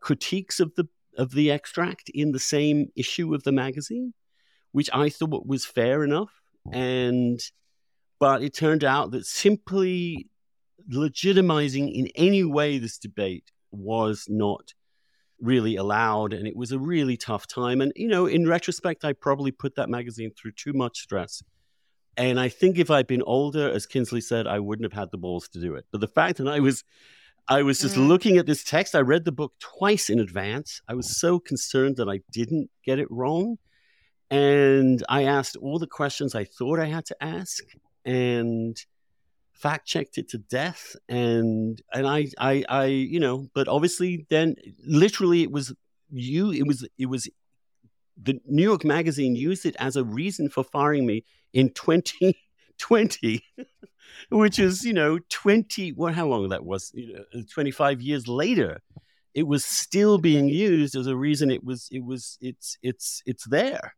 critiques 0.00 0.58
of 0.58 0.74
the 0.74 0.88
of 1.16 1.30
the 1.30 1.52
extract 1.52 2.08
in 2.08 2.32
the 2.32 2.40
same 2.40 2.88
issue 2.96 3.32
of 3.36 3.44
the 3.44 3.52
magazine, 3.52 4.14
which 4.72 4.90
I 4.92 5.08
thought 5.10 5.46
was 5.46 5.64
fair 5.64 6.02
enough. 6.02 6.42
Mm. 6.66 6.74
And 6.74 7.40
but 8.18 8.42
it 8.42 8.52
turned 8.52 8.82
out 8.82 9.12
that 9.12 9.26
simply 9.26 10.28
legitimizing 10.92 11.94
in 11.94 12.08
any 12.16 12.42
way 12.42 12.78
this 12.78 12.98
debate 12.98 13.52
was 13.70 14.26
not 14.28 14.74
really 15.40 15.76
allowed. 15.76 16.32
And 16.32 16.48
it 16.48 16.56
was 16.56 16.72
a 16.72 16.80
really 16.80 17.16
tough 17.16 17.46
time. 17.46 17.80
And 17.80 17.92
you 17.94 18.08
know 18.08 18.26
in 18.26 18.48
retrospect 18.48 19.04
i 19.04 19.12
probably 19.12 19.52
put 19.52 19.76
that 19.76 19.88
magazine 19.88 20.32
through 20.36 20.52
too 20.52 20.72
much 20.72 20.98
stress 20.98 21.44
and 22.16 22.38
i 22.40 22.48
think 22.48 22.78
if 22.78 22.90
i'd 22.90 23.06
been 23.06 23.22
older 23.22 23.70
as 23.70 23.86
kinsley 23.86 24.20
said 24.20 24.46
i 24.46 24.58
wouldn't 24.58 24.84
have 24.90 24.98
had 24.98 25.10
the 25.10 25.18
balls 25.18 25.48
to 25.48 25.60
do 25.60 25.74
it. 25.74 25.84
But 25.90 26.00
the 26.00 26.08
fact 26.08 26.38
that 26.38 26.48
i 26.48 26.60
was 26.60 26.84
i 27.48 27.62
was 27.62 27.78
just 27.80 27.96
Mhm. 27.96 28.08
looking 28.08 28.36
at 28.38 28.46
this 28.46 28.64
text 28.64 28.94
i 28.94 29.00
read 29.00 29.24
the 29.24 29.32
book 29.32 29.52
twice 29.58 30.08
in 30.08 30.18
advance. 30.20 30.80
I 30.88 30.94
was 30.94 31.16
so 31.18 31.38
concerned 31.38 31.96
that 31.96 32.08
i 32.08 32.20
didn't 32.30 32.70
get 32.84 32.98
it 32.98 33.10
wrong. 33.10 33.58
And 34.30 35.02
i 35.08 35.24
asked 35.24 35.56
all 35.56 35.78
the 35.78 35.86
questions 35.86 36.34
i 36.34 36.44
thought 36.44 36.78
i 36.80 36.86
had 36.86 37.04
to 37.06 37.16
ask 37.22 37.62
and 38.04 38.76
fact 39.52 39.86
checked 39.86 40.18
it 40.18 40.28
to 40.30 40.38
death. 40.38 40.96
And 41.08 41.80
and 41.92 42.06
I, 42.06 42.28
I 42.38 42.64
i 42.68 42.84
you 42.86 43.20
know 43.20 43.48
but 43.54 43.68
obviously 43.68 44.26
then 44.30 44.56
literally 44.86 45.42
it 45.42 45.50
was 45.50 45.74
you 46.10 46.50
it 46.52 46.66
was 46.66 46.86
it 46.98 47.06
was 47.06 47.28
the 48.22 48.40
new 48.46 48.62
york 48.62 48.84
magazine 48.84 49.34
used 49.34 49.66
it 49.66 49.76
as 49.78 49.96
a 49.96 50.04
reason 50.04 50.48
for 50.48 50.64
firing 50.64 51.06
me 51.06 51.24
in 51.52 51.70
2020 51.70 53.44
which 54.30 54.58
is 54.58 54.84
you 54.84 54.92
know 54.92 55.18
20 55.30 55.92
what 55.92 56.14
how 56.14 56.26
long 56.26 56.48
that 56.48 56.64
was 56.64 56.90
you 56.94 57.14
know 57.14 57.42
25 57.52 58.00
years 58.00 58.28
later 58.28 58.80
it 59.34 59.46
was 59.46 59.64
still 59.64 60.18
being 60.18 60.48
used 60.48 60.94
as 60.94 61.06
a 61.06 61.16
reason 61.16 61.50
it 61.50 61.64
was 61.64 61.88
it 61.90 62.04
was 62.04 62.38
it's 62.40 62.78
it's 62.82 63.22
it's 63.26 63.44
there 63.46 63.94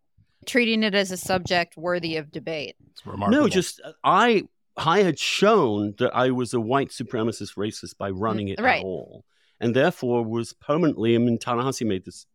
Treating 0.46 0.85
it 0.85 0.94
as 0.94 1.11
a 1.11 1.17
subject 1.17 1.77
worthy 1.77 2.17
of 2.17 2.31
debate. 2.31 2.77
It's 2.90 3.04
remarkable. 3.04 3.42
no, 3.42 3.48
just 3.48 3.81
uh, 3.85 3.92
I 4.04 4.44
I 4.77 5.00
had 5.00 5.19
shown 5.19 5.94
that 5.98 6.14
I 6.14 6.31
was 6.31 6.54
a 6.54 6.60
white 6.60 6.90
supremacist 6.90 7.56
racist 7.56 7.98
by 7.98 8.10
running 8.10 8.48
it 8.48 8.60
right. 8.60 8.79
at 8.79 8.85
all, 8.85 9.25
and 9.60 9.75
therefore 9.75 10.25
was 10.25 10.52
permanently. 10.52 11.17
I 11.17 11.19
mean, 11.19 11.38
Ta-Nehisi 11.38 11.85
made 11.85 12.04
this 12.04 12.27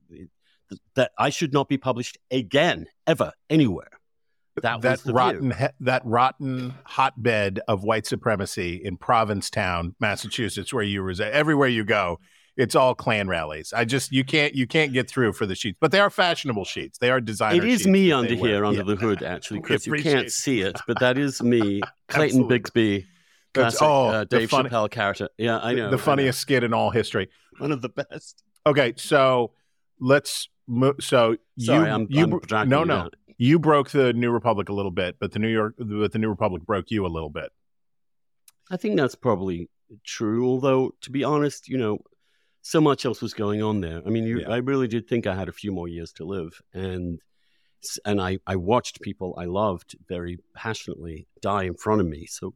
that 0.96 1.12
I 1.18 1.30
should 1.30 1.54
not 1.54 1.68
be 1.70 1.78
published 1.78 2.18
again 2.30 2.88
ever 3.08 3.32
anywhere. 3.50 3.90
That, 4.62 4.82
that 4.82 4.92
was 4.92 5.04
the 5.04 5.14
rotten 5.14 5.52
he- 5.52 5.66
that 5.80 6.02
rotten 6.06 6.74
hotbed 6.86 7.62
of 7.68 7.84
white 7.84 8.06
supremacy 8.06 8.82
in 8.84 8.98
Provincetown, 8.98 9.96
Massachusetts, 10.00 10.74
where 10.74 10.84
you 10.84 11.02
reside. 11.02 11.32
Everywhere 11.32 11.70
you 11.70 11.86
go, 11.86 12.20
it's 12.58 12.76
all 12.76 12.94
Klan 12.94 13.30
rallies. 13.30 13.72
I 13.74 13.86
just 13.86 14.12
you 14.12 14.26
can't 14.26 14.54
you 14.54 14.68
can't 14.68 14.92
get 14.92 15.10
through 15.10 15.34
for 15.34 15.46
the 15.46 15.56
sheets, 15.56 15.78
but 15.80 15.92
they 15.94 16.02
are 16.02 16.10
fashionable 16.10 16.66
sheets. 16.66 16.98
They 16.98 17.10
are 17.10 17.22
designer. 17.22 17.64
It 17.64 17.70
is 17.70 17.88
me 17.88 18.12
under 18.12 18.34
here, 18.36 18.66
under 18.66 18.80
Yeah. 18.80 18.86
the 18.88 18.96
hood, 18.98 19.24
actually, 19.24 19.62
Chris. 19.62 19.88
You 19.88 19.94
can't 19.94 20.28
it. 20.28 20.32
see 20.34 20.62
it, 20.62 20.78
but 20.86 21.00
that 21.00 21.18
is 21.18 21.42
me, 21.42 21.80
Clayton 22.10 22.42
Absolutely. 22.44 22.60
Bigsby, 22.60 23.06
That's- 23.54 23.78
classic 23.78 23.82
oh, 23.88 24.08
uh, 24.10 24.24
Dave 24.26 24.50
funny- 24.50 24.70
Chappelle 24.70 24.92
character. 24.92 25.30
Yeah, 25.38 25.60
I 25.60 25.74
know. 25.74 25.86
The 25.86 25.92
know. 25.92 25.98
funniest 25.98 26.42
skit 26.42 26.66
in 26.66 26.74
all 26.74 26.90
history. 26.90 27.30
one 27.60 27.72
of 27.72 27.82
the 27.82 27.90
best. 27.90 28.44
Okay, 28.68 28.94
so 28.98 29.54
let's 30.02 30.50
mo- 30.72 30.96
so 31.00 31.38
Sorry, 31.60 31.86
you 31.88 31.92
I'm- 31.94 32.08
you 32.10 32.42
I'm 32.52 32.70
no 32.70 32.84
no 32.84 33.10
you 33.38 33.58
broke 33.60 33.90
the 33.90 34.14
New 34.14 34.30
Republic 34.32 34.70
a 34.70 34.74
little 34.74 34.92
bit, 34.92 35.18
but 35.20 35.32
the 35.32 35.40
New 35.40 35.48
York 35.48 35.76
but 35.78 36.12
the 36.12 36.20
New 36.20 36.30
Republic 36.30 36.64
broke 36.64 36.92
you 36.92 37.06
a 37.06 37.12
little 37.16 37.30
bit. 37.30 37.50
I 38.70 38.78
think 38.78 38.98
that's 38.98 39.16
probably 39.16 39.70
true. 40.06 40.46
Although, 40.48 40.94
to 41.02 41.12
be 41.12 41.24
honest, 41.24 41.68
you 41.68 41.78
know, 41.78 42.00
so 42.62 42.80
much 42.80 43.06
else 43.06 43.22
was 43.22 43.34
going 43.34 43.62
on 43.62 43.82
there. 43.82 44.02
I 44.06 44.10
mean, 44.10 44.26
you, 44.26 44.42
Yeah. 44.42 44.50
I 44.52 44.58
really 44.58 44.88
did 44.88 45.08
think 45.08 45.28
I 45.28 45.36
had 45.36 45.50
a 45.50 45.52
few 45.52 45.72
more 45.72 45.88
years 45.88 46.14
to 46.14 46.26
live, 46.26 46.62
and 46.74 47.20
and 48.06 48.22
I 48.22 48.38
I 48.46 48.56
watched 48.56 49.02
people 49.02 49.34
I 49.38 49.46
loved 49.46 49.96
very 50.08 50.38
passionately 50.54 51.28
die 51.42 51.64
in 51.64 51.74
front 51.76 52.02
of 52.02 52.08
me. 52.08 52.28
So 52.28 52.54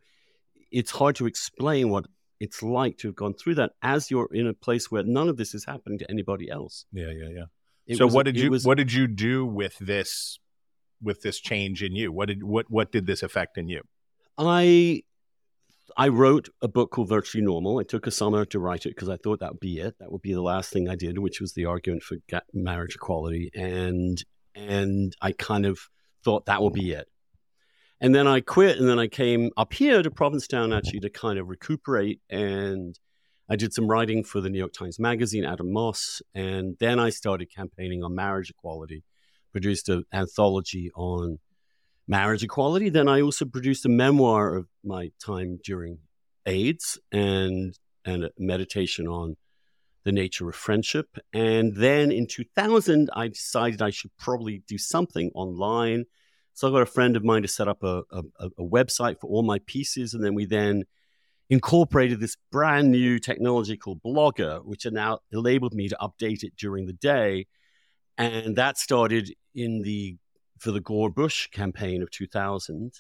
it's 0.72 0.92
hard 0.92 1.16
to 1.18 1.26
explain 1.26 1.90
what 1.90 2.06
it's 2.40 2.62
like 2.62 2.98
to 3.00 3.08
have 3.08 3.16
gone 3.16 3.34
through 3.34 3.56
that 3.56 3.72
as 3.82 4.12
you're 4.12 4.30
in 4.32 4.46
a 4.48 4.54
place 4.54 4.92
where 4.92 5.04
none 5.04 5.30
of 5.30 5.38
this 5.38 5.56
is 5.56 5.66
happening 5.66 5.98
to 6.00 6.12
anybody 6.12 6.50
else. 6.50 6.86
Yeah, 6.92 7.10
yeah, 7.12 7.30
yeah. 7.30 7.46
It 7.88 7.98
so 7.98 8.06
was- 8.06 8.14
what 8.16 8.26
did 8.26 8.38
you 8.38 8.50
was- 8.52 8.66
what 8.66 8.78
did 8.78 8.92
you 8.94 9.08
do 9.08 9.46
with 9.46 9.78
this 9.80 10.40
with 11.02 11.22
this 11.22 11.40
change 11.40 11.84
in 11.84 11.96
you? 11.96 12.12
What 12.12 12.28
did 12.28 12.44
what 12.44 12.70
what 12.70 12.92
did 12.92 13.06
this 13.06 13.22
affect 13.24 13.58
in 13.58 13.68
you? 13.68 13.82
I 14.38 15.04
I 15.96 16.08
wrote 16.08 16.50
a 16.62 16.68
book 16.68 16.92
called 16.92 17.10
Virtually 17.10 17.44
Normal. 17.44 17.80
I 17.80 17.84
took 17.84 18.08
a 18.08 18.12
summer 18.12 18.44
to 18.46 18.60
write 18.60 18.86
it 18.86 18.96
because 18.96 19.08
I 19.10 19.18
thought 19.18 19.40
that 19.40 19.52
would 19.54 19.60
be 19.60 19.80
it. 19.80 19.98
That 20.00 20.12
would 20.12 20.22
be 20.24 20.34
the 20.34 20.42
last 20.42 20.72
thing 20.74 20.90
I 20.90 20.96
did, 20.96 21.20
which 21.20 21.40
was 21.40 21.54
the 21.54 21.66
argument 21.66 22.04
for 22.04 22.18
marriage 22.54 22.96
equality, 22.96 23.52
and 23.54 24.24
and 24.56 25.16
I 25.22 25.32
kind 25.34 25.66
of 25.66 25.80
thought 26.24 26.46
that 26.48 26.64
would 26.64 26.74
be 26.74 26.92
it. 26.92 27.08
And 28.02 28.14
then 28.16 28.28
I 28.28 28.42
quit, 28.42 28.78
and 28.78 28.90
then 28.90 29.00
I 29.00 29.08
came 29.08 29.52
up 29.58 29.74
here 29.74 30.02
to 30.02 30.12
Provincetown 30.12 30.74
actually 30.74 31.02
to 31.02 31.10
kind 31.10 31.38
of 31.40 31.48
recuperate. 31.50 32.20
And 32.30 32.98
I 33.48 33.56
did 33.56 33.74
some 33.74 33.88
writing 33.88 34.24
for 34.24 34.42
the 34.42 34.50
New 34.50 34.58
York 34.58 34.74
Times 34.74 35.00
Magazine, 35.00 35.46
Adam 35.46 35.72
Moss, 35.72 36.22
and 36.34 36.78
then 36.80 37.00
I 37.00 37.10
started 37.10 37.54
campaigning 37.54 38.04
on 38.04 38.16
marriage 38.16 38.50
equality. 38.50 39.04
Produced 39.52 39.88
an 39.88 40.04
anthology 40.12 40.92
on 40.96 41.40
marriage 42.08 42.44
equality. 42.44 42.90
Then 42.90 43.08
I 43.08 43.22
also 43.22 43.46
produced 43.46 43.86
a 43.86 43.90
memoir 43.90 44.56
of 44.56 44.68
my 44.84 45.12
time 45.24 45.60
during 45.64 46.00
AIDS 46.46 47.00
and 47.12 47.78
and 48.04 48.26
a 48.26 48.32
meditation 48.38 49.08
on 49.08 49.36
the 50.04 50.12
nature 50.12 50.48
of 50.48 50.56
friendship. 50.56 51.18
And 51.34 51.76
then 51.76 52.12
in 52.12 52.28
2000, 52.28 53.10
I 53.16 53.28
decided 53.28 53.82
I 53.82 53.90
should 53.90 54.16
probably 54.18 54.62
do 54.68 54.78
something 54.78 55.32
online. 55.34 56.06
So 56.54 56.68
I 56.68 56.72
got 56.72 56.84
a 56.84 56.86
friend 56.86 57.18
of 57.18 57.24
mine 57.24 57.42
to 57.42 57.48
set 57.48 57.68
up 57.68 57.84
a, 57.84 58.04
a, 58.12 58.24
a 58.40 58.64
website 58.64 59.20
for 59.20 59.28
all 59.28 59.42
my 59.44 59.60
pieces, 59.66 60.14
and 60.14 60.24
then 60.24 60.36
we 60.36 60.46
then 60.46 60.84
incorporated 61.50 62.20
this 62.20 62.38
brand 62.52 62.92
new 62.92 63.20
technology 63.20 63.78
called 63.78 64.02
Blogger, 64.04 64.64
which 64.66 64.86
now 64.86 65.20
enabled 65.32 65.74
me 65.74 65.90
to 65.90 65.98
update 66.02 66.44
it 66.44 66.56
during 66.58 66.86
the 66.86 66.94
day. 66.94 67.48
And 68.18 68.56
that 68.56 68.78
started 68.78 69.34
in 69.54 69.82
the 69.82 70.18
for 70.60 70.72
the 70.72 70.80
Gore 70.80 71.10
Bush 71.10 71.48
campaign 71.48 72.02
of 72.02 72.10
2000. 72.12 72.94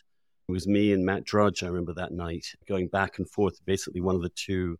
It 0.47 0.51
was 0.51 0.67
me 0.67 0.91
and 0.91 1.05
Matt 1.05 1.23
Drudge, 1.23 1.63
I 1.63 1.67
remember 1.67 1.93
that 1.93 2.11
night, 2.11 2.45
going 2.67 2.87
back 2.87 3.17
and 3.17 3.27
forth, 3.27 3.57
basically 3.65 4.01
one 4.01 4.15
of 4.15 4.21
the 4.21 4.29
two 4.29 4.77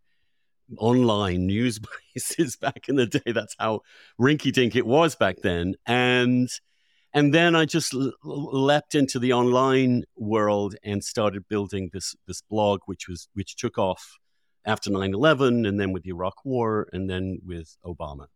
online 0.78 1.45
news 1.47 1.80
places 1.80 2.55
back 2.55 2.88
in 2.88 2.95
the 2.95 3.07
day. 3.07 3.32
That's 3.32 3.55
how 3.57 3.82
rinky 4.20 4.51
dink 4.51 4.76
it 4.76 4.86
was 4.86 5.16
back 5.16 5.38
then. 5.41 5.76
And 5.86 6.49
and 7.16 7.34
then 7.34 7.55
I 7.55 7.63
just 7.66 7.93
l- 7.93 8.11
leapt 8.24 8.93
into 8.93 9.20
the 9.20 9.34
online 9.34 10.03
world 10.18 10.76
and 10.84 11.03
started 11.03 11.47
building 11.47 11.89
this 11.93 12.16
this 12.28 12.41
blog, 12.41 12.82
which 12.86 13.07
was 13.07 13.30
which 13.34 13.55
took 13.55 13.78
off 13.78 14.20
after 14.66 14.89
9-11 14.89 15.68
and 15.68 15.80
then 15.80 15.93
with 15.93 16.03
the 16.03 16.09
Iraq 16.09 16.43
War 16.43 16.88
and 16.91 17.09
then 17.09 17.39
with 17.45 17.78
Obama. 17.86 18.28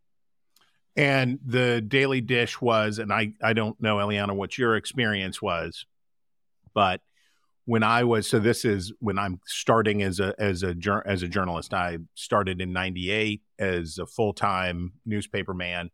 And 0.95 1.39
the 1.45 1.82
daily 1.82 2.21
dish 2.21 2.61
was, 2.61 2.99
and 2.99 3.11
I, 3.11 3.34
I 3.41 3.53
don't 3.53 3.80
know, 3.82 3.97
Eliana, 3.97 4.36
what 4.36 4.57
your 4.57 4.75
experience 4.75 5.41
was, 5.41 5.86
but 6.73 7.01
when 7.65 7.84
I 7.84 8.03
was, 8.03 8.27
so 8.27 8.39
this 8.39 8.65
is 8.65 8.93
when 8.99 9.19
I'm 9.19 9.39
starting 9.45 10.01
as 10.01 10.19
a 10.19 10.34
as 10.39 10.63
a 10.63 10.75
as 11.05 11.21
a 11.21 11.27
journalist. 11.27 11.73
I 11.73 11.99
started 12.15 12.61
in 12.61 12.73
'98 12.73 13.41
as 13.59 13.99
a 13.99 14.07
full 14.07 14.34
time 14.34 14.93
newspaper 15.05 15.53
man, 15.53 15.91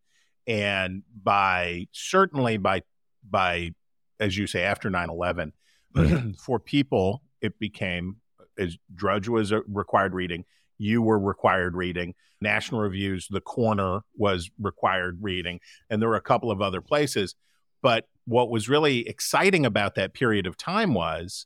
and 0.48 1.04
by 1.24 1.88
certainly 1.92 2.58
by 2.58 2.82
by 3.30 3.72
as 4.20 4.38
you 4.38 4.48
say 4.48 4.64
after 4.64 4.90
9/11, 4.90 5.52
for 6.40 6.60
people 6.60 7.22
it 7.42 7.60
became 7.60 8.18
as 8.58 8.78
Drudge 8.94 9.28
was 9.28 9.52
a 9.52 9.62
required 9.68 10.14
reading, 10.14 10.46
you 10.78 11.02
were 11.02 11.20
required 11.20 11.76
reading. 11.76 12.14
National 12.42 12.82
Reviews, 12.82 13.28
The 13.30 13.42
Corner 13.42 14.02
was 14.16 14.50
required 14.60 15.18
reading, 15.22 15.60
and 15.90 16.02
there 16.02 16.10
were 16.10 16.16
a 16.16 16.22
couple 16.22 16.52
of 16.52 16.62
other 16.62 16.82
places. 16.82 17.36
But 17.82 18.08
what 18.26 18.50
was 18.50 18.70
really 18.70 19.08
exciting 19.08 19.66
about 19.66 19.96
that 19.96 20.14
period 20.14 20.48
of 20.48 20.58
time 20.58 20.94
was 20.94 21.46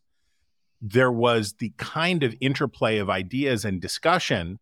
there 0.82 1.12
was 1.12 1.54
the 1.60 1.74
kind 1.78 2.24
of 2.24 2.36
interplay 2.39 2.97
of 2.97 3.10
ideas 3.10 3.66
and 3.66 3.82
discussion 3.82 4.60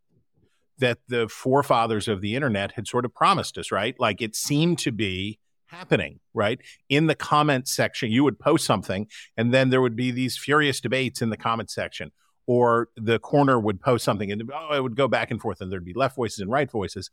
that 0.79 0.99
the 1.07 1.27
forefathers 1.27 2.07
of 2.07 2.21
the 2.21 2.35
internet 2.35 2.73
had 2.73 2.87
sort 2.87 3.05
of 3.05 3.13
promised 3.13 3.57
us, 3.57 3.71
right? 3.71 3.95
Like 3.99 4.21
it 4.21 4.35
seemed 4.35 4.79
to 4.79 4.91
be 4.91 5.39
happening, 5.67 6.19
right? 6.33 6.59
In 6.89 7.07
the 7.07 7.15
comment 7.15 7.67
section, 7.67 8.11
you 8.11 8.23
would 8.23 8.39
post 8.39 8.65
something, 8.65 9.07
and 9.35 9.53
then 9.53 9.69
there 9.69 9.81
would 9.81 9.95
be 9.95 10.11
these 10.11 10.37
furious 10.37 10.79
debates 10.79 11.21
in 11.21 11.29
the 11.29 11.37
comment 11.37 11.69
section 11.69 12.11
or 12.47 12.87
the 12.95 13.19
corner 13.19 13.59
would 13.59 13.81
post 13.81 14.05
something 14.05 14.31
and 14.31 14.49
oh, 14.53 14.73
it 14.73 14.81
would 14.81 14.95
go 14.95 15.07
back 15.07 15.29
and 15.29 15.41
forth 15.41 15.59
and 15.61 15.71
there'd 15.71 15.83
be 15.85 15.93
left 15.93 16.15
voices 16.15 16.39
and 16.39 16.49
right 16.49 16.71
voices. 16.71 17.11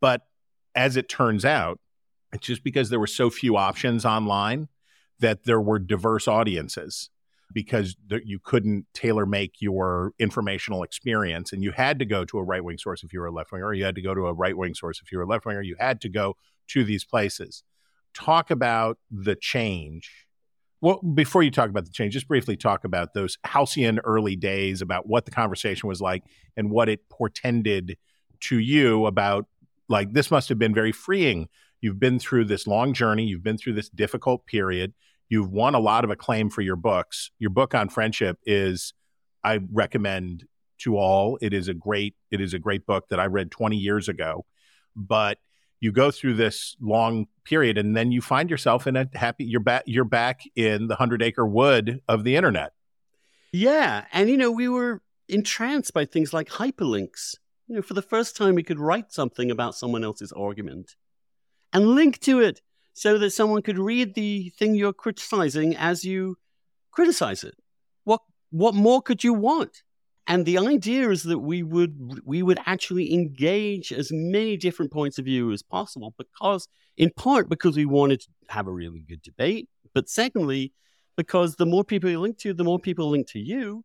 But 0.00 0.22
as 0.74 0.96
it 0.96 1.08
turns 1.08 1.44
out, 1.44 1.80
it's 2.32 2.46
just 2.46 2.62
because 2.62 2.90
there 2.90 3.00
were 3.00 3.06
so 3.06 3.30
few 3.30 3.56
options 3.56 4.04
online 4.04 4.68
that 5.18 5.44
there 5.44 5.60
were 5.60 5.78
diverse 5.78 6.28
audiences 6.28 7.10
because 7.52 7.96
th- 8.08 8.22
you 8.24 8.38
couldn't 8.38 8.86
tailor 8.94 9.26
make 9.26 9.60
your 9.60 10.12
informational 10.18 10.82
experience 10.82 11.52
and 11.52 11.62
you 11.62 11.72
had 11.72 11.98
to 11.98 12.04
go 12.04 12.24
to 12.24 12.38
a 12.38 12.42
right 12.42 12.64
wing 12.64 12.78
source 12.78 13.02
if 13.02 13.12
you 13.12 13.20
were 13.20 13.26
a 13.26 13.32
left 13.32 13.52
winger 13.52 13.72
you 13.72 13.84
had 13.84 13.94
to 13.94 14.02
go 14.02 14.14
to 14.14 14.26
a 14.26 14.32
right 14.32 14.56
wing 14.56 14.74
source 14.74 15.00
if 15.02 15.10
you 15.12 15.18
were 15.18 15.24
a 15.24 15.26
left 15.26 15.44
winger 15.44 15.62
you 15.62 15.76
had 15.78 16.00
to 16.00 16.08
go 16.08 16.36
to 16.68 16.84
these 16.84 17.04
places 17.04 17.62
talk 18.14 18.50
about 18.50 18.98
the 19.10 19.34
change 19.34 20.26
well, 20.82 21.00
before 21.00 21.44
you 21.44 21.52
talk 21.52 21.70
about 21.70 21.84
the 21.84 21.92
change, 21.92 22.12
just 22.12 22.26
briefly 22.26 22.56
talk 22.56 22.82
about 22.82 23.14
those 23.14 23.38
halcyon 23.44 24.00
early 24.00 24.34
days, 24.34 24.82
about 24.82 25.06
what 25.06 25.24
the 25.24 25.30
conversation 25.30 25.88
was 25.88 26.00
like 26.00 26.24
and 26.56 26.72
what 26.72 26.88
it 26.88 27.08
portended 27.08 27.96
to 28.40 28.58
you 28.58 29.06
about 29.06 29.46
like 29.88 30.12
this 30.12 30.30
must 30.30 30.48
have 30.48 30.58
been 30.58 30.74
very 30.74 30.90
freeing. 30.90 31.48
You've 31.80 32.00
been 32.00 32.18
through 32.18 32.46
this 32.46 32.66
long 32.66 32.94
journey, 32.94 33.24
you've 33.24 33.44
been 33.44 33.58
through 33.58 33.74
this 33.74 33.88
difficult 33.88 34.44
period, 34.46 34.92
you've 35.32 35.50
won 35.50 35.74
a 35.74 35.80
lot 35.80 36.04
of 36.04 36.10
acclaim 36.10 36.50
for 36.50 36.60
your 36.60 36.76
books. 36.76 37.30
Your 37.38 37.48
book 37.48 37.74
on 37.74 37.88
friendship 37.88 38.38
is 38.44 38.92
I 39.42 39.60
recommend 39.72 40.44
to 40.80 40.98
all. 40.98 41.38
It 41.40 41.54
is 41.54 41.68
a 41.68 41.74
great 41.74 42.14
it 42.30 42.42
is 42.42 42.52
a 42.52 42.58
great 42.58 42.84
book 42.84 43.08
that 43.08 43.18
I 43.18 43.24
read 43.26 43.50
20 43.50 43.78
years 43.78 44.10
ago. 44.10 44.44
But 44.94 45.38
you 45.80 45.90
go 45.90 46.10
through 46.10 46.34
this 46.34 46.76
long 46.82 47.28
period 47.46 47.78
and 47.78 47.96
then 47.96 48.12
you 48.12 48.20
find 48.20 48.50
yourself 48.50 48.86
in 48.86 48.94
a 48.94 49.08
happy 49.14 49.44
you're 49.44 49.62
back 49.62 49.84
you're 49.86 50.04
back 50.04 50.42
in 50.54 50.82
the 50.82 50.96
100 50.96 51.22
acre 51.22 51.46
wood 51.46 52.02
of 52.06 52.24
the 52.24 52.36
internet 52.36 52.74
Yeah, 53.52 54.04
and 54.12 54.28
you 54.28 54.36
know, 54.36 54.50
we 54.50 54.68
were 54.68 55.00
entranced 55.30 55.94
by 55.94 56.04
things 56.04 56.34
like 56.34 56.50
hyperlinks. 56.50 57.36
You 57.68 57.76
know, 57.76 57.82
for 57.82 57.94
the 57.94 58.02
first 58.02 58.36
time, 58.36 58.54
we 58.54 58.62
could 58.62 58.78
write 58.78 59.12
something 59.12 59.50
about 59.50 59.76
someone 59.76 60.04
else's 60.04 60.32
argument 60.32 60.94
and 61.72 61.94
link 61.94 62.18
to 62.20 62.40
it 62.40 62.60
so 62.92 63.18
that 63.18 63.30
someone 63.30 63.62
could 63.62 63.78
read 63.78 64.14
the 64.14 64.50
thing 64.50 64.74
you're 64.74 64.92
criticizing 64.92 65.76
as 65.76 66.04
you 66.04 66.36
criticize 66.90 67.44
it. 67.44 67.54
What 68.04 68.20
what 68.50 68.74
more 68.74 69.02
could 69.02 69.24
you 69.24 69.34
want? 69.34 69.82
And 70.26 70.46
the 70.46 70.58
idea 70.58 71.10
is 71.10 71.24
that 71.24 71.38
we 71.38 71.62
would 71.62 72.20
we 72.24 72.42
would 72.42 72.60
actually 72.66 73.12
engage 73.12 73.92
as 73.92 74.10
many 74.12 74.56
different 74.56 74.92
points 74.92 75.18
of 75.18 75.24
view 75.24 75.52
as 75.52 75.62
possible 75.62 76.14
because 76.16 76.68
in 76.96 77.10
part 77.16 77.48
because 77.48 77.76
we 77.76 77.86
wanted 77.86 78.20
to 78.20 78.28
have 78.48 78.66
a 78.66 78.72
really 78.72 79.04
good 79.08 79.22
debate, 79.22 79.68
but 79.94 80.08
secondly, 80.08 80.72
because 81.16 81.56
the 81.56 81.66
more 81.66 81.84
people 81.84 82.10
you 82.10 82.20
link 82.20 82.38
to, 82.38 82.54
the 82.54 82.64
more 82.64 82.78
people 82.78 83.10
link 83.10 83.28
to 83.28 83.38
you. 83.38 83.84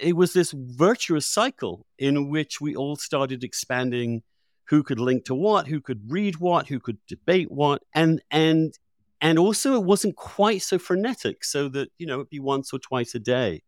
It 0.00 0.14
was 0.14 0.32
this 0.32 0.54
virtuous 0.56 1.26
cycle 1.26 1.84
in 1.98 2.30
which 2.30 2.60
we 2.60 2.76
all 2.76 2.94
started 2.94 3.42
expanding 3.42 4.22
who 4.68 4.82
could 4.82 5.00
link 5.00 5.24
to 5.24 5.34
what, 5.34 5.66
who 5.66 5.80
could 5.80 6.10
read 6.10 6.36
what, 6.36 6.68
who 6.68 6.78
could 6.78 6.98
debate 7.06 7.50
what, 7.50 7.82
and 7.94 8.22
and 8.30 8.78
and 9.20 9.38
also 9.38 9.74
it 9.74 9.84
wasn't 9.84 10.16
quite 10.16 10.62
so 10.62 10.78
frenetic, 10.78 11.44
so 11.44 11.68
that 11.68 11.88
you 11.98 12.06
know 12.06 12.16
it'd 12.16 12.30
be 12.30 12.40
once 12.40 12.72
or 12.72 12.78
twice 12.78 13.14
a 13.14 13.18
day, 13.18 13.62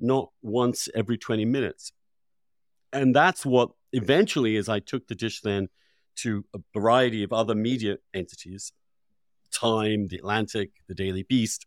not 0.00 0.30
once 0.42 0.88
every 0.94 1.18
twenty 1.18 1.44
minutes. 1.44 1.92
And 2.92 3.14
that's 3.14 3.44
what 3.44 3.70
eventually, 3.92 4.56
as 4.56 4.68
I 4.68 4.78
took 4.78 5.08
the 5.08 5.16
dish 5.16 5.40
then 5.40 5.68
to 6.16 6.44
a 6.54 6.60
variety 6.72 7.24
of 7.24 7.32
other 7.32 7.54
media 7.54 7.96
entities, 8.12 8.72
Time, 9.50 10.08
The 10.08 10.18
Atlantic, 10.18 10.70
The 10.88 10.94
Daily 10.94 11.24
Beast, 11.24 11.66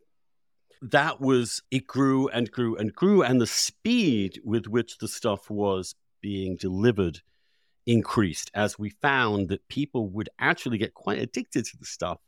that 0.82 1.20
was 1.20 1.62
it 1.72 1.88
grew 1.88 2.28
and 2.30 2.52
grew 2.52 2.76
and 2.76 2.94
grew 2.94 3.24
and 3.24 3.42
the 3.42 3.48
speed 3.48 4.40
with 4.44 4.68
which 4.68 4.98
the 5.00 5.08
stuff 5.08 5.50
was 5.50 5.96
being 6.22 6.56
delivered 6.56 7.22
increased 7.88 8.52
as 8.54 8.78
we 8.78 8.90
found 9.02 9.50
that 9.50 9.68
people 9.70 10.08
would 10.10 10.30
actually 10.40 10.78
get 10.78 10.94
quite 10.94 11.18
addicted 11.20 11.66
to 11.66 11.78
the 11.78 11.86
stuff 11.86 12.20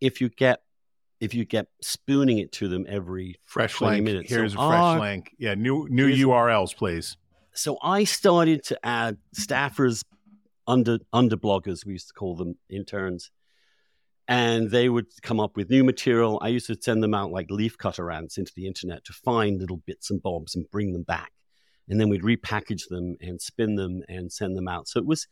if 0.00 0.20
you 0.20 0.28
get 0.30 0.62
if 1.20 1.32
you 1.32 1.44
get 1.44 1.66
spooning 1.80 2.38
it 2.38 2.50
to 2.52 2.66
them 2.68 2.84
every 2.88 3.36
Fresh 3.44 3.74
20 3.74 3.96
link. 3.96 4.04
minutes. 4.04 4.28
So 4.30 4.36
Here's 4.36 4.52
a 4.54 4.56
fresh 4.56 4.66
our- 4.68 4.98
link. 4.98 5.30
Yeah, 5.38 5.54
new 5.54 5.86
new 5.88 6.08
URLs, 6.08 6.74
please. 6.76 7.16
so 7.52 7.78
I 7.82 8.02
started 8.04 8.64
to 8.64 8.78
add 8.84 9.18
staffers 9.36 10.04
under 10.66 10.98
under 11.12 11.36
bloggers, 11.36 11.86
we 11.86 11.92
used 11.92 12.08
to 12.08 12.14
call 12.14 12.34
them 12.34 12.56
interns. 12.68 13.30
And 14.26 14.70
they 14.70 14.88
would 14.88 15.06
come 15.20 15.38
up 15.38 15.54
with 15.54 15.68
new 15.68 15.84
material. 15.84 16.38
I 16.42 16.48
used 16.48 16.66
to 16.68 16.78
send 16.80 17.02
them 17.02 17.12
out 17.12 17.30
like 17.30 17.50
leaf 17.50 17.76
cutter 17.76 18.10
ants 18.10 18.38
into 18.38 18.52
the 18.56 18.66
internet 18.66 19.04
to 19.04 19.12
find 19.12 19.60
little 19.60 19.82
bits 19.84 20.10
and 20.10 20.22
bobs 20.22 20.54
and 20.54 20.64
bring 20.70 20.94
them 20.94 21.02
back. 21.02 21.32
And 21.88 22.00
then 22.00 22.08
we'd 22.08 22.22
repackage 22.22 22.88
them 22.88 23.16
and 23.20 23.40
spin 23.40 23.74
them 23.76 24.02
and 24.08 24.32
send 24.32 24.56
them 24.56 24.68
out. 24.68 24.88
So 24.88 24.98
it 24.98 25.06
was 25.06 25.26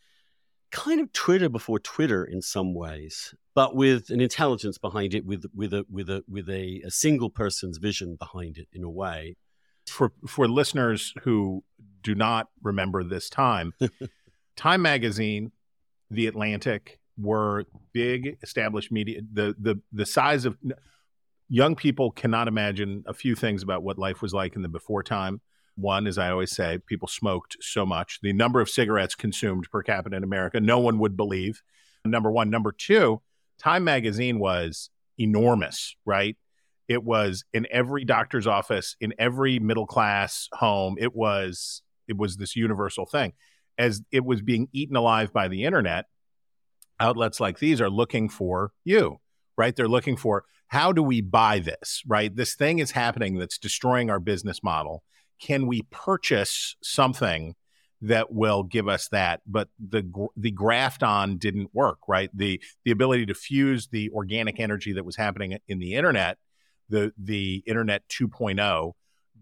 kind 0.70 1.00
of 1.00 1.12
Twitter 1.12 1.48
before 1.48 1.78
Twitter 1.78 2.24
in 2.24 2.42
some 2.42 2.74
ways, 2.74 3.34
but 3.54 3.76
with 3.76 4.10
an 4.10 4.20
intelligence 4.20 4.78
behind 4.78 5.14
it, 5.14 5.24
with 5.24 5.44
with 5.54 5.72
a 5.72 5.86
with 5.90 6.08
a 6.10 6.24
with 6.28 6.48
a, 6.48 6.82
a 6.84 6.90
single 6.90 7.30
person's 7.30 7.78
vision 7.78 8.16
behind 8.16 8.58
it 8.58 8.68
in 8.72 8.82
a 8.82 8.90
way. 8.90 9.36
For 9.86 10.12
for 10.26 10.48
listeners 10.48 11.12
who 11.22 11.64
do 12.02 12.14
not 12.14 12.48
remember 12.62 13.04
this 13.04 13.28
time, 13.28 13.74
Time 14.56 14.82
Magazine, 14.82 15.52
The 16.10 16.26
Atlantic 16.26 16.98
were 17.18 17.64
big 17.92 18.38
established 18.42 18.90
media. 18.90 19.20
The 19.32 19.54
the 19.58 19.80
the 19.92 20.06
size 20.06 20.44
of 20.44 20.56
young 21.48 21.76
people 21.76 22.10
cannot 22.10 22.48
imagine 22.48 23.04
a 23.06 23.14
few 23.14 23.34
things 23.34 23.62
about 23.62 23.82
what 23.82 23.98
life 23.98 24.22
was 24.22 24.32
like 24.32 24.56
in 24.56 24.62
the 24.62 24.68
before 24.68 25.02
time. 25.02 25.40
One, 25.76 26.06
as 26.06 26.18
I 26.18 26.30
always 26.30 26.50
say, 26.50 26.78
people 26.86 27.08
smoked 27.08 27.56
so 27.60 27.86
much. 27.86 28.20
The 28.22 28.32
number 28.32 28.60
of 28.60 28.68
cigarettes 28.68 29.14
consumed 29.14 29.70
per 29.70 29.82
capita 29.82 30.16
in 30.16 30.24
America, 30.24 30.60
no 30.60 30.78
one 30.78 30.98
would 30.98 31.16
believe. 31.16 31.62
Number 32.04 32.30
one. 32.30 32.50
Number 32.50 32.72
two, 32.72 33.22
Time 33.58 33.84
Magazine 33.84 34.38
was 34.38 34.90
enormous, 35.18 35.96
right? 36.04 36.36
It 36.88 37.04
was 37.04 37.44
in 37.52 37.66
every 37.70 38.04
doctor's 38.04 38.46
office, 38.46 38.96
in 39.00 39.14
every 39.18 39.58
middle 39.58 39.86
class 39.86 40.48
home. 40.52 40.96
It 40.98 41.14
was 41.14 41.82
it 42.08 42.16
was 42.16 42.36
this 42.36 42.56
universal 42.56 43.06
thing. 43.06 43.32
As 43.78 44.02
it 44.10 44.24
was 44.24 44.42
being 44.42 44.68
eaten 44.72 44.96
alive 44.96 45.32
by 45.32 45.48
the 45.48 45.64
internet, 45.64 46.06
outlets 47.00 47.40
like 47.40 47.58
these 47.58 47.80
are 47.80 47.88
looking 47.88 48.28
for 48.28 48.72
you, 48.84 49.20
right? 49.56 49.74
They're 49.74 49.88
looking 49.88 50.16
for 50.16 50.44
how 50.66 50.92
do 50.92 51.02
we 51.02 51.20
buy 51.20 51.58
this, 51.58 52.02
right? 52.06 52.34
This 52.34 52.54
thing 52.54 52.78
is 52.78 52.90
happening 52.92 53.38
that's 53.38 53.58
destroying 53.58 54.10
our 54.10 54.20
business 54.20 54.62
model. 54.62 55.02
Can 55.42 55.66
we 55.66 55.82
purchase 55.90 56.76
something 56.82 57.54
that 58.00 58.32
will 58.32 58.62
give 58.62 58.88
us 58.88 59.08
that? 59.08 59.40
But 59.46 59.68
the 59.78 60.28
the 60.36 60.50
graft 60.50 61.02
on 61.02 61.38
didn't 61.38 61.70
work, 61.74 61.98
right? 62.08 62.30
The 62.32 62.62
the 62.84 62.90
ability 62.90 63.26
to 63.26 63.34
fuse 63.34 63.88
the 63.88 64.10
organic 64.10 64.60
energy 64.60 64.92
that 64.92 65.04
was 65.04 65.16
happening 65.16 65.58
in 65.68 65.78
the 65.78 65.94
internet, 65.94 66.38
the 66.88 67.12
the 67.22 67.62
internet 67.66 68.08
2.0 68.08 68.92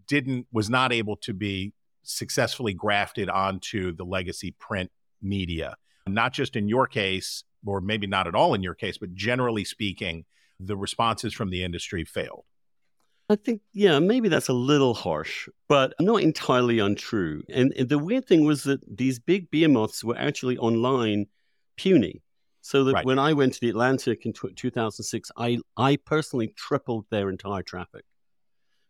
didn't 0.06 0.46
was 0.52 0.70
not 0.70 0.92
able 0.92 1.16
to 1.18 1.34
be 1.34 1.72
successfully 2.02 2.72
grafted 2.72 3.28
onto 3.28 3.94
the 3.94 4.04
legacy 4.04 4.54
print 4.58 4.90
media 5.20 5.76
not 6.14 6.32
just 6.32 6.56
in 6.56 6.68
your 6.68 6.86
case, 6.86 7.44
or 7.64 7.80
maybe 7.80 8.06
not 8.06 8.26
at 8.26 8.34
all 8.34 8.54
in 8.54 8.62
your 8.62 8.74
case, 8.74 8.98
but 8.98 9.14
generally 9.14 9.64
speaking, 9.64 10.24
the 10.58 10.76
responses 10.76 11.32
from 11.32 11.50
the 11.50 11.64
industry 11.64 12.04
failed. 12.04 12.44
I 13.30 13.36
think, 13.36 13.60
yeah, 13.72 14.00
maybe 14.00 14.28
that's 14.28 14.48
a 14.48 14.52
little 14.52 14.92
harsh, 14.92 15.48
but 15.68 15.94
not 16.00 16.20
entirely 16.22 16.80
untrue. 16.80 17.44
And, 17.48 17.72
and 17.78 17.88
the 17.88 17.98
weird 17.98 18.26
thing 18.26 18.44
was 18.44 18.64
that 18.64 18.80
these 18.96 19.20
big 19.20 19.52
behemoths 19.52 20.02
were 20.02 20.18
actually 20.18 20.58
online 20.58 21.26
puny. 21.76 22.22
So 22.60 22.82
that 22.84 22.94
Right. 22.94 23.06
when 23.06 23.20
I 23.20 23.32
went 23.32 23.54
to 23.54 23.60
the 23.60 23.70
Atlantic 23.70 24.26
in 24.26 24.32
tw 24.32 24.54
2006, 24.56 25.30
I, 25.36 25.58
I 25.76 25.96
personally 25.96 26.48
tripled 26.56 27.06
their 27.10 27.30
entire 27.30 27.62
traffic. 27.62 28.04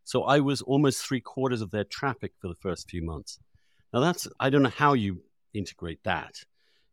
So 0.04 0.24
I 0.24 0.40
was 0.40 0.62
almost 0.62 1.04
three 1.04 1.20
quarters 1.20 1.60
of 1.60 1.70
their 1.70 1.84
traffic 1.84 2.32
for 2.40 2.48
the 2.48 2.54
first 2.56 2.88
few 2.88 3.02
months. 3.04 3.38
Now, 3.92 4.00
that's, 4.00 4.26
I 4.40 4.48
don't 4.48 4.62
know 4.62 4.70
how 4.70 4.94
you 4.94 5.22
integrate 5.52 6.02
that. 6.04 6.44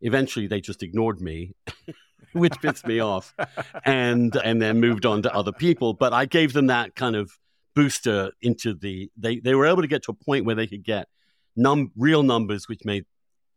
Eventually, 0.02 0.48
they 0.48 0.60
just 0.60 0.84
ignored 0.84 1.22
me, 1.22 1.54
which 2.34 2.54
pissed 2.62 2.86
me 2.86 3.00
off 3.00 3.34
and 3.86 4.36
and 4.36 4.62
then 4.62 4.80
moved 4.80 5.06
on 5.06 5.22
to 5.24 5.34
other 5.34 5.52
people. 5.52 5.94
But 5.94 6.14
I 6.14 6.26
gave 6.26 6.54
them 6.54 6.68
that 6.68 6.96
kind 6.96 7.16
of 7.16 7.32
booster 7.76 8.32
into 8.42 8.74
the 8.74 9.12
they 9.16 9.40
they 9.40 9.56
were 9.56 9.68
able 9.68 9.82
to 9.82 9.88
get 9.88 10.04
to 10.04 10.12
a 10.12 10.26
point 10.26 10.46
where 10.46 10.56
they 10.56 10.68
could 10.68 10.84
get 10.84 11.08
num 11.56 11.92
real 11.96 12.24
numbers, 12.24 12.68
which 12.68 12.82
made 12.84 13.06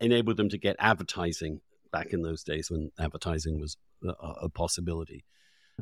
enabled 0.01 0.37
them 0.37 0.49
to 0.49 0.59
get 0.59 0.77
advertising 0.79 1.61
back 1.93 2.13
in 2.13 2.23
those 2.23 2.43
days 2.43 2.71
when 2.71 2.91
advertising 2.99 3.61
was 3.61 3.77
a, 4.05 4.09
a 4.43 4.49
possibility. 4.49 5.25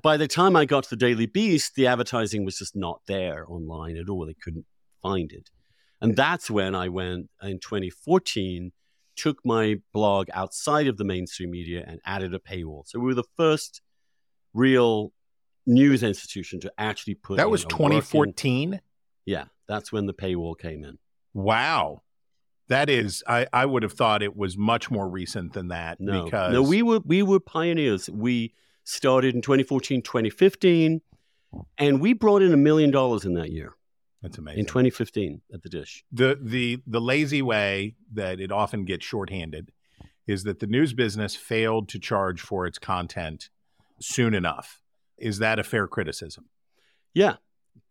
By 0.03 0.17
the 0.17 0.29
time 0.29 0.57
I 0.57 0.65
got 0.65 0.85
to 0.85 0.91
the 0.91 0.97
Daily 0.97 1.27
Beast, 1.27 1.75
the 1.75 1.87
advertising 1.87 2.45
was 2.45 2.59
just 2.59 2.77
not 2.77 3.01
there 3.07 3.45
online 3.49 3.97
at 3.97 4.09
all. 4.09 4.27
They 4.27 4.35
couldn't 4.35 4.67
find 5.03 5.33
it, 5.33 5.51
and 6.01 6.17
that's 6.17 6.51
when 6.51 6.75
I 6.75 6.89
went 6.89 7.31
in 7.43 7.59
2014 7.59 8.73
took 9.19 9.45
my 9.45 9.81
blog 9.93 10.29
outside 10.33 10.87
of 10.87 10.97
the 10.97 11.05
mainstream 11.05 11.51
media 11.51 11.85
and 11.87 12.01
added 12.07 12.33
a 12.35 12.39
paywall. 12.39 12.83
So 12.87 12.99
we 12.99 13.07
were 13.07 13.15
the 13.15 13.25
first 13.37 13.83
real 14.55 15.13
news 15.67 16.03
institution 16.03 16.61
to 16.61 16.73
actually 16.79 17.15
put 17.15 17.37
That 17.37 17.51
was 17.51 17.63
a 17.63 17.67
working- 17.67 17.79
2014. 18.01 18.81
yeah, 19.27 19.45
that's 19.67 19.93
when 19.93 20.07
the 20.07 20.15
paywall 20.15 20.59
came 20.59 20.85
in. 20.85 20.99
Wow. 21.35 22.03
That 22.69 22.89
is, 22.91 23.23
I, 23.27 23.47
I 23.53 23.65
would 23.67 23.83
have 23.83 23.93
thought 23.93 24.23
it 24.23 24.37
was 24.37 24.57
much 24.59 24.91
more 24.91 25.09
recent 25.09 25.53
than 25.55 25.69
that 25.69 26.01
No, 26.01 26.25
because 26.25 26.53
no, 26.53 26.63
we 26.63 26.83
were 26.83 27.01
we 27.05 27.23
were 27.23 27.41
pioneers. 27.41 28.11
We 28.11 28.53
started 28.85 29.35
in 29.35 29.41
2014, 29.43 30.03
2015, 30.03 31.01
and 31.79 32.01
we 32.01 32.13
brought 32.13 32.43
in 32.43 32.53
a 32.53 32.59
million 32.59 32.91
dollars 32.91 33.25
in 33.25 33.35
that 33.35 33.51
year 33.51 33.75
that's 34.23 34.39
amazing. 34.39 34.61
in 34.61 34.67
2015 34.67 35.41
at 35.53 35.63
the 35.63 35.69
Dish. 35.69 36.05
the 36.13 36.39
the 36.41 36.83
the 36.87 37.01
lazy 37.01 37.43
way 37.43 37.95
that 38.13 38.41
it 38.41 38.51
often 38.51 38.85
gets 38.85 39.05
shorthanded 39.05 39.71
is 40.27 40.45
that 40.45 40.59
the 40.61 40.67
news 40.67 40.93
business 40.93 41.35
failed 41.35 41.89
to 41.89 41.99
charge 41.99 42.41
for 42.41 42.67
its 42.67 42.79
content 42.79 43.49
soon 44.01 44.35
enough. 44.35 44.83
Is 45.17 45.39
that 45.39 45.59
a 45.59 45.65
fair 45.65 45.87
criticism? 45.87 46.47
Yeah, 47.15 47.37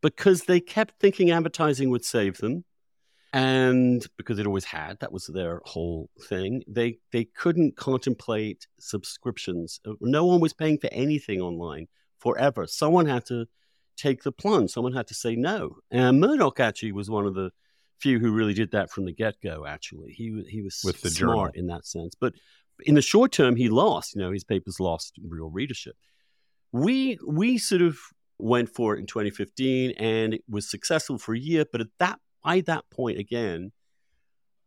because 0.02 0.44
they 0.44 0.60
kept 0.60 1.00
thinking 1.00 1.32
advertising 1.32 1.90
would 1.90 2.06
save 2.06 2.38
them, 2.38 2.64
and 3.34 4.06
because 4.18 4.40
it 4.40 4.46
always 4.48 4.66
had, 4.66 5.00
that 5.00 5.12
was 5.12 5.28
their 5.28 5.62
whole 5.66 6.10
thing. 6.30 6.64
They 6.68 7.00
they 7.12 7.26
couldn't 7.26 7.76
contemplate 7.76 8.68
subscriptions. 8.80 9.80
No 10.00 10.26
one 10.26 10.40
was 10.40 10.54
paying 10.54 10.78
for 10.78 10.90
anything 10.92 11.42
online 11.42 11.88
forever. 12.20 12.68
Someone 12.68 13.08
had 13.08 13.26
to 13.26 13.48
take 13.98 14.24
the 14.24 14.32
plunge. 14.32 14.72
Someone 14.72 14.94
had 14.94 15.08
to 15.08 15.14
say 15.14 15.36
no. 15.36 15.78
And 15.92 16.20
Murdoch 16.20 16.60
actually 16.60 16.92
was 16.92 17.10
one 17.10 17.26
of 17.26 17.34
the 17.34 17.52
few 18.00 18.20
who 18.20 18.32
really 18.32 18.54
did 18.54 18.72
that 18.72 18.92
from 18.92 19.06
the 19.06 19.14
get 19.14 19.42
go. 19.42 19.66
Actually, 19.66 20.12
he 20.12 20.44
he 20.50 20.62
was 20.62 20.82
With 20.84 21.02
the 21.02 21.10
smart 21.10 21.54
Journal. 21.56 21.60
in 21.60 21.68
that 21.68 21.86
sense, 21.86 22.16
but 22.20 22.34
in 22.86 22.96
the 22.96 23.02
short 23.02 23.32
term, 23.32 23.56
he 23.56 23.70
lost. 23.70 24.16
You 24.16 24.22
know, 24.22 24.32
his 24.32 24.44
papers 24.44 24.80
lost 24.80 25.16
real 25.28 25.50
readership. 25.50 25.96
We 26.72 27.18
we 27.28 27.58
sort 27.58 27.82
of 27.82 27.98
went 28.40 28.70
for 28.70 28.96
it 28.96 29.00
in 29.00 29.08
2015, 29.08 29.92
and 29.98 30.36
it 30.36 30.44
was 30.48 30.70
successful 30.70 31.18
for 31.18 31.34
a 31.34 31.40
year. 31.40 31.66
But 31.72 31.82
at 31.82 31.88
that 32.00 32.20
by 32.44 32.62
that 32.62 32.90
point 32.92 33.18
again, 33.18 33.72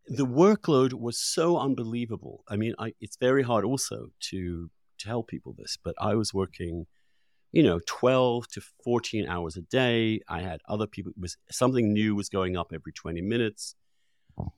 the 0.07 0.27
workload 0.27 0.93
was 0.93 1.19
so 1.21 1.57
unbelievable. 1.59 2.43
I 2.49 2.57
mean, 2.57 2.75
I, 2.79 2.95
it's 3.01 3.17
very 3.17 3.43
hard 3.43 3.65
also 3.65 4.09
to 4.31 4.71
tell 4.99 5.23
people 5.23 5.55
this, 5.57 5.79
but 5.83 5.95
I 6.01 6.15
was 6.15 6.35
working, 6.35 6.87
you 7.53 7.63
know, 7.63 7.81
12 7.87 8.49
to 8.49 8.61
14 8.85 9.29
hours 9.29 9.57
a 9.57 9.63
day. 9.63 10.21
I 10.29 10.41
had 10.41 10.61
other 10.69 10.87
people, 10.87 11.11
it 11.11 11.21
was 11.21 11.37
something 11.51 11.93
new 11.93 12.15
was 12.15 12.29
going 12.29 12.57
up 12.57 12.73
every 12.73 12.93
20 12.93 13.21
minutes. 13.23 13.75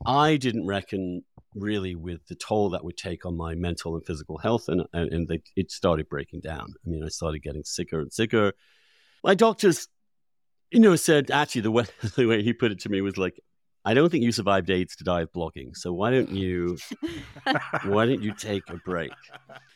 I 0.06 0.36
didn't 0.36 0.66
reckon 0.66 1.24
really 1.54 1.94
with 1.94 2.26
the 2.26 2.34
toll 2.34 2.70
that 2.70 2.84
would 2.84 2.96
take 2.96 3.24
on 3.26 3.36
my 3.36 3.54
mental 3.54 3.94
and 3.94 4.04
physical 4.04 4.38
health, 4.38 4.68
and 4.68 4.82
and, 4.92 5.12
and 5.12 5.28
they, 5.28 5.42
it 5.56 5.70
started 5.70 6.08
breaking 6.08 6.40
down. 6.40 6.74
I 6.86 6.88
mean, 6.88 7.02
I 7.04 7.08
started 7.08 7.42
getting 7.42 7.64
sicker 7.64 8.00
and 8.00 8.12
sicker. 8.12 8.52
My 9.24 9.34
doctors, 9.34 9.88
you 10.70 10.80
know, 10.80 10.96
said 10.96 11.30
actually 11.30 11.62
the 11.62 11.70
way 11.70 11.84
the 12.16 12.26
way 12.26 12.42
he 12.42 12.52
put 12.52 12.72
it 12.72 12.80
to 12.80 12.88
me 12.88 13.00
was 13.00 13.18
like, 13.18 13.40
I 13.84 13.94
don't 13.94 14.10
think 14.10 14.22
you 14.24 14.32
survived 14.32 14.70
AIDS 14.70 14.96
to 14.96 15.04
die 15.04 15.22
of 15.22 15.32
blogging, 15.32 15.76
so 15.76 15.92
why 15.92 16.10
don't 16.10 16.30
you 16.30 16.78
why 17.84 18.06
don't 18.06 18.22
you 18.22 18.32
take 18.32 18.68
a 18.70 18.76
break? 18.76 19.12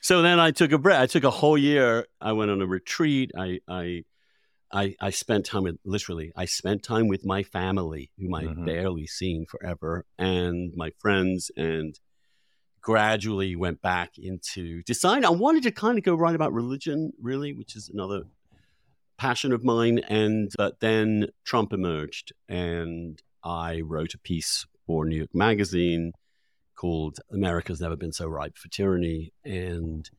So 0.01 0.23
then 0.23 0.39
I 0.39 0.53
took 0.53 0.71
a 0.73 0.79
break. 0.79 0.97
I 0.99 1.07
took 1.07 1.25
a 1.25 1.31
whole 1.31 1.59
year. 1.59 2.07
I 2.21 2.33
went 2.33 2.51
on 2.51 2.61
a 2.63 2.67
retreat. 2.67 3.33
I 3.37 3.61
I 3.69 4.05
I, 4.73 4.95
I 5.01 5.11
spent 5.11 5.47
time 5.47 5.63
with 5.63 5.79
literally. 5.85 6.33
I 6.37 6.45
spent 6.45 6.83
time 6.83 7.07
with 7.09 7.25
my 7.25 7.43
family, 7.45 8.11
whom 8.19 8.35
I 8.35 8.45
Mhm. 8.45 8.67
barely 8.67 9.07
seen 9.07 9.47
forever, 9.47 10.05
and 10.19 10.73
my 10.77 10.91
friends, 10.99 11.51
and 11.57 11.99
gradually 12.81 13.57
went 13.57 13.83
back 13.83 14.13
into 14.19 14.83
decide. 14.85 15.25
I 15.25 15.31
wanted 15.31 15.65
to 15.65 15.73
kind 15.73 15.99
of 15.99 16.05
go 16.05 16.15
write 16.15 16.35
about 16.37 16.53
religion, 16.53 17.13
really, 17.21 17.53
which 17.53 17.75
is 17.75 17.89
another 17.89 18.25
passion 19.19 19.53
of 19.53 19.65
mine. 19.65 19.99
And 20.09 20.53
but 20.57 20.79
then 20.81 21.29
Trump 21.45 21.73
emerged, 21.73 22.33
and 22.49 23.21
I 23.47 23.81
wrote 23.81 24.15
a 24.15 24.19
piece 24.19 24.67
for 24.87 25.05
New 25.07 25.17
York 25.17 25.35
Magazine 25.35 26.13
called 26.75 27.19
America's 27.33 27.81
Never 27.81 27.95
Been 27.95 28.13
So 28.13 28.27
Ripe 28.27 28.59
for 28.59 28.69
Tyranny. 28.69 29.33
And 29.45 30.11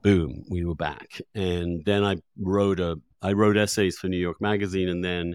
boom, 0.00 0.44
we 0.48 0.64
were 0.64 0.76
back. 0.76 1.20
And 1.34 1.84
then 1.84 2.04
I 2.04 2.18
wrote 2.38 2.78
a 2.78 3.00
I 3.20 3.32
wrote 3.32 3.56
essays 3.56 3.98
for 3.98 4.06
New 4.06 4.16
York 4.16 4.40
Magazine, 4.40 4.88
and 4.88 5.04
then 5.04 5.34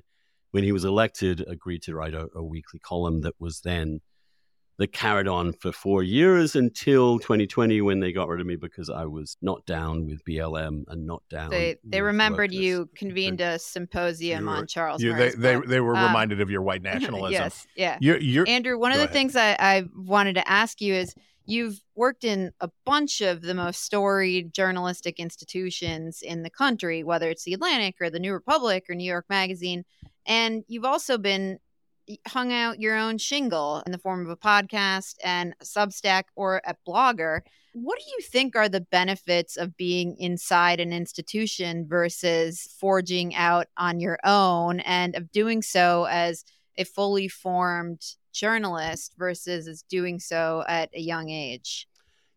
when 0.51 0.63
he 0.63 0.71
was 0.71 0.85
elected, 0.85 1.43
agreed 1.45 1.81
to 1.83 1.93
write 1.93 2.13
a, 2.13 2.29
a 2.33 2.41
weekly 2.41 2.79
column 2.79 3.21
that 3.21 3.33
was 3.39 3.59
then 3.59 3.99
that 4.77 4.91
carried 4.91 5.27
on 5.27 5.53
for 5.53 5.71
four 5.71 6.01
years 6.03 6.55
until 6.55 7.19
2020 7.19 7.81
when 7.81 7.99
they 7.99 8.11
got 8.11 8.27
rid 8.27 8.41
of 8.41 8.47
me 8.47 8.55
because 8.55 8.89
I 8.89 9.05
was 9.05 9.37
not 9.41 9.63
down 9.67 10.07
with 10.07 10.25
BLM 10.25 10.83
and 10.87 11.05
not 11.05 11.21
down. 11.29 11.51
They 11.51 11.77
they 11.83 12.01
with 12.01 12.07
remembered 12.07 12.49
wokeness. 12.51 12.53
you 12.61 12.89
convened 12.95 13.39
a 13.41 13.59
symposium 13.59 14.45
You 14.45 14.49
were- 14.49 14.55
on 14.57 14.67
Charles. 14.67 15.01
You, 15.03 15.11
they, 15.13 15.17
Murray's 15.17 15.35
they, 15.35 15.55
book. 15.55 15.65
they 15.67 15.79
were 15.79 15.95
Um, 15.95 16.05
reminded 16.07 16.41
of 16.41 16.49
your 16.49 16.63
white 16.63 16.81
nationalism. 16.93 17.31
yes, 17.31 17.67
yeah. 17.75 17.97
You're, 18.01 18.17
you're, 18.19 18.47
Andrew, 18.47 18.77
one 18.79 18.91
of 18.91 18.97
the 18.97 19.03
ahead. 19.03 19.13
things 19.13 19.35
I, 19.35 19.55
I 19.59 19.83
wanted 19.95 20.33
to 20.35 20.49
ask 20.49 20.81
you 20.81 20.95
is 20.95 21.13
you've 21.45 21.79
worked 21.95 22.23
in 22.23 22.51
a 22.61 22.69
bunch 22.85 23.21
of 23.21 23.41
the 23.41 23.53
most 23.53 23.83
storied 23.83 24.53
journalistic 24.53 25.19
institutions 25.19 26.21
in 26.21 26.41
the 26.41 26.49
country, 26.49 27.03
whether 27.03 27.29
it's 27.29 27.43
the 27.43 27.53
Atlantic 27.53 27.95
or 28.01 28.09
the 28.09 28.19
New 28.19 28.33
Republic 28.33 28.85
or 28.89 28.95
New 28.95 29.03
York 29.09 29.25
Magazine. 29.29 29.83
And 30.25 30.63
you've 30.67 30.85
also 30.85 31.17
been 31.17 31.59
hung 32.27 32.51
out 32.51 32.79
your 32.79 32.95
own 32.97 33.17
shingle 33.17 33.83
in 33.85 33.91
the 33.91 33.97
form 33.97 34.21
of 34.21 34.29
a 34.29 34.37
podcast 34.37 35.15
and 35.23 35.55
a 35.61 35.65
Substack 35.65 36.23
or 36.35 36.61
a 36.65 36.75
blogger. 36.87 37.41
What 37.73 37.97
do 37.97 38.05
you 38.11 38.21
think 38.21 38.55
are 38.55 38.69
the 38.69 38.81
benefits 38.81 39.57
of 39.57 39.77
being 39.77 40.15
inside 40.17 40.79
an 40.79 40.93
institution 40.93 41.87
versus 41.87 42.67
forging 42.79 43.33
out 43.35 43.67
on 43.77 43.99
your 43.99 44.19
own 44.23 44.79
and 44.81 45.15
of 45.15 45.31
doing 45.31 45.61
so 45.61 46.05
as 46.09 46.45
a 46.77 46.83
fully 46.83 47.27
formed 47.27 48.01
journalist 48.31 49.13
versus 49.17 49.67
as 49.67 49.83
doing 49.83 50.19
so 50.19 50.63
at 50.67 50.89
a 50.93 50.99
young 50.99 51.29
age? 51.29 51.87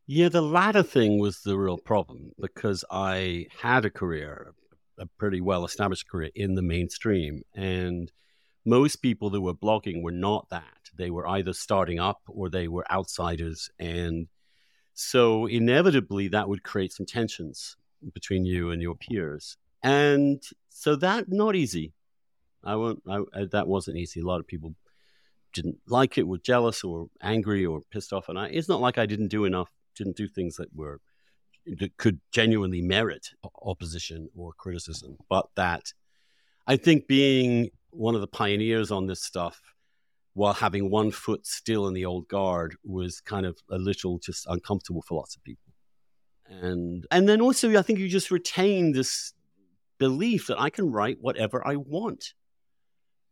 Yeah, 0.07 0.29
the 0.29 0.43
latter 0.43 0.85
thing 0.85 1.19
was 1.19 1.41
the 1.41 1.59
real 1.59 1.79
problem 1.79 2.31
because 2.41 2.85
I 2.91 3.47
had 3.61 3.85
a 3.85 3.91
career, 3.91 4.55
a 4.99 5.07
pretty 5.19 5.41
well 5.41 5.65
established 5.65 6.09
career 6.09 6.31
in 6.35 6.55
the 6.55 6.63
mainstream. 6.63 7.43
And 7.55 8.11
most 8.67 8.97
people 8.97 9.31
that 9.31 9.41
were 9.41 9.55
blogging 9.55 10.03
were 10.03 10.11
not 10.11 10.49
that. 10.51 10.91
They 10.95 11.11
were 11.11 11.27
either 11.27 11.53
starting 11.53 12.01
up 12.01 12.21
or 12.27 12.51
they 12.51 12.69
were 12.69 12.85
outsiders. 12.91 13.71
And 13.79 14.27
so 14.93 15.47
inevitably 15.47 16.29
that 16.29 16.49
would 16.49 16.65
create 16.65 16.93
some 16.93 17.07
tensions 17.07 17.77
between 18.13 18.45
you 18.45 18.71
and 18.71 18.83
your 18.83 18.97
peers. 18.97 19.57
And 19.83 20.43
so 20.69 20.97
that 20.97 21.27
not 21.29 21.55
easy. 21.55 21.93
I 22.65 22.75
won't 22.75 23.03
I, 23.09 23.45
that 23.53 23.69
wasn't 23.69 23.99
easy. 23.99 24.21
A 24.21 24.27
lot 24.27 24.41
of 24.41 24.47
people 24.47 24.75
didn't 25.53 25.79
like 25.87 26.19
it, 26.19 26.27
were 26.27 26.39
jealous 26.39 26.83
or 26.83 27.07
angry 27.23 27.65
or 27.65 27.81
pissed 27.91 28.13
off. 28.13 28.29
And 28.29 28.39
I, 28.39 28.47
it's 28.49 28.69
not 28.69 28.81
like 28.81 28.99
I 28.99 29.07
didn't 29.07 29.29
do 29.29 29.45
enough, 29.45 29.71
didn't 29.95 30.17
do 30.17 30.27
things 30.27 30.57
that 30.57 30.75
were 30.75 31.01
that 31.67 31.97
could 31.97 32.21
genuinely 32.33 32.81
merit 32.81 33.29
opposition 33.63 34.29
or 34.37 34.53
criticism. 34.53 35.19
But 35.29 35.47
that 35.55 35.93
I 36.67 36.77
think 36.77 37.07
being 37.07 37.71
one 37.91 38.15
of 38.15 38.21
the 38.21 38.27
pioneers 38.27 38.91
on 38.91 39.07
this 39.07 39.23
stuff 39.23 39.61
while 40.35 40.53
having 40.53 40.91
one 40.91 41.11
foot 41.11 41.47
still 41.47 41.87
in 41.87 41.95
the 41.95 42.05
old 42.05 42.29
guard 42.29 42.77
was 42.85 43.21
kind 43.21 43.47
of 43.47 43.57
a 43.71 43.79
little 43.79 44.19
just 44.19 44.47
uncomfortable 44.49 45.03
for 45.03 45.17
lots 45.17 45.35
of 45.35 45.43
people. 45.45 45.73
And 46.49 47.07
and 47.11 47.29
then 47.29 47.41
also 47.41 47.77
I 47.77 47.83
think 47.83 47.99
you 47.99 48.09
just 48.09 48.31
retain 48.31 48.93
this 48.93 49.33
belief 49.99 50.47
that 50.49 50.61
I 50.61 50.71
can 50.71 50.93
write 50.93 51.19
whatever 51.21 51.67
I 51.67 51.77
want. 51.77 52.35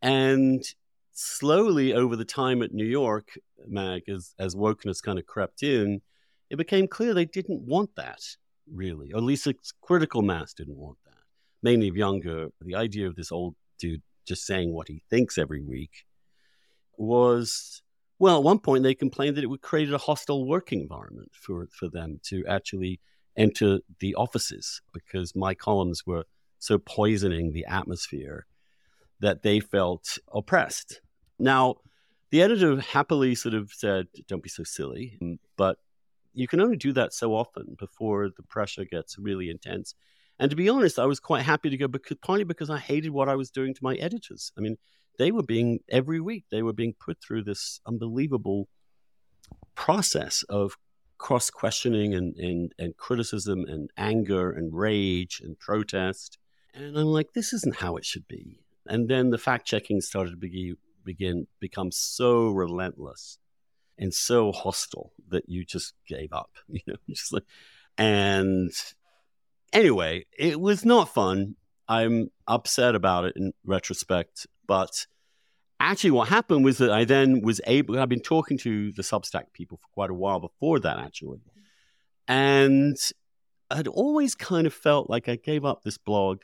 And 0.00 0.64
slowly 1.12 1.94
over 1.94 2.16
the 2.16 2.24
time 2.24 2.62
at 2.62 2.72
New 2.72 2.86
York, 2.86 3.38
Mag, 3.66 4.02
as, 4.08 4.34
as 4.38 4.54
wokeness 4.54 5.02
kind 5.02 5.18
of 5.18 5.26
crept 5.26 5.62
in, 5.62 6.00
it 6.50 6.56
became 6.56 6.88
clear 6.88 7.14
they 7.14 7.24
didn't 7.24 7.60
want 7.62 7.94
that, 7.96 8.20
really. 8.70 9.12
Or 9.12 9.18
at 9.18 9.22
least 9.24 9.46
a 9.46 9.54
critical 9.80 10.22
mass 10.22 10.52
didn't 10.52 10.76
want 10.76 10.98
that. 11.04 11.14
Mainly 11.62 11.88
of 11.88 11.96
younger, 11.96 12.48
the 12.60 12.74
idea 12.74 13.06
of 13.06 13.16
this 13.16 13.32
old 13.32 13.54
dude 13.78 14.02
just 14.24 14.46
saying 14.46 14.72
what 14.72 14.88
he 14.88 15.02
thinks 15.10 15.38
every 15.38 15.62
week 15.62 16.04
was 16.96 17.82
well, 18.18 18.38
at 18.38 18.44
one 18.44 18.60
point 18.60 18.84
they 18.84 18.94
complained 18.94 19.36
that 19.36 19.44
it 19.44 19.48
would 19.48 19.60
create 19.60 19.92
a 19.92 19.98
hostile 19.98 20.46
working 20.46 20.80
environment 20.80 21.32
for, 21.34 21.68
for 21.72 21.88
them 21.88 22.20
to 22.24 22.44
actually 22.46 23.00
enter 23.36 23.80
the 23.98 24.14
offices 24.14 24.80
because 24.92 25.34
my 25.34 25.54
columns 25.54 26.06
were 26.06 26.24
so 26.58 26.78
poisoning 26.78 27.52
the 27.52 27.66
atmosphere 27.66 28.46
that 29.20 29.42
they 29.42 29.60
felt 29.60 30.18
oppressed. 30.32 31.00
Now, 31.38 31.76
the 32.30 32.42
editor 32.42 32.80
happily 32.80 33.34
sort 33.34 33.54
of 33.54 33.72
said, 33.72 34.06
Don't 34.28 34.42
be 34.42 34.48
so 34.48 34.64
silly. 34.64 35.18
But 35.56 35.78
you 36.32 36.48
can 36.48 36.60
only 36.60 36.76
do 36.76 36.92
that 36.92 37.12
so 37.12 37.34
often 37.34 37.76
before 37.78 38.30
the 38.36 38.42
pressure 38.42 38.84
gets 38.84 39.18
really 39.18 39.50
intense. 39.50 39.94
And 40.38 40.50
to 40.50 40.56
be 40.56 40.68
honest, 40.68 40.98
I 40.98 41.06
was 41.06 41.20
quite 41.20 41.42
happy 41.42 41.70
to 41.70 41.76
go 41.76 41.88
because 41.88 42.16
partly 42.22 42.44
because 42.44 42.70
I 42.70 42.78
hated 42.78 43.10
what 43.10 43.28
I 43.28 43.36
was 43.36 43.50
doing 43.50 43.74
to 43.74 43.80
my 43.82 43.94
editors. 43.94 44.52
I 44.58 44.60
mean, 44.60 44.76
they 45.18 45.30
were 45.30 45.42
being 45.42 45.80
every 45.88 46.20
week 46.20 46.44
they 46.50 46.62
were 46.62 46.72
being 46.72 46.94
put 46.98 47.18
through 47.22 47.44
this 47.44 47.80
unbelievable 47.86 48.68
process 49.74 50.42
of 50.48 50.76
cross 51.18 51.50
questioning 51.50 52.14
and, 52.14 52.36
and, 52.36 52.72
and 52.78 52.96
criticism 52.96 53.64
and 53.68 53.90
anger 53.96 54.50
and 54.50 54.74
rage 54.74 55.40
and 55.42 55.58
protest. 55.58 56.38
And 56.74 56.98
I'm 56.98 57.06
like, 57.06 57.32
this 57.32 57.52
isn't 57.52 57.76
how 57.76 57.96
it 57.96 58.04
should 58.04 58.26
be. 58.26 58.60
And 58.86 59.08
then 59.08 59.30
the 59.30 59.38
fact 59.38 59.66
checking 59.66 60.00
started 60.00 60.32
to 60.32 60.36
begin, 60.36 60.76
begin 61.04 61.46
become 61.60 61.92
so 61.92 62.48
relentless 62.50 63.38
and 63.96 64.12
so 64.12 64.52
hostile 64.52 65.12
that 65.28 65.48
you 65.48 65.64
just 65.64 65.94
gave 66.08 66.32
up. 66.32 66.50
You 66.68 66.80
know, 66.86 66.96
just 67.08 67.32
like, 67.32 67.44
and 67.96 68.72
anyway, 69.74 70.24
it 70.38 70.58
was 70.58 70.84
not 70.84 71.12
fun. 71.12 71.56
I'm 71.88 72.30
upset 72.46 72.94
about 72.94 73.26
it 73.26 73.34
in 73.36 73.52
retrospect, 73.66 74.46
but 74.66 75.06
actually, 75.80 76.12
what 76.12 76.28
happened 76.28 76.64
was 76.64 76.78
that 76.78 76.90
I 76.90 77.04
then 77.04 77.42
was 77.42 77.60
able. 77.66 77.98
I've 77.98 78.08
been 78.08 78.20
talking 78.20 78.56
to 78.58 78.92
the 78.92 79.02
Substack 79.02 79.52
people 79.52 79.76
for 79.76 79.88
quite 79.92 80.10
a 80.10 80.14
while 80.14 80.40
before 80.40 80.80
that, 80.80 80.98
actually, 80.98 81.40
and 82.26 82.96
I'd 83.70 83.88
always 83.88 84.34
kind 84.34 84.66
of 84.66 84.72
felt 84.72 85.10
like 85.10 85.28
I 85.28 85.36
gave 85.36 85.64
up 85.66 85.82
this 85.82 85.98
blog, 85.98 86.40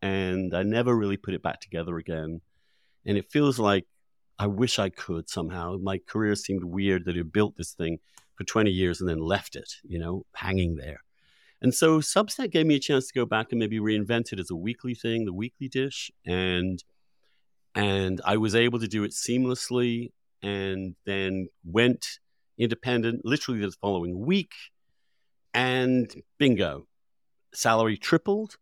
and 0.00 0.54
I 0.54 0.62
never 0.62 0.96
really 0.96 1.18
put 1.18 1.34
it 1.34 1.42
back 1.42 1.60
together 1.60 1.98
again. 1.98 2.40
And 3.04 3.18
it 3.18 3.30
feels 3.30 3.58
like 3.58 3.86
I 4.38 4.46
wish 4.46 4.78
I 4.78 4.88
could 4.88 5.28
somehow. 5.28 5.76
My 5.82 5.98
career 5.98 6.34
seemed 6.34 6.64
weird 6.64 7.04
that 7.04 7.16
I 7.16 7.22
built 7.22 7.56
this 7.56 7.72
thing 7.72 7.98
for 8.36 8.44
20 8.44 8.70
years 8.70 9.00
and 9.00 9.08
then 9.08 9.18
left 9.18 9.56
it, 9.56 9.70
you 9.82 9.98
know, 9.98 10.24
hanging 10.34 10.76
there. 10.76 11.00
And 11.62 11.72
so 11.72 12.00
Substack 12.00 12.50
gave 12.50 12.66
me 12.66 12.74
a 12.74 12.80
chance 12.80 13.06
to 13.06 13.14
go 13.14 13.24
back 13.24 13.52
and 13.52 13.58
maybe 13.58 13.78
reinvent 13.78 14.32
it 14.32 14.40
as 14.40 14.50
a 14.50 14.56
weekly 14.56 14.94
thing, 14.94 15.24
the 15.24 15.32
weekly 15.32 15.68
dish, 15.68 16.10
and 16.26 16.82
and 17.74 18.20
I 18.24 18.36
was 18.36 18.54
able 18.54 18.80
to 18.80 18.88
do 18.88 19.04
it 19.04 19.12
seamlessly 19.12 20.10
and 20.42 20.96
then 21.06 21.48
went 21.64 22.18
independent 22.58 23.24
literally 23.24 23.60
the 23.60 23.70
following 23.80 24.26
week 24.26 24.52
and 25.54 26.14
bingo 26.38 26.86
salary 27.54 27.96
tripled 27.96 28.56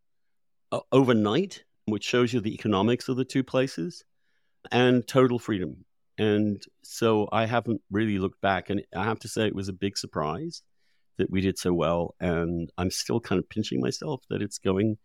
uh, 0.70 0.78
overnight 0.92 1.64
which 1.86 2.05
shows 2.05 2.32
you 2.32 2.40
the 2.40 2.55
economics 2.55 3.09
of 3.09 3.16
the 3.16 3.24
two 3.24 3.42
places 3.42 4.05
and 4.70 5.07
total 5.07 5.38
freedom. 5.38 5.84
And 6.18 6.62
so 6.82 7.28
I 7.32 7.46
haven't 7.46 7.80
really 7.90 8.18
looked 8.18 8.40
back 8.40 8.70
and 8.70 8.82
I 8.94 9.05
have 9.05 9.18
to 9.20 9.28
say 9.28 9.46
it 9.46 9.55
was 9.55 9.68
a 9.68 9.72
big 9.72 9.96
surprise 9.96 10.62
that 11.19 11.31
we 11.31 11.41
did 11.41 11.59
so 11.59 11.73
well 11.73 12.15
and 12.21 12.71
I'm 12.79 12.91
still 12.91 13.21
kind 13.21 13.39
of 13.39 13.49
pinching 13.49 13.81
myself 13.81 14.23
that 14.31 14.43
it's 14.43 14.59
going 14.59 14.99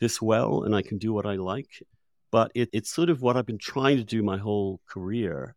this 0.00 0.22
well 0.22 0.62
and 0.62 0.74
I 0.74 0.82
can 0.82 0.98
do 0.98 1.12
what 1.12 1.26
I 1.26 1.34
like 1.34 1.82
but 2.30 2.52
it, 2.54 2.68
it's 2.72 2.90
sort 2.90 3.10
of 3.10 3.22
what 3.22 3.36
I've 3.36 3.46
been 3.46 3.58
trying 3.58 3.96
to 3.96 4.04
do 4.04 4.22
my 4.22 4.36
whole 4.36 4.80
career. 4.86 5.56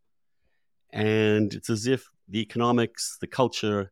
And 0.91 1.53
it's 1.53 1.69
as 1.69 1.87
if 1.87 2.09
the 2.27 2.41
economics, 2.41 3.17
the 3.19 3.27
culture, 3.27 3.91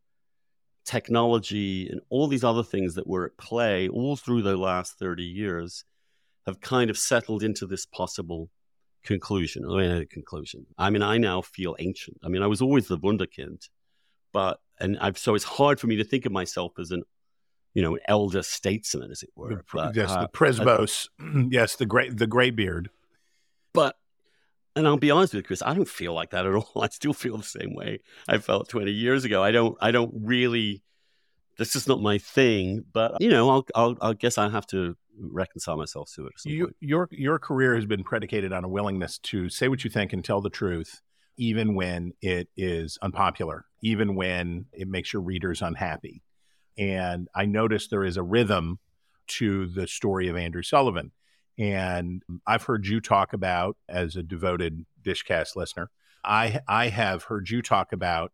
technology, 0.86 1.90
and 1.90 2.02
all 2.10 2.28
these 2.28 2.44
other 2.44 2.64
things 2.64 2.96
that 2.96 3.08
were 3.08 3.26
at 3.26 3.38
play 3.38 3.90
all 3.90 4.16
through 4.16 4.42
the 4.42 4.58
last 4.58 4.98
30 4.98 5.24
years 5.24 5.84
have 6.46 6.62
kind 6.62 6.90
of 6.90 6.98
settled 6.98 7.44
into 7.44 7.66
this 7.68 7.86
possible 7.86 8.50
conclusion. 9.04 9.66
I 9.70 9.78
mean, 9.78 10.08
conclusion. 10.10 10.66
I 10.78 10.90
mean, 10.90 11.02
I 11.02 11.18
now 11.18 11.42
feel 11.42 11.76
ancient. 11.80 12.18
I 12.24 12.30
mean, 12.30 12.42
I 12.42 12.48
was 12.48 12.62
always 12.62 12.88
the 12.88 12.98
Wunderkind, 12.98 13.68
but, 14.34 14.60
and 14.80 14.98
I've, 15.00 15.18
so 15.18 15.36
it's 15.36 15.46
hard 15.46 15.80
for 15.80 15.88
me 15.88 15.98
to 15.98 16.04
think 16.04 16.26
of 16.26 16.32
myself 16.32 16.74
as 16.80 16.92
an 16.92 17.04
you 17.74 17.82
know, 17.84 17.96
an 17.96 18.02
elder 18.08 18.42
statesman, 18.42 19.12
as 19.12 19.24
it 19.24 19.30
were. 19.36 19.56
The, 19.56 19.64
But, 19.72 19.96
yes, 19.96 20.10
uh, 20.10 20.22
the 20.22 20.28
presbos. 20.28 21.08
yes, 21.52 21.76
the 21.76 21.86
gray 21.86 22.10
the 22.10 22.28
gray 22.28 22.50
beard. 22.50 22.90
But, 23.74 23.96
and 24.76 24.88
I'll 24.88 24.98
be 24.98 25.12
honest 25.12 25.34
with 25.34 25.44
you, 25.44 25.48
Chris, 25.48 25.62
I 25.62 25.74
don't 25.74 25.88
feel 25.88 26.14
like 26.14 26.32
that 26.32 26.46
at 26.46 26.54
all. 26.56 26.82
I 26.82 26.90
still 26.90 27.14
feel 27.14 27.38
the 27.38 27.44
same 27.44 27.76
way 27.76 28.00
I 28.28 28.40
felt 28.40 28.70
20 28.70 28.92
years 28.92 29.26
ago. 29.26 29.44
I 29.44 29.52
don't, 29.52 29.78
I 29.80 29.92
don't 29.92 30.12
really, 30.16 30.82
that's 31.58 31.74
just 31.74 31.88
not 31.88 32.02
my 32.02 32.18
thing. 32.18 32.86
But, 32.92 33.22
you 33.22 33.30
know, 33.30 33.50
I'll, 33.50 33.66
I'll, 33.76 33.98
I 34.02 34.14
guess 34.14 34.38
I 34.38 34.50
have 34.50 34.66
to 34.68 34.98
reconcile 35.22 35.78
myself 35.78 36.12
to 36.16 36.28
it. 36.28 36.34
You, 36.46 36.72
your 36.80 37.10
your 37.12 37.40
career 37.40 37.76
has 37.76 37.86
been 37.86 38.04
predicated 38.04 38.54
on 38.54 38.64
a 38.64 38.70
willingness 38.70 39.18
to 39.20 39.50
say 39.50 39.68
what 39.68 39.84
you 39.84 39.90
think 39.90 40.14
and 40.14 40.24
tell 40.24 40.42
the 40.42 40.50
truth, 40.50 41.02
even 41.40 41.74
when 41.74 42.12
it 42.22 42.50
is 42.58 43.00
unpopular, 43.02 43.66
even 43.82 44.14
when 44.14 44.66
it 44.74 44.90
makes 44.90 45.14
your 45.14 45.22
readers 45.22 45.62
unhappy. 45.62 46.22
And 46.78 47.30
I 47.34 47.46
noticed 47.46 47.90
there 47.90 48.04
is 48.04 48.18
a 48.18 48.24
rhythm 48.24 48.78
to 49.28 49.68
the 49.68 49.88
story 49.88 50.28
of 50.28 50.36
Andrew 50.36 50.62
Sullivan. 50.62 51.12
And 51.58 52.24
I've 52.46 52.64
heard 52.64 52.86
you 52.88 53.00
talk 53.00 53.32
about, 53.32 53.78
as 53.88 54.18
a 54.18 54.24
devoted 54.24 54.86
Dishcast 55.02 55.56
listener, 55.56 55.90
I, 56.26 56.60
I 56.68 56.90
have 56.90 57.24
heard 57.24 57.50
you 57.50 57.62
talk 57.62 57.94
about. 57.94 58.34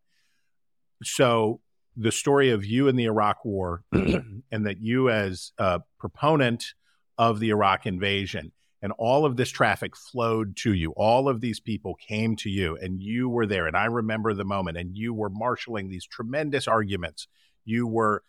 So 1.03 1.61
the 1.95 2.11
story 2.11 2.49
of 2.49 2.65
you 2.65 2.87
in 2.87 2.95
the 2.95 3.05
Iraq 3.05 3.45
War, 3.45 3.83
and 3.91 4.65
that 4.65 4.81
you, 4.81 5.11
as 5.11 5.51
a 5.59 5.81
proponent 5.99 6.73
of 7.19 7.39
the 7.39 7.49
Iraq 7.49 7.85
invasion, 7.85 8.51
and 8.85 8.93
all 8.99 9.25
of 9.25 9.35
this 9.35 9.49
traffic 9.49 9.97
flowed 9.97 10.55
to 10.55 10.71
you. 10.71 10.91
All 10.91 11.27
of 11.27 11.41
these 11.41 11.59
people 11.59 11.95
came 11.95 12.35
to 12.35 12.51
you, 12.51 12.77
and 12.79 13.01
you 13.01 13.27
were 13.27 13.47
there. 13.47 13.65
And 13.65 13.75
I 13.75 13.85
remember 13.85 14.31
the 14.35 14.45
moment, 14.45 14.77
and 14.77 14.95
you 14.95 15.11
were 15.11 15.31
marshaling 15.31 15.89
these 15.89 16.05
tremendous 16.05 16.67
arguments. 16.67 17.27
You 17.63 17.87
were, 17.87 18.21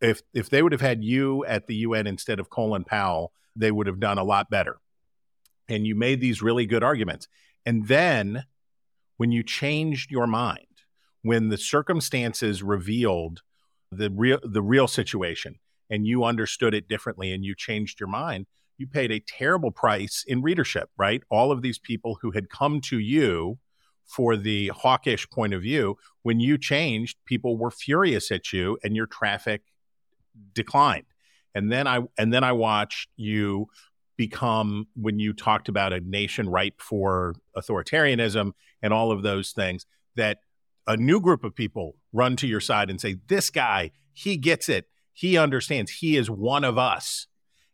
if 0.00 0.22
if 0.32 0.50
they 0.50 0.62
would 0.62 0.70
have 0.70 0.80
had 0.80 1.02
you 1.02 1.44
at 1.46 1.66
the 1.66 1.74
UN 1.78 2.06
instead 2.06 2.38
of 2.38 2.48
Colin 2.48 2.84
Powell, 2.84 3.32
they 3.56 3.72
would 3.72 3.88
have 3.88 3.98
done 3.98 4.18
a 4.18 4.22
lot 4.22 4.50
better. 4.50 4.76
And 5.68 5.84
you 5.84 5.96
made 5.96 6.20
these 6.20 6.40
really 6.40 6.66
good 6.66 6.84
arguments. 6.84 7.26
And 7.66 7.88
then, 7.88 8.44
when 9.16 9.32
you 9.32 9.42
changed 9.42 10.12
your 10.12 10.28
mind, 10.28 10.84
when 11.22 11.48
the 11.48 11.58
circumstances 11.58 12.62
revealed 12.62 13.42
the 13.90 14.10
real 14.10 14.38
the 14.44 14.62
real 14.62 14.86
situation, 14.86 15.58
and 15.90 16.06
you 16.06 16.22
understood 16.22 16.72
it 16.72 16.86
differently, 16.86 17.32
and 17.32 17.44
you 17.44 17.56
changed 17.56 17.98
your 17.98 18.08
mind 18.08 18.46
you 18.78 18.86
paid 18.86 19.10
a 19.10 19.20
terrible 19.20 19.70
price 19.70 20.24
in 20.26 20.42
readership, 20.42 20.90
right? 20.96 21.22
All 21.30 21.50
of 21.52 21.62
these 21.62 21.78
people 21.78 22.18
who 22.20 22.32
had 22.32 22.50
come 22.50 22.80
to 22.82 22.98
you 22.98 23.58
for 24.04 24.36
the 24.36 24.68
hawkish 24.68 25.28
point 25.30 25.54
of 25.54 25.62
view, 25.62 25.96
when 26.22 26.40
you 26.40 26.58
changed, 26.58 27.18
people 27.24 27.56
were 27.56 27.70
furious 27.70 28.30
at 28.30 28.52
you 28.52 28.78
and 28.84 28.94
your 28.94 29.06
traffic 29.06 29.62
declined. 30.52 31.06
And 31.54 31.72
then 31.72 31.86
I 31.86 32.00
and 32.18 32.32
then 32.32 32.44
I 32.44 32.52
watched 32.52 33.08
you 33.16 33.68
become 34.16 34.86
when 34.94 35.18
you 35.18 35.32
talked 35.32 35.68
about 35.68 35.92
a 35.92 36.00
nation 36.00 36.48
ripe 36.48 36.80
for 36.80 37.34
authoritarianism 37.56 38.52
and 38.82 38.92
all 38.92 39.12
of 39.12 39.22
those 39.22 39.52
things 39.52 39.86
that 40.16 40.38
a 40.86 40.96
new 40.96 41.20
group 41.20 41.44
of 41.44 41.54
people 41.54 41.96
run 42.12 42.36
to 42.36 42.46
your 42.46 42.60
side 42.60 42.88
and 42.90 43.00
say 43.00 43.16
this 43.28 43.50
guy 43.50 43.90
he 44.12 44.36
gets 44.36 44.68
it 44.68 44.86
he 45.12 45.36
understands 45.36 45.90
he 45.90 46.16
is 46.16 46.30
one 46.30 46.64
of 46.64 46.78
us 46.78 47.26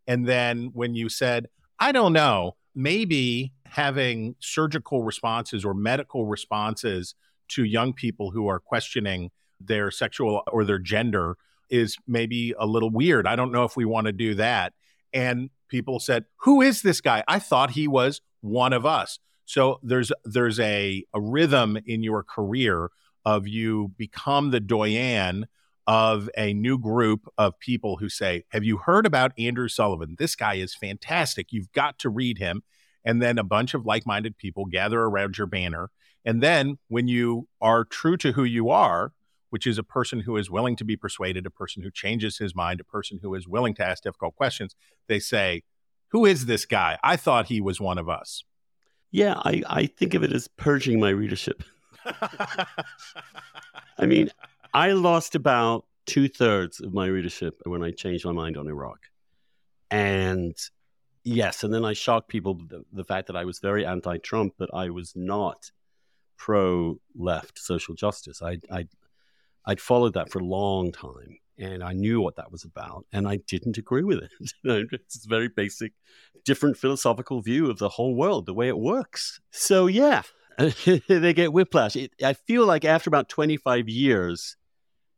and 0.07 0.26
then 0.26 0.70
when 0.72 0.94
you 0.94 1.09
said, 1.09 1.48
I 1.78 1.92
don't 1.92 2.12
know, 2.12 2.57
maybe 2.74 3.53
having 3.64 4.34
surgical 4.38 5.03
responses 5.03 5.64
or 5.64 5.74
medical 5.74 6.26
responses 6.26 7.14
to 7.48 7.64
young 7.64 7.92
people 7.92 8.30
who 8.30 8.46
are 8.48 8.59
questioning 8.59 9.30
their 9.61 9.90
sexual 9.90 10.42
or 10.50 10.64
their 10.64 10.78
gender 10.78 11.36
is 11.70 11.96
maybe 12.07 12.55
a 12.59 12.66
little 12.66 12.90
weird. 12.90 13.26
I 13.26 13.36
don't 13.36 13.53
know 13.53 13.64
if 13.64 13.76
we 13.76 13.84
want 13.84 14.07
to 14.07 14.12
do 14.12 14.34
that. 14.34 14.74
And 15.12 15.50
people 15.68 16.00
said, 16.00 16.24
"Who 16.38 16.61
is 16.61 16.82
this 16.82 17.00
guy? 17.00 17.22
I 17.28 17.38
thought 17.38 17.70
he 17.70 17.88
was 17.88 18.20
one 18.40 18.72
of 18.72 18.84
us." 18.84 19.18
So 19.44 19.80
there's 19.82 20.12
there's 20.24 20.61
a, 20.61 21.05
a 21.12 21.20
rhythm 21.20 21.78
in 21.86 22.03
your 22.03 22.22
career 22.22 22.90
of 23.24 23.46
you 23.46 23.92
become 23.96 24.50
the 24.50 24.61
doyen 24.61 25.46
of 25.87 26.30
a 26.37 26.55
new 26.55 26.78
group 26.78 27.26
of 27.39 27.59
people 27.59 27.97
who 27.97 28.09
say, 28.09 28.45
Have 28.51 28.64
you 28.64 28.78
heard 28.78 29.07
about 29.07 29.33
Andrew 29.39 29.68
Sullivan? 29.68 30.16
This 30.18 30.37
guy 30.37 30.55
is 30.55 30.74
fantastic. 30.74 31.53
You've 31.53 31.72
got 31.72 31.99
to 32.01 32.09
read 32.09 32.39
him. 32.39 32.62
And 33.05 33.20
then 33.20 33.39
a 33.39 33.45
bunch 33.45 33.74
of 33.74 33.85
like 33.85 34.07
minded 34.07 34.39
people 34.39 34.66
gather 34.66 35.01
around 35.01 35.37
your 35.39 35.49
banner. 35.49 35.91
And 36.24 36.41
then 36.43 36.78
when 36.89 37.09
you 37.09 37.49
are 37.61 37.85
true 37.85 38.16
to 38.18 38.33
who 38.33 38.45
you 38.45 38.70
are, 38.70 39.12
which 39.51 39.66
is 39.66 39.76
a 39.76 39.83
person 39.83 40.20
who 40.20 40.37
is 40.37 40.51
willing 40.51 40.76
to 40.76 40.85
be 40.85 40.97
persuaded, 40.97 41.45
a 41.45 41.51
person 41.51 41.83
who 41.83 41.91
changes 41.91 42.39
his 42.39 42.55
mind, 42.55 42.80
a 42.80 42.85
person 42.85 43.18
who 43.20 43.35
is 43.35 43.49
willing 43.49 43.74
to 43.74 43.85
ask 43.85 44.05
difficult 44.05 44.37
questions, 44.37 44.74
they 45.09 45.18
say, 45.18 45.62
Who 46.12 46.24
is 46.24 46.47
this 46.47 46.64
guy? 46.64 46.99
I 47.03 47.16
thought 47.16 47.47
he 47.47 47.61
was 47.61 47.80
one 47.80 47.99
of 47.99 48.09
us. 48.09 48.45
Yeah, 49.11 49.35
I, 49.45 49.62
I 49.68 49.87
think 49.87 50.14
of 50.14 50.22
it 50.22 50.33
as 50.33 50.49
purging 50.49 50.99
my 50.99 51.11
readership. 51.11 51.62
I 53.99 54.07
mean, 54.07 54.30
I 54.75 54.93
lost 54.93 55.35
about 55.35 55.85
two 56.07 56.29
thirds 56.29 56.81
of 56.81 56.95
my 56.95 57.07
readership 57.07 57.61
when 57.64 57.83
I 57.83 57.91
changed 57.91 58.25
my 58.25 58.33
mind 58.33 58.57
on 58.57 58.68
Iraq. 58.68 58.99
And 59.91 60.57
yes, 61.25 61.62
and 61.62 61.73
then 61.73 61.85
I 61.85 61.93
shocked 61.93 62.29
people 62.29 62.55
the, 62.55 62.85
the 62.93 63.05
fact 63.05 63.27
that 63.27 63.37
I 63.37 63.45
was 63.45 63.59
very 63.59 63.85
anti 63.85 64.18
Trump, 64.18 64.55
but 64.59 64.73
I 64.73 64.91
was 64.91 65.12
not 65.14 65.70
pro 66.37 66.99
left 67.14 67.59
social 67.59 67.95
justice. 67.95 68.43
I, 68.43 68.59
I, 68.70 68.87
I'd 69.66 69.81
followed 69.81 70.14
that 70.14 70.31
for 70.31 70.39
a 70.39 70.45
long 70.45 70.91
time 70.91 71.39
and 71.59 71.83
I 71.83 71.93
knew 71.93 72.20
what 72.20 72.37
that 72.37 72.51
was 72.51 72.64
about, 72.64 73.07
and 73.12 73.29
I 73.29 73.37
didn't 73.37 73.79
agree 73.79 74.03
with 74.03 74.18
it. 74.18 74.31
it's 74.93 75.25
a 75.25 75.29
very 75.29 75.49
basic, 75.49 75.93
different 76.45 76.77
philosophical 76.77 77.41
view 77.41 77.70
of 77.70 77.79
the 77.79 77.91
whole 77.91 78.14
world, 78.14 78.47
the 78.47 78.55
way 78.55 78.68
it 78.68 78.79
works. 78.79 79.41
So, 79.51 79.87
yeah, 79.87 80.23
they 81.09 81.35
get 81.35 81.53
whiplash. 81.53 81.95
It, 81.97 82.12
I 82.25 82.33
feel 82.33 82.66
like 82.66 82.85
after 82.85 83.09
about 83.09 83.29
25 83.29 83.89
years, 83.89 84.57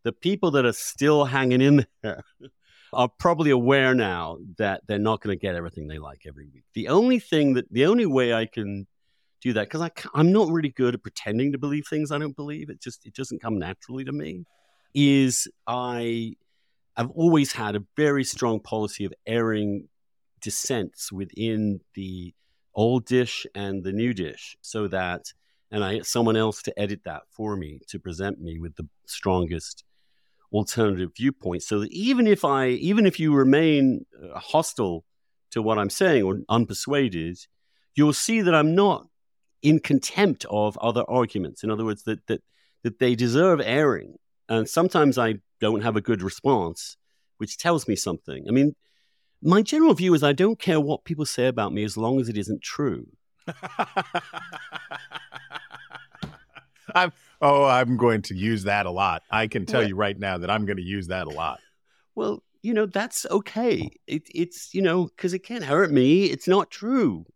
the 0.04 0.12
people 0.12 0.52
that 0.52 0.64
are 0.64 0.72
still 0.72 1.24
hanging 1.24 1.60
in 1.60 1.86
there 2.02 2.22
are 2.92 3.08
probably 3.08 3.50
aware 3.50 3.94
now 3.94 4.38
that 4.58 4.82
they're 4.86 4.98
not 4.98 5.20
going 5.20 5.36
to 5.36 5.40
get 5.40 5.56
everything 5.56 5.88
they 5.88 5.98
like 5.98 6.22
every 6.26 6.46
week. 6.46 6.64
The 6.74 6.88
only 6.88 7.18
thing 7.18 7.54
that, 7.54 7.70
the 7.72 7.86
only 7.86 8.06
way 8.06 8.32
I 8.32 8.46
can 8.46 8.86
do 9.42 9.52
that, 9.54 9.68
because 9.68 9.90
I'm 10.14 10.30
not 10.30 10.48
really 10.50 10.68
good 10.68 10.94
at 10.94 11.02
pretending 11.02 11.52
to 11.52 11.58
believe 11.58 11.84
things 11.88 12.12
I 12.12 12.18
don't 12.18 12.36
believe, 12.36 12.70
it 12.70 12.80
just, 12.80 13.04
it 13.04 13.14
doesn't 13.14 13.42
come 13.42 13.58
naturally 13.58 14.04
to 14.04 14.12
me, 14.12 14.44
is 14.94 15.48
I, 15.66 16.34
I've 16.96 17.10
always 17.10 17.52
had 17.52 17.74
a 17.74 17.82
very 17.96 18.22
strong 18.22 18.60
policy 18.60 19.04
of 19.04 19.12
airing 19.26 19.88
dissents 20.40 21.10
within 21.10 21.80
the 21.94 22.34
old 22.74 23.06
dish 23.06 23.46
and 23.54 23.82
the 23.82 23.92
new 23.92 24.12
dish 24.12 24.56
so 24.60 24.86
that 24.88 25.32
and 25.70 25.82
I 25.82 26.00
someone 26.00 26.36
else 26.36 26.62
to 26.62 26.78
edit 26.78 27.00
that 27.04 27.22
for 27.30 27.56
me 27.56 27.80
to 27.88 27.98
present 27.98 28.40
me 28.40 28.58
with 28.58 28.76
the 28.76 28.86
strongest 29.06 29.84
alternative 30.54 31.10
viewpoints 31.16 31.66
so 31.66 31.80
that 31.80 31.90
even 31.90 32.26
if 32.26 32.44
i 32.44 32.68
even 32.68 33.06
if 33.06 33.18
you 33.18 33.34
remain 33.34 34.06
uh, 34.22 34.38
hostile 34.38 35.04
to 35.50 35.60
what 35.60 35.78
i'm 35.78 35.90
saying 35.90 36.22
or 36.22 36.36
unpersuaded 36.48 37.46
you'll 37.96 38.12
see 38.12 38.40
that 38.40 38.54
i'm 38.54 38.74
not 38.74 39.06
in 39.64 39.80
contempt 39.80 40.44
of 40.50 40.76
other 40.76 41.04
arguments. 41.08 41.64
In 41.64 41.70
other 41.70 41.84
words 41.84 42.04
that 42.04 42.24
that 42.28 42.42
that 42.82 42.98
they 43.00 43.14
deserve 43.16 43.60
airing. 43.60 44.16
And 44.48 44.68
sometimes 44.68 45.18
i 45.18 45.36
don't 45.60 45.80
have 45.80 45.96
a 45.96 46.00
good 46.00 46.22
response 46.22 46.96
which 47.38 47.58
tells 47.58 47.88
me 47.88 47.96
something. 47.96 48.44
I 48.48 48.52
mean 48.52 48.76
my 49.42 49.60
general 49.62 49.94
view 49.94 50.14
is 50.14 50.22
i 50.22 50.32
don't 50.32 50.58
care 50.58 50.80
what 50.80 51.04
people 51.04 51.26
say 51.26 51.46
about 51.46 51.72
me 51.72 51.84
as 51.84 51.96
long 51.96 52.18
as 52.18 52.28
it 52.30 52.38
isn't 52.38 52.62
true 52.62 53.06
I'm 56.94 57.12
oh, 57.40 57.64
I'm 57.64 57.96
going 57.96 58.22
to 58.22 58.34
use 58.34 58.64
that 58.64 58.86
a 58.86 58.90
lot. 58.90 59.22
I 59.30 59.46
can 59.46 59.66
tell 59.66 59.80
well, 59.80 59.88
you 59.88 59.96
right 59.96 60.18
now 60.18 60.38
that 60.38 60.50
I'm 60.50 60.66
going 60.66 60.76
to 60.76 60.82
use 60.82 61.08
that 61.08 61.26
a 61.26 61.30
lot. 61.30 61.60
Well, 62.14 62.42
you 62.62 62.72
know 62.72 62.86
that's 62.86 63.26
okay. 63.30 63.90
It, 64.06 64.22
it's 64.34 64.74
you 64.74 64.82
know 64.82 65.06
because 65.06 65.34
it 65.34 65.40
can't 65.40 65.64
hurt 65.64 65.90
me. 65.90 66.24
It's 66.24 66.48
not 66.48 66.70
true. 66.70 67.26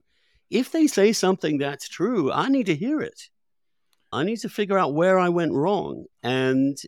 If 0.50 0.72
they 0.72 0.86
say 0.86 1.12
something 1.12 1.58
that's 1.58 1.88
true, 1.88 2.32
I 2.32 2.48
need 2.48 2.66
to 2.66 2.74
hear 2.74 3.00
it. 3.00 3.28
I 4.10 4.24
need 4.24 4.38
to 4.38 4.48
figure 4.48 4.78
out 4.78 4.94
where 4.94 5.18
I 5.18 5.28
went 5.28 5.52
wrong. 5.52 6.06
And 6.22 6.78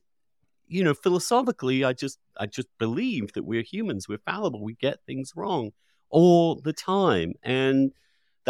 you 0.67 0.85
know, 0.85 0.95
philosophically, 0.95 1.85
I 1.85 1.93
just 1.93 2.19
I 2.39 2.47
just 2.47 2.69
believe 2.79 3.33
that 3.35 3.45
we're 3.45 3.63
humans. 3.63 4.09
We're 4.09 4.19
fallible. 4.19 4.63
We 4.63 4.75
get 4.75 5.05
things 5.05 5.33
wrong 5.37 5.73
all 6.09 6.61
the 6.61 6.73
time, 6.73 7.35
and 7.43 7.93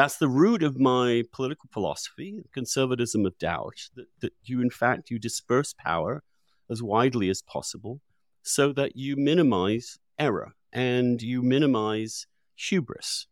that's 0.00 0.16
the 0.16 0.28
root 0.28 0.62
of 0.62 0.80
my 0.80 1.22
political 1.30 1.68
philosophy, 1.70 2.42
conservatism 2.54 3.26
of 3.26 3.38
doubt, 3.38 3.90
that, 3.96 4.06
that 4.22 4.32
you, 4.42 4.62
in 4.62 4.70
fact, 4.70 5.10
you 5.10 5.18
disperse 5.18 5.74
power 5.74 6.22
as 6.70 6.82
widely 6.82 7.28
as 7.28 7.42
possible 7.42 8.00
so 8.42 8.72
that 8.72 8.96
you 8.96 9.14
minimize 9.14 9.98
error 10.18 10.52
and 10.72 11.20
you 11.20 11.42
minimize 11.42 12.26
hubris 12.54 13.26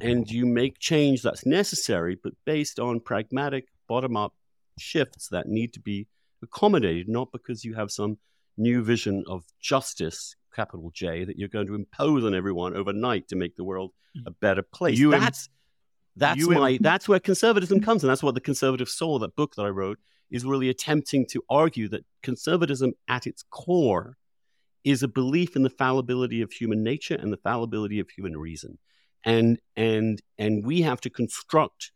and 0.00 0.30
you 0.30 0.46
make 0.46 0.78
change 0.78 1.22
that's 1.22 1.44
necessary, 1.44 2.16
but 2.22 2.34
based 2.44 2.78
on 2.78 3.00
pragmatic 3.00 3.66
bottom 3.88 4.16
up 4.16 4.32
shifts 4.78 5.26
that 5.30 5.48
need 5.48 5.72
to 5.72 5.80
be 5.80 6.06
accommodated, 6.40 7.08
not 7.08 7.32
because 7.32 7.64
you 7.64 7.74
have 7.74 7.90
some 7.90 8.16
new 8.56 8.80
vision 8.80 9.24
of 9.26 9.42
justice, 9.58 10.36
capital 10.54 10.92
J, 10.94 11.24
that 11.24 11.36
you're 11.36 11.48
going 11.48 11.66
to 11.66 11.74
impose 11.74 12.24
on 12.24 12.32
everyone 12.32 12.76
overnight 12.76 13.26
to 13.26 13.34
make 13.34 13.56
the 13.56 13.64
world 13.64 13.90
a 14.24 14.30
better 14.30 14.62
place. 14.62 14.98
You 14.98 15.10
that's 15.10 15.48
that's 16.16 16.40
you 16.40 16.50
my. 16.50 16.78
that's 16.80 17.08
where 17.08 17.20
conservatism 17.20 17.80
comes, 17.80 18.02
and 18.02 18.10
that's 18.10 18.22
what 18.22 18.34
the 18.34 18.40
conservative 18.40 18.88
soul, 18.88 19.18
that 19.20 19.36
book 19.36 19.54
that 19.56 19.62
I 19.62 19.68
wrote, 19.68 19.98
is 20.30 20.44
really 20.44 20.68
attempting 20.68 21.26
to 21.30 21.42
argue 21.48 21.88
that 21.88 22.04
conservatism, 22.22 22.94
at 23.08 23.26
its 23.26 23.44
core, 23.50 24.16
is 24.84 25.02
a 25.02 25.08
belief 25.08 25.56
in 25.56 25.62
the 25.62 25.70
fallibility 25.70 26.42
of 26.42 26.52
human 26.52 26.82
nature 26.82 27.14
and 27.14 27.32
the 27.32 27.36
fallibility 27.38 28.00
of 28.00 28.08
human 28.10 28.36
reason, 28.36 28.78
and 29.24 29.60
and 29.76 30.22
and 30.38 30.64
we 30.64 30.82
have 30.82 31.00
to 31.02 31.10
construct 31.10 31.92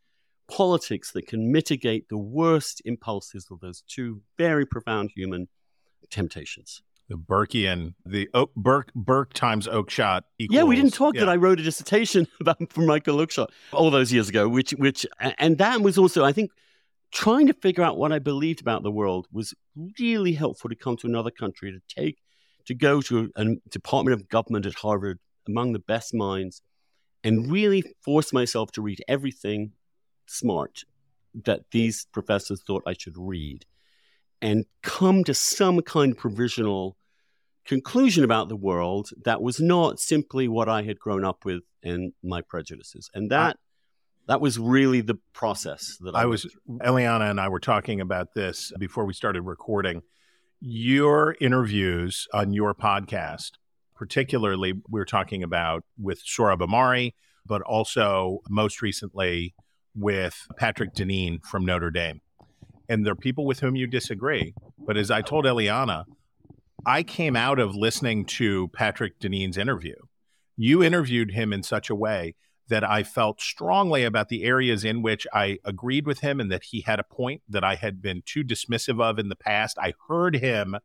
politics 0.50 1.12
that 1.12 1.26
can 1.26 1.52
mitigate 1.52 2.08
the 2.08 2.18
worst 2.18 2.82
impulses 2.84 3.46
of 3.50 3.60
those 3.60 3.82
two 3.88 4.20
very 4.36 4.66
profound 4.66 5.10
human 5.14 5.48
temptations. 6.10 6.82
The 7.11 7.16
Burkean, 7.16 7.94
the 8.06 8.30
Oak, 8.34 8.54
Burke 8.54 8.94
Burke 8.94 9.32
times 9.32 9.66
Oakeshott. 9.66 10.22
Equals, 10.38 10.56
Yeah, 10.56 10.62
we 10.62 10.76
didn't 10.76 10.94
talk 10.94 11.16
yeah. 11.16 11.22
that 11.22 11.28
I 11.28 11.34
wrote 11.34 11.58
a 11.58 11.62
dissertation 11.64 12.28
about 12.40 12.72
for 12.72 12.82
Michael 12.82 13.18
Oakeshott 13.18 13.48
all 13.72 13.90
those 13.90 14.12
years 14.12 14.28
ago, 14.28 14.48
which 14.48 14.70
which 14.70 15.04
and 15.18 15.58
that 15.58 15.80
was 15.80 15.98
also 15.98 16.24
I 16.24 16.32
think 16.32 16.52
trying 17.11 17.48
to 17.48 17.52
figure 17.52 17.82
out 17.82 17.98
what 17.98 18.12
I 18.12 18.20
believed 18.20 18.61
about 18.61 18.84
the 18.84 18.92
world 18.92 19.26
was 19.32 19.52
really 19.98 20.34
helpful 20.34 20.70
to 20.70 20.76
come 20.76 20.96
to 20.98 21.08
another 21.08 21.32
country 21.32 21.72
to 21.72 21.80
take 21.92 22.18
to 22.66 22.74
go 22.74 23.00
to 23.02 23.32
a 23.34 23.56
department 23.70 24.14
of 24.14 24.28
government 24.28 24.66
at 24.66 24.74
Harvard 24.74 25.18
among 25.48 25.72
the 25.72 25.80
best 25.80 26.14
minds 26.14 26.62
and 27.24 27.50
really 27.50 27.82
force 28.04 28.32
myself 28.32 28.70
to 28.72 28.82
read 28.82 29.02
everything 29.08 29.72
smart 30.26 30.84
that 31.34 31.62
these 31.72 32.06
professors 32.12 32.62
thought 32.64 32.84
I 32.86 32.94
should 32.96 33.16
read 33.16 33.66
and 34.40 34.64
come 34.82 35.24
to 35.24 35.34
some 35.34 35.80
kind 35.82 36.12
of 36.12 36.18
provisional 36.18 36.96
conclusion 37.64 38.24
about 38.24 38.48
the 38.48 38.56
world 38.56 39.11
that 39.24 39.42
was 39.42 39.61
not 39.61 40.00
simply 40.00 40.48
what 40.48 40.68
I 40.68 40.82
had 40.82 40.98
grown 40.98 41.24
up 41.24 41.44
with 41.44 41.62
and 41.82 42.12
my 42.22 42.42
prejudices. 42.42 43.11
And 43.14 43.30
that 43.30 43.56
that 44.26 44.40
was 44.40 44.58
really 44.58 45.00
the 45.00 45.18
process 45.32 45.96
that 46.00 46.14
I, 46.14 46.22
I 46.22 46.26
was 46.26 46.46
Eliana 46.68 47.30
and 47.30 47.40
I 47.40 47.48
were 47.48 47.61
talking 47.61 48.00
about 48.00 48.34
this 48.34 48.72
before 48.78 49.04
we 49.04 49.12
started 49.12 49.42
recording. 49.42 50.02
Your 50.61 51.36
interviews 51.40 52.28
on 52.32 52.52
your 52.52 52.74
podcast, 52.74 53.52
particularly, 53.96 54.74
we 54.88 55.00
are 55.00 55.06
talking 55.06 55.42
about 55.42 55.84
with 55.98 56.22
Sohrab 56.24 56.61
Ahmari, 56.61 57.14
but 57.46 57.62
also 57.62 58.40
most 58.48 58.82
recently 58.82 59.54
with 59.94 60.46
Patrick 60.56 60.94
Deneen 60.94 61.42
from 61.42 61.64
Notre 61.64 61.90
Dame. 61.90 62.20
And 62.88 63.06
there 63.06 63.12
are 63.12 63.16
people 63.16 63.46
with 63.46 63.61
whom 63.61 63.74
you 63.74 63.86
disagree. 63.86 64.54
But 64.78 64.96
as 64.96 65.11
I 65.11 65.22
told 65.22 65.44
Eliana, 65.44 66.04
I 66.86 67.02
came 67.02 67.36
out 67.36 67.58
of 67.58 67.74
listening 67.74 68.24
to 68.26 68.68
Patrick 68.68 69.18
Deneen's 69.18 69.58
interview. 69.58 69.96
You 70.56 70.82
interviewed 70.82 71.32
him 71.32 71.52
in 71.52 71.62
such 71.62 71.90
a 71.90 71.94
way 71.94 72.34
that 72.68 72.84
I 72.84 73.02
felt 73.02 73.40
strongly 73.40 74.04
about 74.04 74.28
the 74.28 74.44
areas 74.44 74.84
in 74.84 75.02
which 75.02 75.26
I 75.32 75.58
agreed 75.64 76.06
with 76.06 76.20
him 76.20 76.40
and 76.40 76.50
that 76.52 76.64
he 76.70 76.82
had 76.82 77.00
a 77.00 77.04
point 77.04 77.42
that 77.48 77.64
I 77.64 77.74
had 77.74 78.00
been 78.00 78.22
too 78.24 78.44
dismissive 78.44 79.02
of 79.02 79.18
in 79.18 79.28
the 79.28 79.36
past. 79.36 79.76
I 79.78 79.94
heard 80.08 80.36
him 80.36 80.76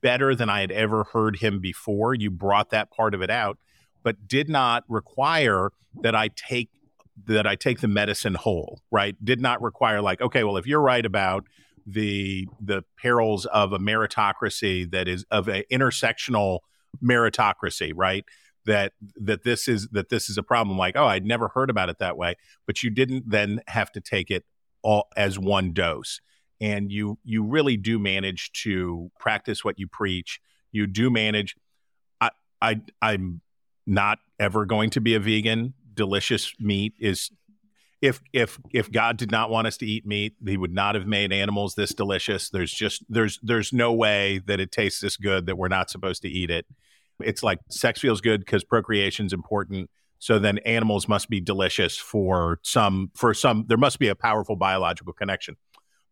better 0.00 0.34
than 0.34 0.50
I 0.50 0.60
had 0.60 0.70
ever 0.70 1.04
heard 1.04 1.36
him 1.36 1.60
before. 1.60 2.14
You 2.14 2.30
brought 2.30 2.70
that 2.70 2.90
part 2.90 3.14
of 3.14 3.22
it 3.22 3.30
out, 3.30 3.58
but 4.02 4.28
did 4.28 4.48
not 4.48 4.84
require 4.88 5.70
that 6.02 6.14
I 6.14 6.28
take 6.28 6.70
that 7.26 7.46
I 7.46 7.56
take 7.56 7.80
the 7.80 7.88
medicine 7.88 8.34
whole, 8.34 8.80
right? 8.90 9.14
Did 9.22 9.40
not 9.40 9.60
require 9.60 10.00
like, 10.00 10.20
okay, 10.22 10.44
well, 10.44 10.56
if 10.56 10.66
you're 10.66 10.80
right 10.80 11.04
about 11.04 11.44
the 11.86 12.48
the 12.60 12.84
perils 13.00 13.46
of 13.46 13.72
a 13.72 13.78
meritocracy 13.78 14.90
that 14.90 15.08
is 15.08 15.24
of 15.30 15.48
an 15.48 15.64
intersectional 15.70 16.60
meritocracy, 17.02 17.92
right? 17.94 18.24
That 18.64 18.92
that 19.16 19.42
this 19.44 19.68
is 19.68 19.88
that 19.88 20.08
this 20.08 20.28
is 20.30 20.38
a 20.38 20.42
problem. 20.42 20.78
Like, 20.78 20.96
oh, 20.96 21.06
I'd 21.06 21.26
never 21.26 21.48
heard 21.48 21.70
about 21.70 21.88
it 21.88 21.98
that 21.98 22.16
way, 22.16 22.36
but 22.66 22.82
you 22.82 22.90
didn't 22.90 23.28
then 23.28 23.60
have 23.66 23.90
to 23.92 24.00
take 24.00 24.30
it 24.30 24.44
all 24.82 25.08
as 25.16 25.38
one 25.38 25.72
dose, 25.72 26.20
and 26.60 26.90
you 26.92 27.18
you 27.24 27.42
really 27.44 27.76
do 27.76 27.98
manage 27.98 28.52
to 28.62 29.10
practice 29.18 29.64
what 29.64 29.78
you 29.78 29.88
preach. 29.88 30.40
You 30.70 30.86
do 30.86 31.10
manage. 31.10 31.56
I 32.20 32.30
I 32.60 32.80
I'm 33.00 33.40
not 33.86 34.18
ever 34.38 34.64
going 34.64 34.90
to 34.90 35.00
be 35.00 35.14
a 35.14 35.20
vegan. 35.20 35.74
Delicious 35.94 36.54
meat 36.58 36.94
is 36.98 37.30
if 38.02 38.20
if 38.32 38.58
if 38.72 38.90
God 38.90 39.16
did 39.16 39.30
not 39.30 39.48
want 39.48 39.68
us 39.68 39.76
to 39.78 39.86
eat 39.86 40.04
meat, 40.04 40.34
he 40.44 40.56
would 40.56 40.74
not 40.74 40.96
have 40.96 41.06
made 41.06 41.32
animals 41.32 41.76
this 41.76 41.94
delicious. 41.94 42.50
There's 42.50 42.72
just 42.72 43.04
there's 43.08 43.38
there's 43.42 43.72
no 43.72 43.92
way 43.92 44.40
that 44.46 44.58
it 44.58 44.72
tastes 44.72 45.00
this 45.00 45.16
good 45.16 45.46
that 45.46 45.56
we're 45.56 45.68
not 45.68 45.88
supposed 45.88 46.22
to 46.22 46.28
eat 46.28 46.50
it. 46.50 46.66
It's 47.20 47.44
like 47.44 47.60
sex 47.70 48.00
feels 48.00 48.20
good 48.20 48.40
because 48.40 48.64
procreation's 48.64 49.32
important. 49.32 49.88
So 50.18 50.40
then 50.40 50.58
animals 50.58 51.06
must 51.08 51.30
be 51.30 51.40
delicious 51.40 51.96
for 51.96 52.58
some 52.62 53.12
for 53.14 53.32
some 53.34 53.66
there 53.68 53.78
must 53.78 54.00
be 54.00 54.08
a 54.08 54.16
powerful 54.16 54.56
biological 54.56 55.12
connection. 55.12 55.56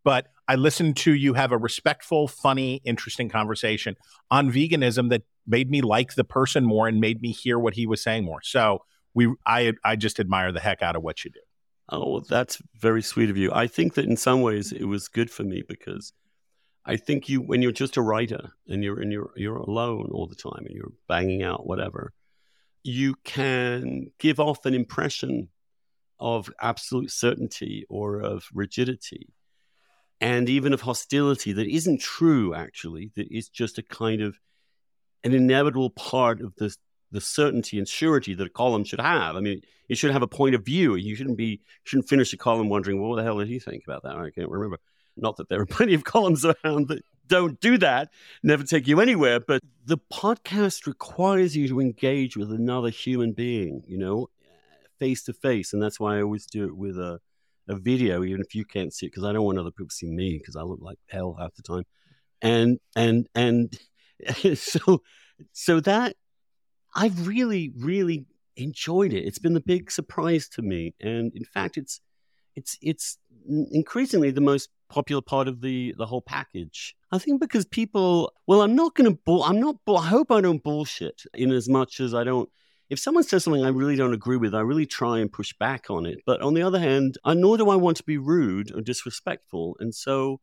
But 0.04 0.28
I 0.46 0.54
listened 0.54 0.96
to 0.98 1.12
you 1.12 1.34
have 1.34 1.52
a 1.52 1.58
respectful, 1.58 2.28
funny, 2.28 2.80
interesting 2.84 3.28
conversation 3.28 3.96
on 4.30 4.50
veganism 4.50 5.10
that 5.10 5.22
made 5.46 5.70
me 5.70 5.82
like 5.82 6.14
the 6.14 6.24
person 6.24 6.64
more 6.64 6.86
and 6.86 7.00
made 7.00 7.20
me 7.20 7.32
hear 7.32 7.58
what 7.58 7.74
he 7.74 7.86
was 7.86 8.00
saying 8.00 8.24
more. 8.24 8.42
So 8.42 8.84
we 9.12 9.34
I 9.44 9.72
I 9.84 9.96
just 9.96 10.20
admire 10.20 10.52
the 10.52 10.60
heck 10.60 10.82
out 10.82 10.94
of 10.94 11.02
what 11.02 11.24
you 11.24 11.32
do. 11.32 11.40
Oh, 11.90 12.20
that's 12.20 12.62
very 12.76 13.02
sweet 13.02 13.30
of 13.30 13.36
you. 13.36 13.50
I 13.52 13.66
think 13.66 13.94
that 13.94 14.06
in 14.06 14.16
some 14.16 14.42
ways 14.42 14.72
it 14.72 14.84
was 14.84 15.08
good 15.08 15.30
for 15.30 15.42
me 15.42 15.62
because 15.68 16.12
I 16.84 16.96
think 16.96 17.28
you, 17.28 17.40
when 17.40 17.62
you're 17.62 17.72
just 17.72 17.96
a 17.96 18.02
writer 18.02 18.52
and 18.68 18.82
you're 18.82 19.00
and 19.00 19.12
you're 19.12 19.30
you're 19.36 19.56
alone 19.56 20.10
all 20.12 20.26
the 20.26 20.36
time 20.36 20.64
and 20.66 20.74
you're 20.74 20.92
banging 21.08 21.42
out 21.42 21.66
whatever, 21.66 22.12
you 22.84 23.16
can 23.24 24.12
give 24.18 24.38
off 24.40 24.64
an 24.64 24.74
impression 24.74 25.48
of 26.20 26.50
absolute 26.60 27.10
certainty 27.10 27.86
or 27.88 28.20
of 28.20 28.44
rigidity, 28.54 29.32
and 30.20 30.48
even 30.48 30.72
of 30.72 30.82
hostility 30.82 31.52
that 31.52 31.66
isn't 31.66 32.00
true. 32.00 32.54
Actually, 32.54 33.10
that 33.16 33.26
is 33.30 33.48
just 33.48 33.78
a 33.78 33.82
kind 33.82 34.22
of 34.22 34.38
an 35.24 35.34
inevitable 35.34 35.90
part 35.90 36.40
of 36.40 36.54
the 36.56 36.74
the 37.10 37.20
certainty 37.20 37.78
and 37.78 37.88
surety 37.88 38.34
that 38.34 38.46
a 38.46 38.50
column 38.50 38.84
should 38.84 39.00
have. 39.00 39.36
I 39.36 39.40
mean, 39.40 39.62
it 39.88 39.98
should 39.98 40.12
have 40.12 40.22
a 40.22 40.28
point 40.28 40.54
of 40.54 40.64
view. 40.64 40.94
You 40.94 41.14
shouldn't 41.14 41.36
be 41.36 41.60
shouldn't 41.84 42.08
finish 42.08 42.32
a 42.32 42.36
column 42.36 42.68
wondering, 42.68 43.00
well, 43.00 43.10
what 43.10 43.16
the 43.16 43.22
hell 43.22 43.38
did 43.38 43.48
he 43.48 43.58
think 43.58 43.82
about 43.84 44.02
that? 44.04 44.16
I 44.16 44.30
can't 44.30 44.50
remember. 44.50 44.78
Not 45.16 45.36
that 45.36 45.48
there 45.48 45.60
are 45.60 45.66
plenty 45.78 45.94
of 45.94 46.04
columns 46.04 46.44
around 46.44 46.88
that 46.88 47.02
don't 47.26 47.60
do 47.60 47.78
that, 47.78 48.10
never 48.42 48.64
take 48.64 48.88
you 48.88 49.00
anywhere. 49.00 49.40
But 49.40 49.62
the 49.84 49.98
podcast 50.12 50.86
requires 50.86 51.56
you 51.56 51.68
to 51.68 51.80
engage 51.80 52.36
with 52.36 52.52
another 52.52 52.90
human 52.90 53.32
being, 53.32 53.82
you 53.86 53.98
know, 53.98 54.28
face 54.98 55.22
to 55.24 55.32
face, 55.32 55.72
and 55.72 55.82
that's 55.82 55.98
why 55.98 56.18
I 56.18 56.22
always 56.22 56.46
do 56.46 56.66
it 56.66 56.76
with 56.76 56.98
a 56.98 57.20
a 57.68 57.76
video, 57.76 58.24
even 58.24 58.40
if 58.40 58.54
you 58.54 58.64
can't 58.64 58.92
see 58.92 59.06
it, 59.06 59.10
because 59.10 59.24
I 59.24 59.32
don't 59.32 59.44
want 59.44 59.58
other 59.58 59.70
people 59.70 59.88
to 59.88 59.94
see 59.94 60.10
me 60.10 60.38
because 60.38 60.56
I 60.56 60.62
look 60.62 60.80
like 60.82 60.98
hell 61.08 61.36
half 61.38 61.54
the 61.54 61.62
time. 61.62 61.84
And 62.42 62.78
and 62.96 63.28
and 63.34 63.78
so 64.56 65.02
so 65.52 65.80
that 65.80 66.16
I've 66.94 67.26
really, 67.26 67.72
really 67.76 68.26
enjoyed 68.56 69.12
it. 69.12 69.24
It's 69.24 69.38
been 69.38 69.54
the 69.54 69.60
big 69.60 69.90
surprise 69.90 70.48
to 70.50 70.62
me, 70.62 70.94
and 71.00 71.32
in 71.34 71.44
fact, 71.44 71.76
it's 71.76 72.00
it's 72.56 72.76
it's 72.82 73.18
increasingly 73.48 74.30
the 74.30 74.40
most 74.40 74.68
popular 74.88 75.22
part 75.22 75.48
of 75.48 75.60
the 75.60 75.94
the 75.96 76.06
whole 76.06 76.22
package. 76.22 76.94
I 77.12 77.18
think 77.18 77.40
because 77.40 77.64
people, 77.64 78.32
well, 78.46 78.62
I'm 78.62 78.74
not 78.74 78.94
going 78.94 79.10
to 79.10 79.18
bull. 79.24 79.44
I'm 79.44 79.60
not. 79.60 79.76
Bull, 79.84 79.98
I 79.98 80.06
hope 80.06 80.30
I 80.30 80.40
don't 80.40 80.62
bullshit 80.62 81.22
in 81.34 81.50
as 81.52 81.68
much 81.68 82.00
as 82.00 82.14
I 82.14 82.24
don't. 82.24 82.48
If 82.88 82.98
someone 82.98 83.22
says 83.22 83.44
something 83.44 83.64
I 83.64 83.68
really 83.68 83.94
don't 83.94 84.14
agree 84.14 84.36
with, 84.36 84.54
I 84.54 84.60
really 84.60 84.86
try 84.86 85.20
and 85.20 85.32
push 85.32 85.52
back 85.58 85.90
on 85.90 86.06
it. 86.06 86.18
But 86.26 86.42
on 86.42 86.54
the 86.54 86.62
other 86.62 86.80
hand, 86.80 87.18
I 87.24 87.34
nor 87.34 87.56
do 87.56 87.70
I 87.70 87.76
want 87.76 87.96
to 87.98 88.04
be 88.04 88.18
rude 88.18 88.74
or 88.74 88.80
disrespectful, 88.80 89.76
and 89.80 89.94
so 89.94 90.40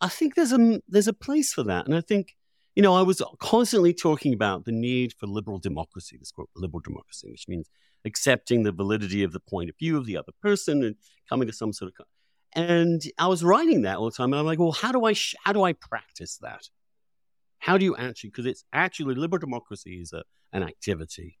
I 0.00 0.08
think 0.08 0.34
there's 0.34 0.52
a 0.52 0.80
there's 0.88 1.08
a 1.08 1.12
place 1.12 1.52
for 1.52 1.62
that, 1.64 1.86
and 1.86 1.94
I 1.94 2.00
think 2.00 2.36
you 2.78 2.82
know, 2.82 2.94
I 2.94 3.02
was 3.02 3.20
constantly 3.40 3.92
talking 3.92 4.32
about 4.32 4.64
the 4.64 4.70
need 4.70 5.12
for 5.12 5.26
liberal 5.26 5.58
democracy, 5.58 6.16
this 6.16 6.30
quote, 6.30 6.48
liberal 6.54 6.78
democracy, 6.78 7.28
which 7.28 7.48
means 7.48 7.68
accepting 8.04 8.62
the 8.62 8.70
validity 8.70 9.24
of 9.24 9.32
the 9.32 9.40
point 9.40 9.68
of 9.68 9.76
view 9.76 9.96
of 9.96 10.06
the 10.06 10.16
other 10.16 10.30
person 10.40 10.84
and 10.84 10.94
coming 11.28 11.48
to 11.48 11.52
some 11.52 11.72
sort 11.72 11.92
of. 11.98 12.06
And 12.54 13.02
I 13.18 13.26
was 13.26 13.42
writing 13.42 13.82
that 13.82 13.96
all 13.96 14.04
the 14.04 14.12
time, 14.12 14.32
and 14.32 14.38
I'm 14.38 14.46
like, 14.46 14.60
well, 14.60 14.70
how 14.70 14.92
do 14.92 15.04
I 15.04 15.12
sh- 15.12 15.34
how 15.42 15.52
do 15.52 15.64
I 15.64 15.72
practice 15.72 16.38
that? 16.40 16.68
How 17.58 17.78
do 17.78 17.84
you 17.84 17.96
actually? 17.96 18.30
Because 18.30 18.46
it's 18.46 18.62
actually 18.72 19.16
liberal 19.16 19.40
democracy 19.40 20.00
is 20.00 20.12
a, 20.12 20.22
an 20.52 20.62
activity, 20.62 21.36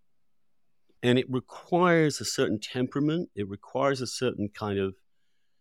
and 1.04 1.20
it 1.20 1.26
requires 1.30 2.20
a 2.20 2.24
certain 2.24 2.58
temperament. 2.58 3.28
It 3.36 3.48
requires 3.48 4.00
a 4.00 4.08
certain 4.08 4.48
kind 4.48 4.80
of 4.80 4.96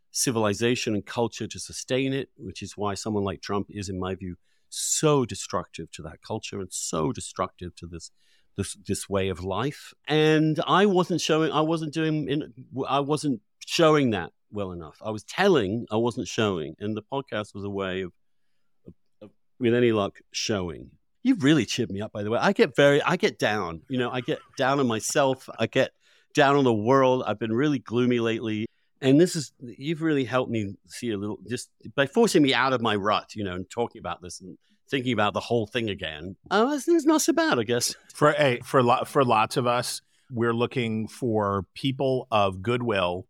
civilization 0.09 0.95
and 0.95 1.05
culture 1.05 1.45
to 1.45 1.59
sustain 1.59 2.13
it, 2.13 2.30
which 2.36 2.63
is 2.63 2.75
why 2.75 2.95
someone 2.95 3.23
like 3.23 3.43
Trump 3.43 3.67
is, 3.69 3.89
in 3.89 3.99
my 3.99 4.15
view, 4.15 4.38
so 4.70 5.26
destructive 5.26 5.91
to 5.91 6.01
that 6.03 6.22
culture 6.22 6.59
and 6.59 6.72
so 6.72 7.11
destructive 7.11 7.76
to 7.78 7.88
this 7.88 8.11
this 8.57 8.76
this 8.88 9.07
way 9.07 9.30
of 9.30 9.43
life. 9.43 9.93
And 10.07 10.59
I 10.68 10.86
wasn't 10.86 11.22
showing. 11.22 11.51
I 11.51 11.61
wasn't 11.61 11.93
doing. 11.93 12.28
In, 12.28 12.53
I 12.88 12.99
wasn't 12.99 13.41
showing 13.65 14.11
that 14.11 14.32
well 14.51 14.72
enough. 14.72 14.97
I 15.03 15.11
was 15.11 15.24
telling. 15.24 15.86
I 15.91 15.97
wasn't 15.97 16.28
showing. 16.28 16.76
And 16.80 16.97
the 16.97 17.03
podcast 17.03 17.53
was 17.53 17.63
a 17.63 17.70
way 17.70 18.01
of, 18.01 18.11
of, 18.86 18.93
of 19.22 19.30
with 19.59 19.74
any 19.74 19.91
luck, 19.91 20.20
showing. 20.32 20.91
You've 21.24 21.43
really 21.43 21.65
cheered 21.65 21.91
me 21.91 22.01
up, 22.01 22.11
by 22.11 22.24
the 22.24 22.30
way. 22.30 22.39
I 22.39 22.53
get 22.53 22.76
very. 22.76 23.01
I 23.01 23.15
get 23.15 23.38
down. 23.38 23.82
You 23.89 23.99
know, 23.99 24.09
I 24.09 24.22
get 24.22 24.39
down 24.57 24.80
on 24.80 24.88
myself. 24.88 25.49
I 25.59 25.68
get 25.68 25.91
down 26.34 26.55
on 26.55 26.63
the 26.63 26.74
world. 26.74 27.24
I've 27.26 27.39
been 27.39 27.53
really 27.53 27.80
gloomy 27.80 28.20
lately 28.20 28.68
and 29.02 29.20
this 29.20 29.36
is 29.36 29.52
you've 29.60 30.02
really 30.02 30.26
helped 30.26 30.52
me 30.52 30.76
see 30.88 31.12
a 31.12 31.18
little 31.18 31.38
just 31.48 31.70
by 31.95 32.06
forcing 32.06 32.41
me 32.41 32.54
out 32.54 32.74
of 32.74 32.82
my 32.82 32.95
rut 32.95 33.36
you 33.36 33.43
know 33.43 33.54
and 33.54 33.70
talking 33.70 34.00
about 34.00 34.22
this 34.22 34.41
and 34.41 34.58
thinking 34.89 35.14
about 35.14 35.34
the 35.34 35.39
whole 35.39 35.68
thing 35.68 35.89
again 35.89 36.36
oh 36.52 36.74
it's, 36.74 36.88
it's 36.88 37.06
not 37.06 37.22
so 37.22 37.34
bad 37.34 37.60
i 37.60 37.64
guess 37.64 37.95
For 38.18 38.34
a 38.39 38.60
for 38.64 38.82
lo- 38.82 39.04
for 39.06 39.24
lots 39.24 39.58
of 39.58 39.68
us, 39.68 40.02
we're 40.32 40.54
looking 40.54 41.08
for 41.08 41.66
people 41.76 42.28
of 42.32 42.64
goodwill 42.64 43.28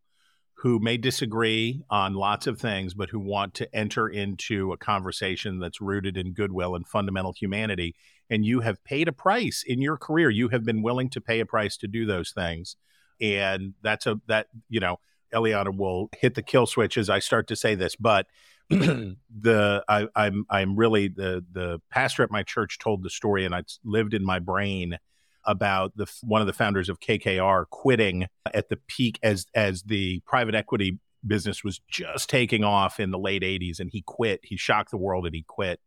who 0.60 0.80
may 0.80 0.96
disagree 0.96 1.84
on 1.90 2.14
lots 2.14 2.48
of 2.48 2.58
things, 2.58 2.94
but 2.94 3.10
who 3.10 3.20
want 3.20 3.54
to 3.56 3.76
enter 3.76 4.08
into 4.08 4.72
a 4.72 4.78
conversation 4.78 5.60
that's 5.60 5.82
rooted 5.82 6.16
in 6.16 6.34
goodwill 6.34 6.74
and 6.74 6.88
fundamental 6.88 7.34
humanity. 7.34 7.96
And 8.30 8.46
you 8.46 8.62
have 8.62 8.82
paid 8.86 9.10
a 9.10 9.12
price 9.12 9.62
in 9.68 9.82
your 9.82 9.98
career. 9.98 10.30
You 10.30 10.48
have 10.48 10.64
been 10.64 10.82
willing 10.82 11.10
to 11.10 11.20
pay 11.20 11.42
a 11.42 11.46
price 11.46 11.76
to 11.78 11.88
do 11.90 12.06
those 12.06 12.32
things. 12.32 12.78
And 13.20 13.74
that's 13.82 14.08
a, 14.08 14.22
that, 14.28 14.48
you 14.70 14.80
know, 14.80 15.02
Eliana 15.34 15.76
will 15.76 16.10
hit 16.18 16.36
the 16.36 16.42
kill 16.42 16.66
switch 16.66 16.98
as 16.98 17.10
I 17.10 17.20
start 17.20 17.48
to 17.48 17.56
say 17.56 17.76
this, 17.76 17.96
but 17.96 18.28
the 18.70 19.84
I, 19.88 20.08
I'm 20.16 20.46
I'm 20.50 20.76
really 20.76 21.08
the 21.08 21.44
the 21.52 21.80
pastor 21.90 22.24
at 22.24 22.32
my 22.32 22.44
church 22.44 22.80
told 22.80 23.04
the 23.04 23.10
story, 23.10 23.46
and 23.46 23.56
it's 23.56 23.80
lived 23.84 24.14
in 24.14 24.26
my 24.26 24.40
brain 24.40 25.00
about 25.46 25.96
the 25.96 26.06
one 26.22 26.42
of 26.42 26.48
the 26.48 26.54
founders 26.54 26.90
of 26.90 27.00
KKR 27.00 27.70
quitting 27.70 28.28
at 28.54 28.70
the 28.70 28.78
peak 28.88 29.20
as 29.24 29.46
as 29.56 29.84
the 29.84 30.22
private 30.26 30.56
equity 30.56 31.00
business 31.26 31.64
was 31.64 31.82
just 31.90 32.30
taking 32.30 32.64
off 32.64 33.00
in 33.00 33.12
the 33.12 33.20
late 33.20 33.42
80s 33.42 33.80
and 33.80 33.90
he 33.92 34.02
quit. 34.02 34.42
He 34.44 34.58
shocked 34.58 34.92
the 34.92 34.98
world 34.98 35.26
and 35.26 35.36
he 35.36 35.44
quit. 35.48 35.80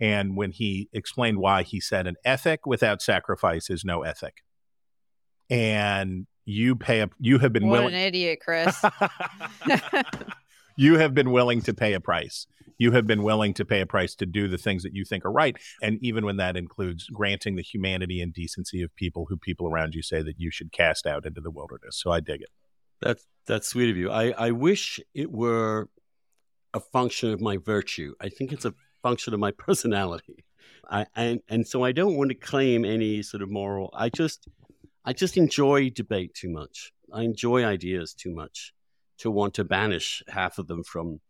And 0.00 0.36
when 0.36 0.52
he 0.52 0.88
explained 0.92 1.38
why 1.38 1.62
he 1.62 1.80
said 1.80 2.06
an 2.06 2.16
ethic 2.24 2.66
without 2.66 3.02
sacrifice 3.02 3.68
is 3.68 3.84
no 3.84 4.02
ethic. 4.02 4.44
And 5.50 6.26
you 6.48 6.74
pay 6.74 7.00
a 7.00 7.10
you 7.20 7.38
have 7.38 7.52
been 7.52 7.68
what 7.68 7.80
willing 7.80 7.94
an 7.94 8.00
idiot, 8.00 8.40
Chris. 8.42 8.82
you 10.76 10.98
have 10.98 11.14
been 11.14 11.30
willing 11.30 11.60
to 11.62 11.74
pay 11.74 11.92
a 11.92 12.00
price. 12.00 12.46
You 12.78 12.92
have 12.92 13.06
been 13.06 13.22
willing 13.22 13.52
to 13.54 13.64
pay 13.64 13.80
a 13.80 13.86
price 13.86 14.14
to 14.14 14.24
do 14.24 14.48
the 14.48 14.56
things 14.56 14.82
that 14.84 14.94
you 14.94 15.04
think 15.04 15.26
are 15.26 15.32
right. 15.32 15.56
And 15.82 15.98
even 16.00 16.24
when 16.24 16.38
that 16.38 16.56
includes 16.56 17.06
granting 17.08 17.56
the 17.56 17.62
humanity 17.62 18.22
and 18.22 18.32
decency 18.32 18.82
of 18.82 18.94
people 18.94 19.26
who 19.28 19.36
people 19.36 19.68
around 19.68 19.94
you 19.94 20.02
say 20.02 20.22
that 20.22 20.38
you 20.38 20.50
should 20.50 20.72
cast 20.72 21.06
out 21.06 21.26
into 21.26 21.40
the 21.40 21.50
wilderness. 21.50 22.00
So 22.00 22.12
I 22.12 22.20
dig 22.20 22.40
it. 22.40 22.50
That's 23.02 23.26
that's 23.46 23.68
sweet 23.68 23.90
of 23.90 23.96
you. 23.96 24.10
I, 24.10 24.30
I 24.30 24.50
wish 24.52 25.00
it 25.14 25.30
were 25.30 25.90
a 26.72 26.80
function 26.80 27.30
of 27.30 27.42
my 27.42 27.58
virtue. 27.58 28.14
I 28.20 28.30
think 28.30 28.52
it's 28.52 28.64
a 28.64 28.74
function 29.02 29.34
of 29.34 29.40
my 29.40 29.50
personality. 29.58 30.46
I 30.88 31.04
and, 31.14 31.40
and 31.48 31.68
so 31.68 31.84
I 31.84 31.92
don't 31.92 32.16
want 32.16 32.30
to 32.30 32.34
claim 32.34 32.86
any 32.86 33.22
sort 33.22 33.42
of 33.42 33.50
moral. 33.50 33.90
I 33.92 34.08
just 34.08 34.48
I 35.04 35.12
just 35.12 35.36
enjoy 35.36 35.90
debate 35.90 36.34
too 36.34 36.50
much. 36.50 36.92
I 37.12 37.22
enjoy 37.22 37.64
ideas 37.64 38.14
too 38.14 38.34
much 38.34 38.74
to 39.18 39.30
want 39.30 39.54
to 39.54 39.64
banish 39.64 40.22
half 40.28 40.58
of 40.58 40.66
them 40.66 40.84
from 40.84 41.20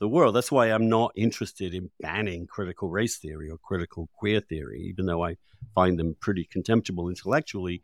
the 0.00 0.08
world. 0.08 0.34
That's 0.34 0.50
why 0.50 0.66
I'm 0.68 0.88
not 0.88 1.12
interested 1.14 1.74
in 1.74 1.90
banning 2.00 2.46
critical 2.46 2.88
race 2.88 3.18
theory 3.18 3.50
or 3.50 3.58
critical 3.58 4.08
queer 4.14 4.40
theory, 4.40 4.82
even 4.88 5.06
though 5.06 5.24
I 5.24 5.36
find 5.74 5.98
them 5.98 6.16
pretty 6.20 6.44
contemptible 6.44 7.08
intellectually. 7.08 7.82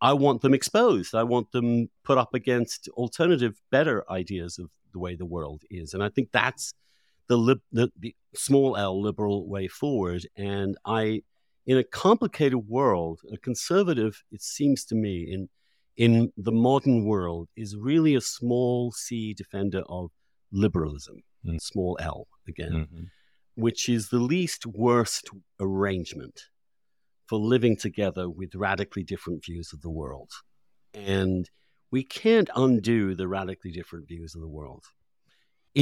I 0.00 0.14
want 0.14 0.42
them 0.42 0.54
exposed. 0.54 1.14
I 1.14 1.24
want 1.24 1.52
them 1.52 1.90
put 2.04 2.18
up 2.18 2.34
against 2.34 2.88
alternative, 2.90 3.60
better 3.70 4.04
ideas 4.10 4.58
of 4.58 4.70
the 4.92 4.98
way 4.98 5.14
the 5.14 5.26
world 5.26 5.62
is. 5.70 5.94
And 5.94 6.02
I 6.02 6.08
think 6.08 6.30
that's 6.32 6.72
the, 7.28 7.36
lib- 7.36 7.60
the, 7.72 7.90
the 7.98 8.14
small 8.34 8.76
l 8.76 9.00
liberal 9.00 9.46
way 9.46 9.68
forward. 9.68 10.26
And 10.36 10.76
I, 10.84 11.22
in 11.70 11.76
a 11.78 11.84
complicated 12.04 12.60
world, 12.78 13.16
a 13.36 13.38
conservative, 13.48 14.14
it 14.36 14.42
seems 14.56 14.80
to 14.90 14.94
me, 15.04 15.14
in 15.34 15.40
in 16.06 16.12
the 16.48 16.56
modern 16.68 16.98
world 17.12 17.46
is 17.64 17.70
really 17.90 18.14
a 18.16 18.20
small 18.38 18.76
c 19.04 19.34
defender 19.42 19.82
of 19.98 20.04
liberalism, 20.64 21.18
Mm. 21.46 21.60
small 21.70 21.92
l 22.16 22.20
again, 22.52 22.74
Mm-hmm. 22.80 23.04
which 23.64 23.82
is 23.96 24.02
the 24.08 24.24
least 24.34 24.62
worst 24.86 25.24
arrangement 25.66 26.36
for 27.28 27.38
living 27.54 27.76
together 27.86 28.24
with 28.38 28.50
radically 28.68 29.04
different 29.12 29.40
views 29.48 29.68
of 29.74 29.80
the 29.86 29.94
world. 30.00 30.30
And 30.94 31.42
we 31.94 32.02
can't 32.22 32.50
undo 32.66 33.00
the 33.20 33.28
radically 33.38 33.72
different 33.78 34.04
views 34.12 34.30
of 34.34 34.40
the 34.44 34.54
world. 34.58 34.84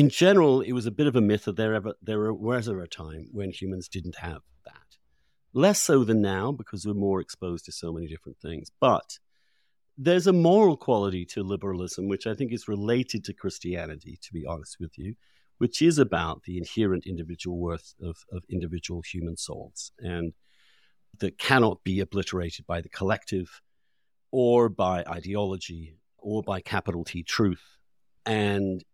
In 0.01 0.07
general, 0.25 0.55
it 0.69 0.73
was 0.79 0.87
a 0.87 0.97
bit 0.99 1.07
of 1.11 1.17
a 1.17 1.27
myth 1.31 1.45
that 1.47 1.57
there 1.61 1.75
ever 1.81 1.93
there 2.09 2.33
was 2.51 2.65
ever 2.71 2.83
a 2.89 2.97
time 3.05 3.23
when 3.39 3.51
humans 3.61 3.87
didn't 3.97 4.19
have. 4.29 4.43
Less 5.57 5.81
so 5.81 6.05
than 6.05 6.21
now 6.21 6.53
because 6.53 6.85
we're 6.85 6.93
more 6.93 7.19
exposed 7.19 7.65
to 7.65 7.73
so 7.73 7.91
many 7.91 8.07
different 8.07 8.37
things. 8.43 8.71
But 8.79 9.19
there's 9.97 10.27
a 10.27 10.33
moral 10.35 10.77
quality 10.77 11.25
to 11.25 11.43
liberalism, 11.43 12.09
which 12.09 12.27
I 12.27 12.35
think 12.35 12.53
is 12.53 12.69
related 12.69 13.25
to 13.25 13.33
Christianity, 13.33 14.19
to 14.21 14.33
be 14.35 14.45
honest 14.45 14.77
with 14.79 14.99
you, 14.99 15.15
which 15.57 15.81
is 15.81 15.99
about 15.99 16.43
the 16.43 16.59
inherent 16.59 17.07
individual 17.07 17.57
worth 17.57 17.95
of, 18.03 18.19
of 18.31 18.45
individual 18.51 19.01
human 19.01 19.39
souls 19.39 19.93
and 19.99 20.35
that 21.21 21.39
cannot 21.39 21.83
be 21.83 22.01
obliterated 22.01 22.67
by 22.67 22.83
the 22.83 22.91
collective 22.91 23.63
or 24.31 24.69
by 24.69 25.05
ideology 25.09 25.97
or 26.19 26.43
by 26.43 26.61
capital 26.61 27.03
T 27.03 27.23
truth. 27.23 27.79
And 28.27 28.85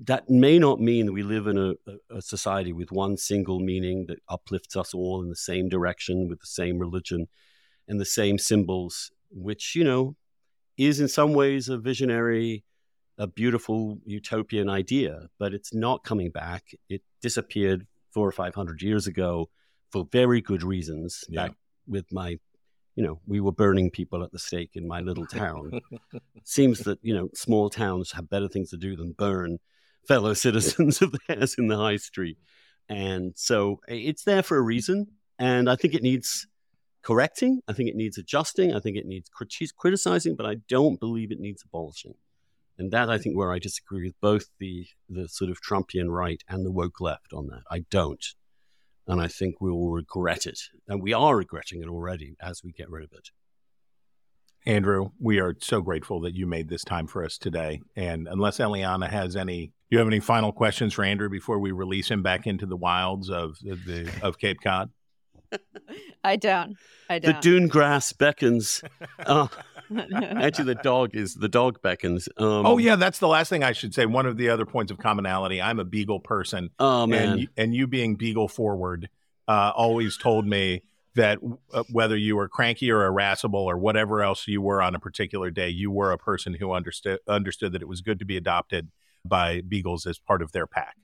that 0.00 0.28
may 0.28 0.58
not 0.58 0.80
mean 0.80 1.12
we 1.12 1.22
live 1.22 1.46
in 1.46 1.58
a, 1.58 1.74
a, 2.10 2.22
society 2.22 2.72
with 2.72 2.90
one 2.90 3.16
single 3.16 3.60
meaning 3.60 4.06
that 4.08 4.20
uplifts 4.28 4.76
us 4.76 4.94
all 4.94 5.22
in 5.22 5.28
the 5.28 5.36
same 5.36 5.68
direction 5.68 6.28
with 6.28 6.40
the 6.40 6.46
same 6.46 6.78
religion 6.78 7.28
and 7.88 8.00
the 8.00 8.04
same 8.04 8.38
symbols, 8.38 9.10
which, 9.30 9.74
you 9.74 9.84
know, 9.84 10.16
is 10.78 11.00
in 11.00 11.08
some 11.08 11.34
ways 11.34 11.68
a 11.68 11.76
visionary, 11.76 12.64
a 13.18 13.26
beautiful 13.26 13.98
utopian 14.04 14.70
idea, 14.70 15.28
but 15.38 15.52
it's 15.52 15.74
not 15.74 16.04
coming 16.04 16.30
back. 16.30 16.72
It 16.88 17.02
disappeared 17.20 17.86
four 18.12 18.26
or 18.26 18.32
five 18.32 18.54
hundred 18.54 18.80
years 18.82 19.06
ago 19.06 19.50
for 19.90 20.06
very 20.10 20.40
good 20.40 20.62
reasons. 20.62 21.24
Yeah. 21.28 21.48
Back 21.48 21.56
with 21.86 22.10
my, 22.10 22.38
you 22.96 23.04
know, 23.04 23.20
we 23.26 23.40
were 23.40 23.52
burning 23.52 23.90
people 23.90 24.22
at 24.22 24.32
the 24.32 24.38
stake 24.38 24.70
in 24.74 24.88
my 24.88 25.00
little 25.00 25.26
town. 25.26 25.80
Seems 26.44 26.80
that 26.80 26.98
you 27.02 27.14
know 27.14 27.28
small 27.34 27.68
towns 27.68 28.12
have 28.12 28.30
better 28.30 28.48
things 28.48 28.70
to 28.70 28.78
do 28.78 28.96
than 28.96 29.12
burn 29.12 29.58
fellow 30.06 30.34
citizens 30.46 31.02
of 31.02 31.14
theirs 31.26 31.56
in 31.58 31.68
the 31.68 31.76
high 31.76 31.96
street, 31.96 32.38
and 32.88 33.32
so 33.36 33.80
it's 33.88 34.24
there 34.24 34.42
for 34.42 34.56
a 34.56 34.62
reason. 34.62 35.06
And 35.38 35.68
I 35.68 35.76
think 35.76 35.94
it 35.94 36.02
needs 36.02 36.46
correcting. 37.02 37.60
I 37.66 37.72
think 37.72 37.88
it 37.88 37.96
needs 37.96 38.16
adjusting. 38.16 38.74
I 38.74 38.80
think 38.80 38.96
it 38.96 39.06
needs 39.06 39.28
crit- 39.28 39.76
criticizing, 39.76 40.36
but 40.36 40.46
I 40.46 40.56
don't 40.68 41.00
believe 41.00 41.32
it 41.32 41.40
needs 41.40 41.62
abolishing. 41.64 42.14
And 42.78 42.90
that 42.90 43.10
I 43.10 43.18
think 43.18 43.36
where 43.36 43.52
I 43.52 43.58
disagree 43.58 44.04
with 44.04 44.20
both 44.20 44.46
the 44.58 44.86
the 45.08 45.28
sort 45.28 45.50
of 45.50 45.60
Trumpian 45.60 46.08
right 46.08 46.42
and 46.48 46.64
the 46.64 46.72
woke 46.72 47.00
left 47.00 47.32
on 47.32 47.48
that. 47.48 47.62
I 47.70 47.80
don't. 47.90 48.24
And 49.06 49.20
I 49.20 49.28
think 49.28 49.60
we 49.60 49.70
will 49.70 49.90
regret 49.90 50.46
it. 50.46 50.60
And 50.88 51.02
we 51.02 51.12
are 51.12 51.36
regretting 51.36 51.82
it 51.82 51.88
already 51.88 52.36
as 52.40 52.62
we 52.64 52.72
get 52.72 52.90
rid 52.90 53.04
of 53.04 53.12
it. 53.12 53.30
Andrew, 54.64 55.10
we 55.18 55.40
are 55.40 55.56
so 55.60 55.80
grateful 55.80 56.20
that 56.20 56.34
you 56.34 56.46
made 56.46 56.68
this 56.68 56.84
time 56.84 57.06
for 57.06 57.24
us 57.24 57.36
today. 57.36 57.80
And 57.96 58.28
unless 58.28 58.58
Eliana 58.58 59.10
has 59.10 59.34
any, 59.34 59.66
do 59.66 59.72
you 59.90 59.98
have 59.98 60.06
any 60.06 60.20
final 60.20 60.52
questions 60.52 60.92
for 60.94 61.04
Andrew 61.04 61.28
before 61.28 61.58
we 61.58 61.72
release 61.72 62.10
him 62.10 62.22
back 62.22 62.46
into 62.46 62.66
the 62.66 62.76
wilds 62.76 63.28
of 63.28 63.58
the, 63.60 63.74
the 63.74 64.12
of 64.22 64.38
Cape 64.38 64.60
Cod? 64.62 64.90
I 66.24 66.36
don't. 66.36 66.76
I 67.10 67.18
don't. 67.18 67.34
The 67.34 67.40
dune 67.40 67.68
grass 67.68 68.12
beckons. 68.12 68.82
Uh, 69.24 69.46
actually, 70.14 70.64
the 70.64 70.80
dog 70.82 71.14
is 71.14 71.34
the 71.34 71.48
dog 71.48 71.80
beckons. 71.82 72.28
Um, 72.38 72.66
oh 72.66 72.78
yeah, 72.78 72.96
that's 72.96 73.18
the 73.18 73.28
last 73.28 73.50
thing 73.50 73.62
I 73.62 73.72
should 73.72 73.94
say. 73.94 74.06
One 74.06 74.26
of 74.26 74.36
the 74.36 74.48
other 74.48 74.64
points 74.64 74.90
of 74.90 74.98
commonality. 74.98 75.60
I'm 75.60 75.78
a 75.78 75.84
beagle 75.84 76.18
person. 76.18 76.70
Oh 76.78 77.06
man. 77.06 77.28
and 77.28 77.40
you, 77.40 77.48
and 77.56 77.74
you 77.74 77.86
being 77.86 78.16
beagle 78.16 78.48
forward 78.48 79.10
uh, 79.46 79.72
always 79.76 80.16
told 80.16 80.46
me 80.46 80.82
that 81.14 81.38
uh, 81.72 81.82
whether 81.90 82.16
you 82.16 82.36
were 82.36 82.48
cranky 82.48 82.90
or 82.90 83.04
irascible 83.04 83.60
or 83.60 83.76
whatever 83.76 84.22
else 84.22 84.46
you 84.48 84.62
were 84.62 84.80
on 84.80 84.94
a 84.94 84.98
particular 84.98 85.50
day, 85.50 85.68
you 85.68 85.90
were 85.90 86.12
a 86.12 86.18
person 86.18 86.54
who 86.54 86.72
understood 86.72 87.18
understood 87.28 87.72
that 87.72 87.82
it 87.82 87.88
was 87.88 88.00
good 88.00 88.18
to 88.18 88.24
be 88.24 88.36
adopted 88.36 88.90
by 89.24 89.60
beagles 89.60 90.06
as 90.06 90.18
part 90.18 90.42
of 90.42 90.52
their 90.52 90.66
pack. 90.66 90.96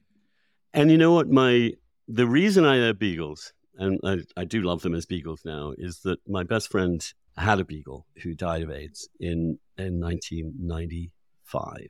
And 0.72 0.90
you 0.90 0.98
know 0.98 1.12
what? 1.12 1.28
My 1.28 1.72
the 2.06 2.26
reason 2.26 2.64
I 2.64 2.76
have 2.76 2.98
beagles, 2.98 3.52
and 3.76 4.00
I, 4.04 4.18
I 4.36 4.44
do 4.44 4.62
love 4.62 4.82
them 4.82 4.94
as 4.94 5.06
beagles 5.06 5.42
now, 5.44 5.74
is 5.76 6.00
that 6.00 6.18
my 6.26 6.42
best 6.42 6.70
friend 6.70 7.04
had 7.36 7.60
a 7.60 7.64
beagle 7.64 8.06
who 8.22 8.34
died 8.34 8.62
of 8.62 8.70
AIDS 8.70 9.08
in 9.20 9.58
in 9.76 10.00
1995, 10.00 11.88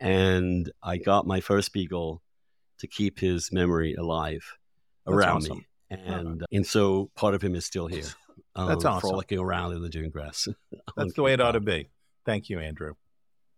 and 0.00 0.70
I 0.82 0.98
got 0.98 1.26
my 1.26 1.40
first 1.40 1.72
beagle 1.72 2.22
to 2.78 2.86
keep 2.86 3.18
his 3.18 3.52
memory 3.52 3.94
alive 3.94 4.44
around 5.06 5.38
awesome. 5.38 5.58
me, 5.58 5.66
and 5.90 6.44
and 6.52 6.66
so 6.66 7.10
part 7.14 7.34
of 7.34 7.42
him 7.42 7.54
is 7.54 7.64
still 7.64 7.86
here. 7.86 8.04
Um, 8.54 8.68
That's 8.68 8.84
awesome. 8.84 9.10
Frolicking 9.10 9.38
around 9.38 9.74
in 9.74 9.82
the 9.82 9.88
dune 9.88 10.10
grass. 10.10 10.48
That's 10.96 11.12
the 11.12 11.22
way 11.22 11.32
it 11.32 11.40
ought 11.40 11.52
to 11.52 11.60
be. 11.60 11.90
Thank 12.26 12.48
you, 12.48 12.58
Andrew. 12.58 12.94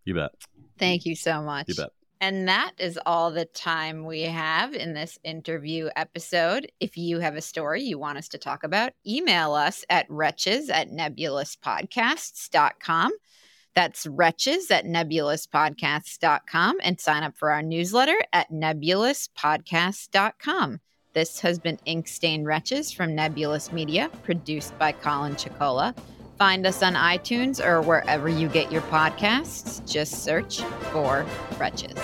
You 0.04 0.14
bet. 0.14 0.32
Thank 0.78 1.06
you 1.06 1.16
so 1.16 1.40
much. 1.40 1.68
You 1.68 1.74
bet. 1.74 1.88
And 2.20 2.48
that 2.48 2.72
is 2.78 2.98
all 3.06 3.30
the 3.30 3.46
time 3.46 4.04
we 4.04 4.20
have 4.22 4.74
in 4.74 4.92
this 4.92 5.18
interview 5.24 5.88
episode. 5.96 6.70
If 6.78 6.98
you 6.98 7.18
have 7.20 7.36
a 7.36 7.40
story 7.40 7.82
you 7.82 7.98
want 7.98 8.18
us 8.18 8.28
to 8.28 8.36
talk 8.36 8.62
about, 8.62 8.92
email 9.06 9.54
us 9.54 9.86
at 9.88 10.04
wretches 10.10 10.68
at 10.68 10.90
nebulouspodcasts.com. 10.90 13.12
That's 13.74 14.06
wretches 14.06 14.70
at 14.70 14.84
nebulouspodcasts.com 14.84 16.76
and 16.82 17.00
sign 17.00 17.22
up 17.22 17.38
for 17.38 17.52
our 17.52 17.62
newsletter 17.62 18.20
at 18.34 18.50
nebulouspodcasts.com. 18.50 20.80
This 21.12 21.40
has 21.40 21.58
been 21.58 21.76
Ink 21.86 22.06
Stained 22.06 22.46
Wretches 22.46 22.92
from 22.92 23.16
Nebulous 23.16 23.72
Media, 23.72 24.08
produced 24.22 24.78
by 24.78 24.92
Colin 24.92 25.34
Chicola. 25.34 25.92
Find 26.38 26.64
us 26.64 26.84
on 26.84 26.94
iTunes 26.94 27.64
or 27.64 27.82
wherever 27.82 28.28
you 28.28 28.46
get 28.48 28.70
your 28.70 28.82
podcasts. 28.82 29.84
Just 29.90 30.22
search 30.22 30.60
for 30.92 31.26
Wretches. 31.58 31.98